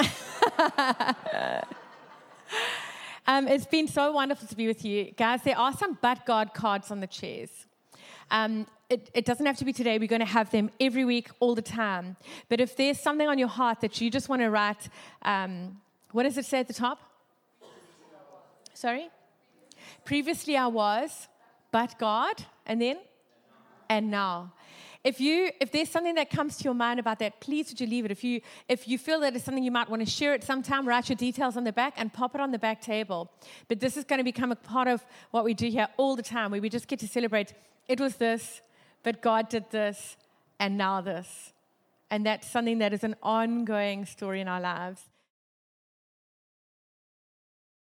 um, 3.27 3.47
it's 3.47 3.65
been 3.65 3.87
so 3.87 4.11
wonderful 4.11 4.47
to 4.47 4.55
be 4.55 4.67
with 4.67 4.83
you. 4.83 5.11
Guys, 5.11 5.41
there 5.43 5.57
are 5.57 5.73
some 5.73 5.97
but 6.01 6.25
God 6.25 6.53
cards 6.53 6.89
on 6.89 6.99
the 6.99 7.07
chairs. 7.07 7.49
Um, 8.31 8.65
it, 8.89 9.09
it 9.13 9.25
doesn't 9.25 9.45
have 9.45 9.57
to 9.57 9.65
be 9.65 9.73
today. 9.73 9.97
We're 9.97 10.07
going 10.07 10.19
to 10.19 10.25
have 10.25 10.51
them 10.51 10.69
every 10.79 11.05
week, 11.05 11.29
all 11.39 11.55
the 11.55 11.61
time. 11.61 12.15
But 12.49 12.59
if 12.59 12.75
there's 12.75 12.99
something 12.99 13.27
on 13.27 13.37
your 13.37 13.47
heart 13.47 13.81
that 13.81 14.01
you 14.01 14.09
just 14.09 14.29
want 14.29 14.41
to 14.41 14.49
write, 14.49 14.89
um, 15.21 15.77
what 16.13 16.23
does 16.23 16.37
it 16.37 16.45
say 16.45 16.59
at 16.59 16.67
the 16.67 16.73
top? 16.73 16.99
Sorry? 18.73 19.09
Previously 20.05 20.55
I 20.55 20.67
was, 20.67 21.27
but 21.71 21.99
God, 21.99 22.45
and 22.65 22.81
then? 22.81 22.99
And 23.89 24.09
now. 24.09 24.53
If 25.03 25.19
you 25.19 25.51
if 25.59 25.71
there's 25.71 25.89
something 25.89 26.15
that 26.15 26.29
comes 26.29 26.57
to 26.57 26.63
your 26.63 26.73
mind 26.73 26.97
about 26.97 27.19
that, 27.19 27.41
please 27.41 27.67
would 27.69 27.81
you 27.81 27.87
leave 27.87 28.05
it. 28.05 28.11
If 28.11 28.23
you 28.23 28.39
if 28.69 28.87
you 28.87 28.97
feel 28.97 29.19
that 29.19 29.35
it's 29.35 29.43
something 29.43 29.63
you 29.63 29.71
might 29.71 29.89
want 29.89 30.01
to 30.01 30.09
share 30.09 30.33
at 30.33 30.43
some 30.43 30.63
time, 30.63 30.87
write 30.87 31.09
your 31.09 31.17
details 31.17 31.57
on 31.57 31.65
the 31.65 31.73
back 31.73 31.95
and 31.97 32.13
pop 32.13 32.35
it 32.35 32.41
on 32.41 32.51
the 32.51 32.59
back 32.59 32.79
table. 32.81 33.29
But 33.67 33.81
this 33.81 33.97
is 33.97 34.05
going 34.05 34.19
to 34.19 34.23
become 34.23 34.53
a 34.53 34.55
part 34.55 34.87
of 34.87 35.03
what 35.31 35.43
we 35.43 35.53
do 35.53 35.67
here 35.67 35.89
all 35.97 36.15
the 36.15 36.23
time, 36.23 36.51
where 36.51 36.61
we 36.61 36.69
just 36.69 36.87
get 36.87 36.99
to 36.99 37.07
celebrate. 37.07 37.53
It 37.89 37.99
was 37.99 38.15
this, 38.15 38.61
but 39.03 39.21
God 39.21 39.49
did 39.49 39.69
this, 39.71 40.15
and 40.57 40.77
now 40.77 41.01
this. 41.01 41.51
And 42.09 42.25
that's 42.25 42.49
something 42.49 42.77
that 42.77 42.93
is 42.93 43.03
an 43.03 43.15
ongoing 43.21 44.05
story 44.05 44.39
in 44.39 44.47
our 44.47 44.61
lives. 44.61 45.01